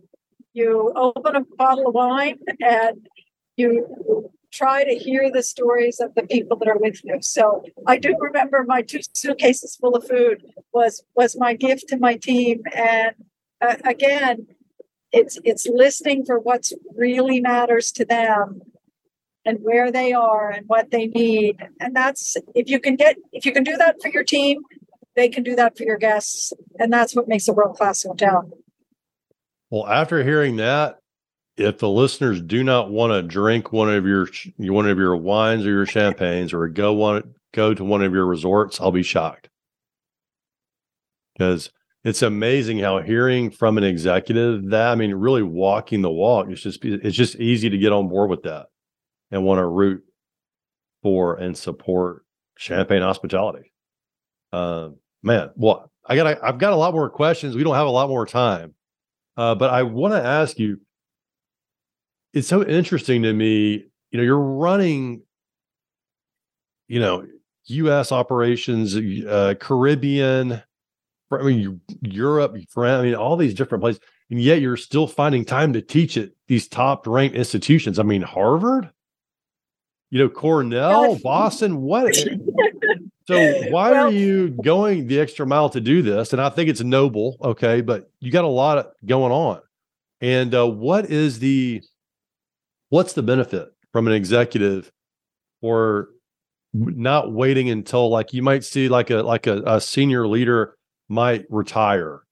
you 0.59 0.93
open 0.97 1.37
a 1.37 1.45
bottle 1.57 1.89
of 1.89 1.95
wine 1.95 2.39
and 2.61 3.09
you 3.57 4.31
try 4.53 4.85
to 4.85 4.95
hear 4.95 5.31
the 5.31 5.43
stories 5.43 6.01
of 6.01 6.15
the 6.15 6.23
people 6.23 6.57
that 6.59 6.69
are 6.69 6.79
with 6.79 7.01
you. 7.05 7.19
So 7.21 7.63
I 7.87 7.97
do 7.99 8.17
remember 8.19 8.65
my 8.67 8.83
two 8.83 9.01
suitcases 9.13 9.77
full 9.77 9.95
of 9.95 10.07
food 10.07 10.37
was 10.73 11.03
was 11.15 11.37
my 11.37 11.55
gift 11.55 11.85
to 11.89 11.97
my 11.99 12.15
team, 12.17 12.63
and 12.75 13.13
uh, 13.61 13.77
again, 13.85 14.47
it's 15.13 15.39
it's 15.45 15.67
listening 15.67 16.25
for 16.25 16.39
what's 16.39 16.73
really 16.97 17.41
matters 17.41 17.93
to 17.93 18.05
them 18.05 18.61
and 19.45 19.59
where 19.63 19.91
they 19.93 20.13
are 20.13 20.51
and 20.51 20.65
what 20.67 20.91
they 20.91 21.07
need. 21.07 21.57
And 21.81 21.95
that's 21.95 22.37
if 22.55 22.69
you 22.69 22.81
can 22.81 22.97
get 22.97 23.17
if 23.33 23.45
you 23.47 23.53
can 23.53 23.65
do 23.65 23.77
that 23.77 23.97
for 24.03 24.09
your 24.09 24.25
team 24.25 24.59
they 25.19 25.29
can 25.29 25.43
do 25.43 25.57
that 25.57 25.77
for 25.77 25.83
your 25.83 25.97
guests. 25.99 26.53
And 26.79 26.93
that's 26.93 27.17
what 27.17 27.27
makes 27.27 27.49
a 27.49 27.53
world 27.53 27.77
class 27.77 28.05
hotel 28.05 28.49
well, 29.71 29.87
after 29.87 30.23
hearing 30.23 30.57
that, 30.57 30.99
if 31.57 31.79
the 31.79 31.89
listeners 31.89 32.41
do 32.41 32.63
not 32.63 32.91
want 32.91 33.13
to 33.13 33.23
drink 33.23 33.73
one 33.73 33.93
of 33.93 34.07
your 34.07 34.29
one 34.59 34.89
of 34.89 34.99
your 34.99 35.17
wines 35.17 35.67
or 35.67 35.71
your 35.71 35.87
champagnes 35.87 36.53
or 36.53 36.69
go 36.69 36.93
one 36.93 37.35
go 37.53 37.75
to 37.75 37.85
one 37.85 38.03
of 38.03 38.13
your 38.13 38.27
resorts, 38.27 38.81
I'll 38.81 38.93
be 38.93 39.03
shocked. 39.03 39.49
Because 41.35 41.71
it's 42.05 42.23
amazing 42.23 42.79
how 42.79 43.01
hearing 43.01 43.51
from 43.51 43.77
an 43.77 43.85
executive 43.85 44.71
that 44.71 44.93
I 44.93 44.95
mean, 44.95 45.15
really 45.15 45.43
walking 45.43 46.03
the 46.03 46.11
walk, 46.11 46.49
it's 46.49 46.63
just 46.63 46.85
it's 46.85 47.17
just 47.17 47.37
easy 47.37 47.69
to 47.69 47.79
get 47.79 47.93
on 47.93 48.09
board 48.09 48.31
with 48.31 48.43
that 48.45 48.67
and 49.31 49.45
want 49.45 49.59
to 49.59 49.67
root 49.67 50.03
for 51.03 51.35
and 51.35 51.57
support 51.57 52.25
champagne 52.57 53.03
hospitality. 53.03 53.73
Uh, 54.53 54.91
man, 55.23 55.51
well, 55.57 55.91
I 56.07 56.17
got 56.17 56.43
I've 56.43 56.59
got 56.59 56.73
a 56.73 56.77
lot 56.77 56.95
more 56.95 57.11
questions. 57.11 57.57
We 57.57 57.65
don't 57.65 57.75
have 57.75 57.87
a 57.87 57.91
lot 57.91 58.09
more 58.09 58.27
time. 58.27 58.75
Uh, 59.39 59.55
but 59.55 59.71
I 59.71 59.85
want 59.85 60.15
to 60.15 60.23
ask 60.23 60.59
you 60.59 60.81
it's 62.35 62.49
so 62.49 62.67
interesting 62.67 63.23
to 63.23 63.33
me. 63.33 63.85
You 64.11 64.19
know, 64.19 64.23
you're 64.23 64.39
running, 64.39 65.23
you 66.89 66.99
know, 66.99 67.25
U.S. 67.67 68.11
operations, 68.11 68.97
uh, 68.97 69.55
Caribbean, 69.61 70.61
I 71.31 71.43
mean, 71.43 71.81
Europe, 72.03 72.57
France, 72.69 73.01
I 73.01 73.05
mean, 73.05 73.15
all 73.15 73.37
these 73.37 73.55
different 73.55 73.83
places, 73.83 74.01
and 74.31 74.41
yet 74.41 74.61
you're 74.61 74.77
still 74.77 75.07
finding 75.07 75.45
time 75.45 75.73
to 75.75 75.83
teach 75.83 76.17
at 76.17 76.31
these 76.49 76.67
top 76.67 77.07
ranked 77.07 77.37
institutions. 77.37 77.99
I 77.99 78.03
mean, 78.03 78.23
Harvard, 78.23 78.91
you 80.11 80.19
know, 80.19 80.29
Cornell, 80.29 81.17
Boston, 81.23 81.83
what? 81.83 82.17
So 83.35 83.71
why 83.71 83.91
well, 83.91 84.07
are 84.07 84.11
you 84.11 84.49
going 84.49 85.07
the 85.07 85.21
extra 85.21 85.47
mile 85.47 85.69
to 85.71 85.83
do 85.83 86.01
this? 86.01 86.33
And 86.33 86.41
I 86.41 86.49
think 86.49 86.71
it's 86.71 86.83
noble, 86.83 87.37
okay, 87.43 87.83
but 87.83 88.11
you 88.21 88.31
got 88.31 88.45
a 88.45 88.49
lot 88.49 88.87
going 89.05 89.33
on. 89.33 89.61
And 90.23 90.55
uh, 90.55 90.67
what 90.67 91.11
is 91.11 91.39
the 91.39 91.83
what's 92.89 93.13
the 93.13 93.23
benefit 93.23 93.69
from 93.93 94.07
an 94.07 94.15
executive 94.15 94.91
or 95.61 96.09
not 96.73 97.33
waiting 97.33 97.69
until 97.69 98.09
like 98.09 98.33
you 98.33 98.43
might 98.43 98.65
see 98.65 98.89
like 98.89 99.11
a 99.11 99.17
like 99.17 99.47
a, 99.47 99.63
a 99.67 99.81
senior 99.81 100.27
leader 100.27 100.77
might 101.09 101.45
retire 101.51 102.23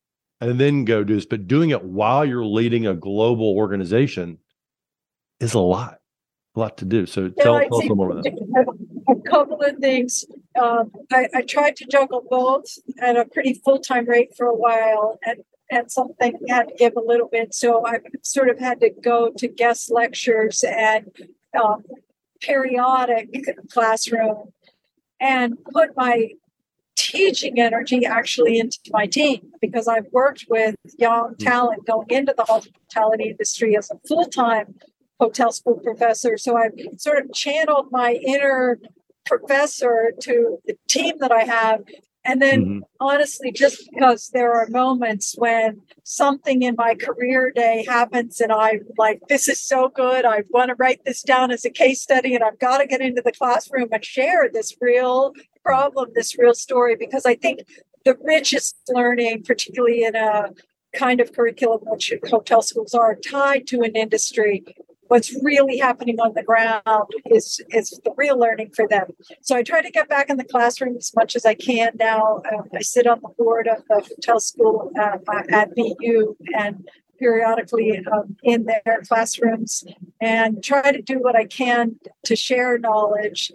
and 0.40 0.58
then 0.58 0.84
go 0.84 1.04
do 1.04 1.14
this, 1.14 1.26
but 1.26 1.46
doing 1.46 1.70
it 1.70 1.82
while 1.82 2.24
you're 2.24 2.44
leading 2.44 2.86
a 2.86 2.94
global 2.94 3.54
organization 3.54 4.38
is 5.40 5.54
a 5.54 5.60
lot, 5.60 5.98
a 6.54 6.60
lot 6.60 6.78
to 6.78 6.84
do. 6.84 7.06
So 7.06 7.30
yeah, 7.36 7.44
tell, 7.44 7.60
tell 7.60 7.82
us 7.82 7.88
more 7.88 8.10
about 8.10 8.24
that. 8.24 8.76
A 9.08 9.16
couple 9.28 9.60
of 9.60 9.76
things 9.76 10.24
um, 10.60 10.90
I, 11.12 11.28
I, 11.34 11.42
tried 11.42 11.76
to 11.76 11.86
juggle 11.86 12.24
both 12.28 12.78
at 13.00 13.16
a 13.16 13.24
pretty 13.24 13.54
full 13.54 13.78
time 13.78 14.06
rate 14.06 14.36
for 14.36 14.46
a 14.46 14.54
while, 14.54 15.18
and 15.24 15.44
and 15.70 15.90
something 15.90 16.38
had 16.48 16.68
to 16.68 16.74
give 16.74 16.94
a 16.96 17.00
little 17.00 17.28
bit. 17.28 17.54
So 17.54 17.86
I 17.86 17.98
sort 18.22 18.48
of 18.48 18.58
had 18.58 18.80
to 18.80 18.90
go 18.90 19.30
to 19.36 19.48
guest 19.48 19.90
lectures 19.90 20.64
and 20.64 21.10
um, 21.60 21.84
periodic 22.40 23.30
classroom, 23.70 24.52
and 25.20 25.56
put 25.72 25.96
my 25.96 26.30
teaching 26.96 27.60
energy 27.60 28.04
actually 28.04 28.58
into 28.58 28.78
my 28.90 29.06
team 29.06 29.52
because 29.60 29.86
I've 29.86 30.06
worked 30.12 30.46
with 30.48 30.76
young 30.98 31.34
hmm. 31.38 31.44
talent 31.44 31.86
going 31.86 32.08
into 32.10 32.34
the 32.36 32.44
hospitality 32.44 33.30
industry 33.30 33.76
as 33.76 33.90
a 33.90 33.98
full 34.08 34.24
time 34.24 34.74
hotel 35.20 35.52
school 35.52 35.80
professor. 35.82 36.36
So 36.36 36.56
I've 36.56 36.72
sort 36.98 37.24
of 37.24 37.32
channeled 37.32 37.88
my 37.90 38.14
inner 38.14 38.78
professor 39.24 40.12
to 40.20 40.58
the 40.66 40.76
team 40.88 41.14
that 41.20 41.32
I 41.32 41.44
have. 41.44 41.80
And 42.24 42.42
then, 42.42 42.64
mm-hmm. 42.64 42.78
honestly, 42.98 43.52
just 43.52 43.88
because 43.92 44.30
there 44.32 44.52
are 44.52 44.66
moments 44.68 45.36
when 45.38 45.82
something 46.02 46.62
in 46.62 46.74
my 46.76 46.96
career 46.96 47.52
day 47.54 47.84
happens 47.86 48.40
and 48.40 48.50
I'm 48.50 48.80
like, 48.98 49.20
this 49.28 49.48
is 49.48 49.60
so 49.60 49.88
good. 49.88 50.24
I 50.24 50.42
want 50.50 50.70
to 50.70 50.74
write 50.76 51.04
this 51.04 51.22
down 51.22 51.52
as 51.52 51.64
a 51.64 51.70
case 51.70 52.02
study 52.02 52.34
and 52.34 52.42
I've 52.42 52.58
got 52.58 52.78
to 52.78 52.86
get 52.86 53.00
into 53.00 53.22
the 53.22 53.32
classroom 53.32 53.88
and 53.92 54.04
share 54.04 54.48
this 54.52 54.76
real 54.80 55.34
problem, 55.64 56.10
this 56.14 56.36
real 56.36 56.54
story, 56.54 56.96
because 56.96 57.26
I 57.26 57.36
think 57.36 57.60
the 58.04 58.16
richest 58.24 58.76
learning, 58.88 59.44
particularly 59.44 60.02
in 60.02 60.16
a 60.16 60.50
kind 60.94 61.20
of 61.20 61.32
curriculum 61.32 61.80
which 61.84 62.12
hotel 62.28 62.62
schools 62.62 62.94
are 62.94 63.14
tied 63.14 63.66
to 63.68 63.82
an 63.82 63.94
industry, 63.94 64.64
what's 65.08 65.34
really 65.42 65.78
happening 65.78 66.18
on 66.20 66.32
the 66.34 66.42
ground 66.42 67.10
is 67.26 67.60
is 67.70 67.90
the 68.04 68.12
real 68.16 68.38
learning 68.38 68.70
for 68.74 68.86
them. 68.88 69.06
So 69.42 69.56
I 69.56 69.62
try 69.62 69.82
to 69.82 69.90
get 69.90 70.08
back 70.08 70.30
in 70.30 70.36
the 70.36 70.44
classroom 70.44 70.96
as 70.96 71.12
much 71.14 71.36
as 71.36 71.44
I 71.44 71.54
can 71.54 71.92
now. 71.98 72.42
Uh, 72.50 72.62
I 72.74 72.82
sit 72.82 73.06
on 73.06 73.20
the 73.20 73.28
board 73.38 73.68
of 73.68 73.82
the 73.88 74.00
hotel 74.00 74.40
school 74.40 74.90
uh, 74.98 75.18
at 75.50 75.74
BU 75.74 76.36
and 76.54 76.88
periodically 77.18 78.04
um, 78.12 78.36
in 78.42 78.66
their 78.66 79.02
classrooms 79.08 79.84
and 80.20 80.62
try 80.62 80.92
to 80.92 81.00
do 81.00 81.18
what 81.18 81.34
I 81.34 81.46
can 81.46 81.96
to 82.24 82.36
share 82.36 82.78
knowledge. 82.78 83.52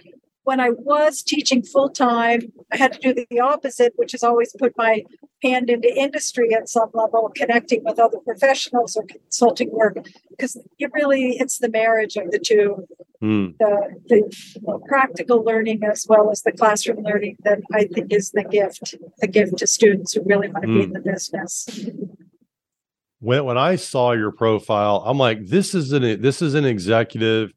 When 0.51 0.59
I 0.59 0.71
was 0.71 1.23
teaching 1.23 1.63
full 1.63 1.87
time, 1.87 2.41
I 2.73 2.75
had 2.75 2.91
to 2.99 3.13
do 3.13 3.25
the 3.29 3.39
opposite, 3.39 3.93
which 3.95 4.13
is 4.13 4.21
always 4.21 4.53
put 4.59 4.73
my 4.77 5.05
hand 5.41 5.69
into 5.69 5.89
industry 5.97 6.53
at 6.53 6.67
some 6.67 6.89
level, 6.93 7.31
connecting 7.33 7.85
with 7.85 7.97
other 7.97 8.17
professionals 8.17 8.97
or 8.97 9.05
consulting 9.05 9.71
work, 9.71 10.05
because 10.29 10.57
it 10.77 10.91
really 10.93 11.37
it's 11.39 11.59
the 11.59 11.69
marriage 11.69 12.17
of 12.17 12.31
the 12.31 12.37
two, 12.37 12.85
mm. 13.23 13.57
the, 13.59 13.95
the 14.09 14.79
practical 14.89 15.41
learning 15.41 15.85
as 15.85 16.05
well 16.09 16.29
as 16.29 16.41
the 16.41 16.51
classroom 16.51 17.01
learning 17.01 17.37
that 17.45 17.61
I 17.71 17.85
think 17.85 18.11
is 18.11 18.31
the 18.31 18.43
gift, 18.43 18.95
the 19.19 19.27
gift 19.27 19.55
to 19.59 19.67
students 19.67 20.11
who 20.11 20.21
really 20.25 20.49
want 20.49 20.63
to 20.63 20.67
mm. 20.67 20.75
be 20.75 20.83
in 20.83 20.89
hmm. 20.89 20.93
the 20.95 21.11
business. 21.13 21.69
when 23.19 23.45
when 23.45 23.57
I 23.57 23.77
saw 23.77 24.11
your 24.11 24.33
profile, 24.33 25.01
I'm 25.05 25.17
like, 25.17 25.45
this 25.45 25.73
is 25.73 25.93
an 25.93 26.21
this 26.21 26.41
is 26.41 26.55
an 26.55 26.65
executive 26.65 27.53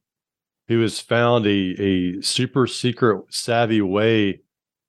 who 0.69 0.81
has 0.81 1.01
found 1.01 1.47
a 1.47 1.51
a 1.51 2.23
super 2.23 2.67
secret 2.67 3.23
savvy 3.31 3.83
way 3.83 4.41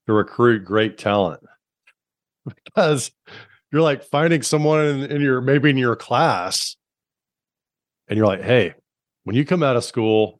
to 0.07 0.13
recruit 0.13 0.65
great 0.65 0.97
talent. 0.97 1.41
Because 2.63 3.09
you're 3.71 3.81
like 3.81 4.03
finding 4.03 4.43
someone 4.43 4.85
in, 4.85 5.11
in 5.11 5.21
your 5.21 5.41
maybe 5.41 5.71
in 5.71 5.77
your 5.77 5.95
class 5.95 6.75
and 8.07 8.17
you're 8.17 8.27
like 8.27 8.43
hey 8.43 8.75
when 9.23 9.35
you 9.35 9.43
come 9.43 9.63
out 9.63 9.75
of 9.75 9.83
school 9.83 10.39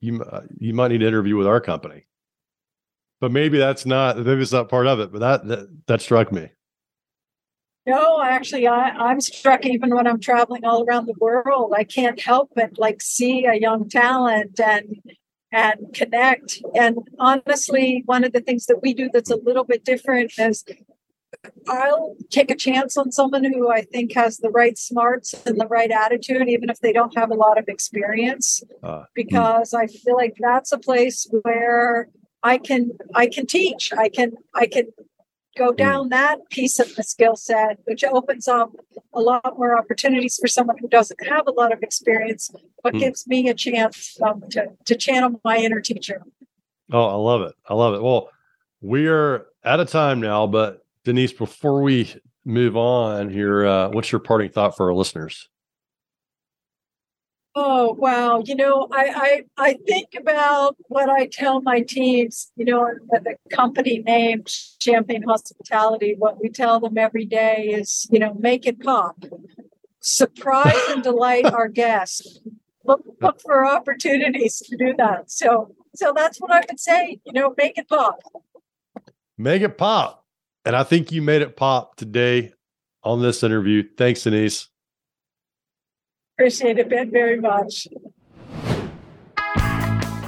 you 0.00 0.20
uh, 0.20 0.40
you 0.58 0.74
might 0.74 0.88
need 0.88 0.98
to 0.98 1.06
interview 1.06 1.36
with 1.36 1.46
our 1.46 1.60
company. 1.60 2.06
But 3.20 3.30
maybe 3.30 3.56
that's 3.56 3.86
not 3.86 4.18
maybe 4.18 4.42
it's 4.42 4.52
not 4.52 4.68
part 4.68 4.88
of 4.88 4.98
it 4.98 5.12
but 5.12 5.20
that 5.20 5.46
that, 5.46 5.86
that 5.86 6.00
struck 6.00 6.32
me 6.32 6.50
no, 7.86 8.22
actually, 8.22 8.66
I, 8.66 8.88
I'm 8.90 9.20
struck 9.20 9.64
even 9.64 9.94
when 9.94 10.06
I'm 10.06 10.20
traveling 10.20 10.64
all 10.64 10.84
around 10.84 11.06
the 11.06 11.14
world. 11.20 11.72
I 11.76 11.84
can't 11.84 12.20
help 12.20 12.50
but 12.54 12.78
like 12.78 13.00
see 13.00 13.46
a 13.46 13.54
young 13.54 13.88
talent 13.88 14.58
and 14.60 15.00
and 15.52 15.94
connect. 15.94 16.60
And 16.74 16.98
honestly, 17.18 18.02
one 18.06 18.24
of 18.24 18.32
the 18.32 18.40
things 18.40 18.66
that 18.66 18.82
we 18.82 18.92
do 18.92 19.08
that's 19.12 19.30
a 19.30 19.36
little 19.36 19.64
bit 19.64 19.84
different 19.84 20.32
is 20.38 20.64
I'll 21.68 22.16
take 22.30 22.50
a 22.50 22.56
chance 22.56 22.96
on 22.96 23.12
someone 23.12 23.44
who 23.44 23.70
I 23.70 23.82
think 23.82 24.14
has 24.14 24.38
the 24.38 24.50
right 24.50 24.76
smarts 24.76 25.34
and 25.46 25.60
the 25.60 25.66
right 25.66 25.90
attitude, 25.90 26.48
even 26.48 26.70
if 26.70 26.80
they 26.80 26.92
don't 26.92 27.16
have 27.16 27.30
a 27.30 27.34
lot 27.34 27.58
of 27.58 27.68
experience, 27.68 28.62
uh, 28.82 29.04
because 29.14 29.70
mm. 29.70 29.78
I 29.78 29.86
feel 29.86 30.16
like 30.16 30.34
that's 30.40 30.72
a 30.72 30.78
place 30.78 31.26
where 31.42 32.08
I 32.42 32.58
can 32.58 32.90
I 33.14 33.26
can 33.28 33.46
teach. 33.46 33.92
I 33.96 34.08
can 34.08 34.32
I 34.54 34.66
can 34.66 34.86
go 35.56 35.70
hmm. 35.70 35.76
down 35.76 36.08
that 36.10 36.48
piece 36.50 36.78
of 36.78 36.94
the 36.94 37.02
skill 37.02 37.36
set, 37.36 37.78
which 37.84 38.04
opens 38.04 38.48
up 38.48 38.72
a 39.12 39.20
lot 39.20 39.58
more 39.58 39.76
opportunities 39.76 40.38
for 40.40 40.46
someone 40.46 40.76
who 40.78 40.88
doesn't 40.88 41.26
have 41.26 41.46
a 41.46 41.52
lot 41.52 41.72
of 41.72 41.82
experience, 41.82 42.50
but 42.82 42.94
mm. 42.94 43.00
gives 43.00 43.26
me 43.26 43.48
a 43.48 43.54
chance 43.54 44.18
um, 44.22 44.42
to, 44.50 44.68
to 44.84 44.94
channel 44.94 45.40
my 45.44 45.56
inner 45.56 45.80
teacher. 45.80 46.22
Oh, 46.92 47.06
I 47.06 47.14
love 47.14 47.42
it. 47.42 47.54
I 47.68 47.74
love 47.74 47.94
it. 47.94 48.02
Well, 48.02 48.30
we 48.80 49.08
are 49.08 49.46
out 49.64 49.80
of 49.80 49.88
time 49.88 50.20
now, 50.20 50.46
but 50.46 50.84
Denise, 51.04 51.32
before 51.32 51.82
we 51.82 52.14
move 52.44 52.76
on 52.76 53.30
here, 53.30 53.66
uh, 53.66 53.88
what's 53.88 54.12
your 54.12 54.20
parting 54.20 54.50
thought 54.50 54.76
for 54.76 54.86
our 54.86 54.94
listeners? 54.94 55.48
Oh 57.58 57.94
wow! 57.94 58.42
You 58.44 58.54
know, 58.54 58.86
I, 58.92 59.44
I 59.56 59.68
I 59.70 59.78
think 59.86 60.14
about 60.14 60.76
what 60.88 61.08
I 61.08 61.24
tell 61.26 61.62
my 61.62 61.80
teams. 61.80 62.52
You 62.54 62.66
know, 62.66 62.86
the 63.08 63.36
company 63.50 64.00
name 64.00 64.44
Champagne 64.46 65.22
Hospitality. 65.22 66.16
What 66.18 66.38
we 66.38 66.50
tell 66.50 66.80
them 66.80 66.98
every 66.98 67.24
day 67.24 67.70
is, 67.72 68.06
you 68.10 68.18
know, 68.18 68.34
make 68.34 68.66
it 68.66 68.82
pop, 68.82 69.24
surprise 70.00 70.78
and 70.90 71.02
delight 71.02 71.46
our 71.46 71.68
guests. 71.68 72.40
Look 72.84 73.02
look 73.22 73.40
for 73.40 73.66
opportunities 73.66 74.58
to 74.58 74.76
do 74.76 74.92
that. 74.98 75.30
So 75.30 75.74
so 75.94 76.12
that's 76.14 76.36
what 76.36 76.52
I 76.52 76.60
would 76.68 76.78
say. 76.78 77.20
You 77.24 77.32
know, 77.32 77.54
make 77.56 77.78
it 77.78 77.88
pop. 77.88 78.20
Make 79.38 79.62
it 79.62 79.78
pop, 79.78 80.26
and 80.66 80.76
I 80.76 80.82
think 80.82 81.10
you 81.10 81.22
made 81.22 81.40
it 81.40 81.56
pop 81.56 81.96
today 81.96 82.52
on 83.02 83.22
this 83.22 83.42
interview. 83.42 83.82
Thanks, 83.96 84.24
Denise. 84.24 84.68
Appreciate 86.38 86.78
it, 86.78 86.90
Ben, 86.90 87.10
very 87.10 87.40
much. 87.40 87.88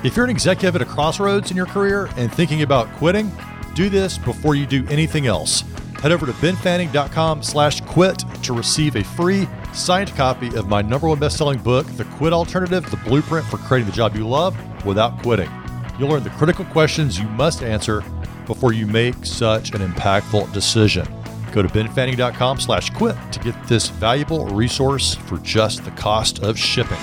If 0.03 0.17
you're 0.17 0.25
an 0.25 0.31
executive 0.31 0.75
at 0.75 0.81
a 0.81 0.87
crossroads 0.87 1.51
in 1.51 1.57
your 1.57 1.67
career 1.67 2.09
and 2.17 2.33
thinking 2.33 2.63
about 2.63 2.91
quitting, 2.95 3.31
do 3.75 3.91
this 3.91 4.17
before 4.17 4.55
you 4.55 4.65
do 4.65 4.87
anything 4.89 5.27
else. 5.27 5.65
Head 6.01 6.13
over 6.13 6.25
to 6.25 6.33
benfanning.com 6.33 7.43
slash 7.43 7.83
quit 7.83 8.25
to 8.45 8.55
receive 8.55 8.97
a 8.97 9.05
free 9.05 9.47
signed 9.75 10.09
copy 10.15 10.47
of 10.57 10.67
my 10.67 10.81
number 10.81 11.09
one 11.09 11.19
best-selling 11.19 11.59
book, 11.59 11.87
The 11.97 12.05
Quit 12.05 12.33
Alternative, 12.33 12.89
the 12.91 12.97
blueprint 12.99 13.45
for 13.47 13.59
creating 13.59 13.91
the 13.91 13.97
job 13.97 14.17
you 14.17 14.27
love 14.27 14.57
without 14.87 15.21
quitting. 15.21 15.51
You'll 15.99 16.09
learn 16.09 16.25
the 16.25 16.31
critical 16.31 16.65
questions 16.67 17.19
you 17.19 17.29
must 17.31 17.63
answer 17.63 18.03
before 18.47 18.73
you 18.73 18.87
make 18.87 19.27
such 19.27 19.75
an 19.75 19.87
impactful 19.87 20.55
decision. 20.55 21.07
Go 21.59 21.63
to 21.63 21.69
benfanning.com 21.69 22.61
slash 22.61 22.91
quit 22.91 23.17
to 23.33 23.41
get 23.41 23.61
this 23.65 23.89
valuable 23.89 24.47
resource 24.47 25.17
for 25.17 25.39
just 25.39 25.85
the 25.85 25.91
cost 25.91 26.39
of 26.39 26.57
shipping. 26.57 27.01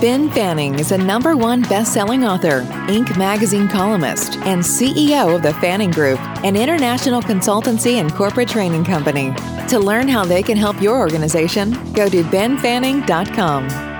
Ben 0.00 0.30
Fanning 0.30 0.78
is 0.78 0.90
a 0.90 0.96
number 0.96 1.36
one 1.36 1.60
best-selling 1.60 2.24
author, 2.24 2.62
Inc. 2.88 3.14
magazine 3.18 3.68
columnist, 3.68 4.38
and 4.38 4.62
CEO 4.62 5.36
of 5.36 5.42
the 5.42 5.52
Fanning 5.54 5.90
Group, 5.90 6.18
an 6.46 6.56
international 6.56 7.20
consultancy 7.20 7.96
and 8.00 8.10
corporate 8.14 8.48
training 8.48 8.84
company. 8.86 9.34
To 9.68 9.78
learn 9.80 10.08
how 10.08 10.24
they 10.24 10.42
can 10.42 10.56
help 10.56 10.80
your 10.80 10.98
organization, 10.98 11.72
go 11.92 12.08
to 12.08 12.22
benfanning.com. 12.22 13.95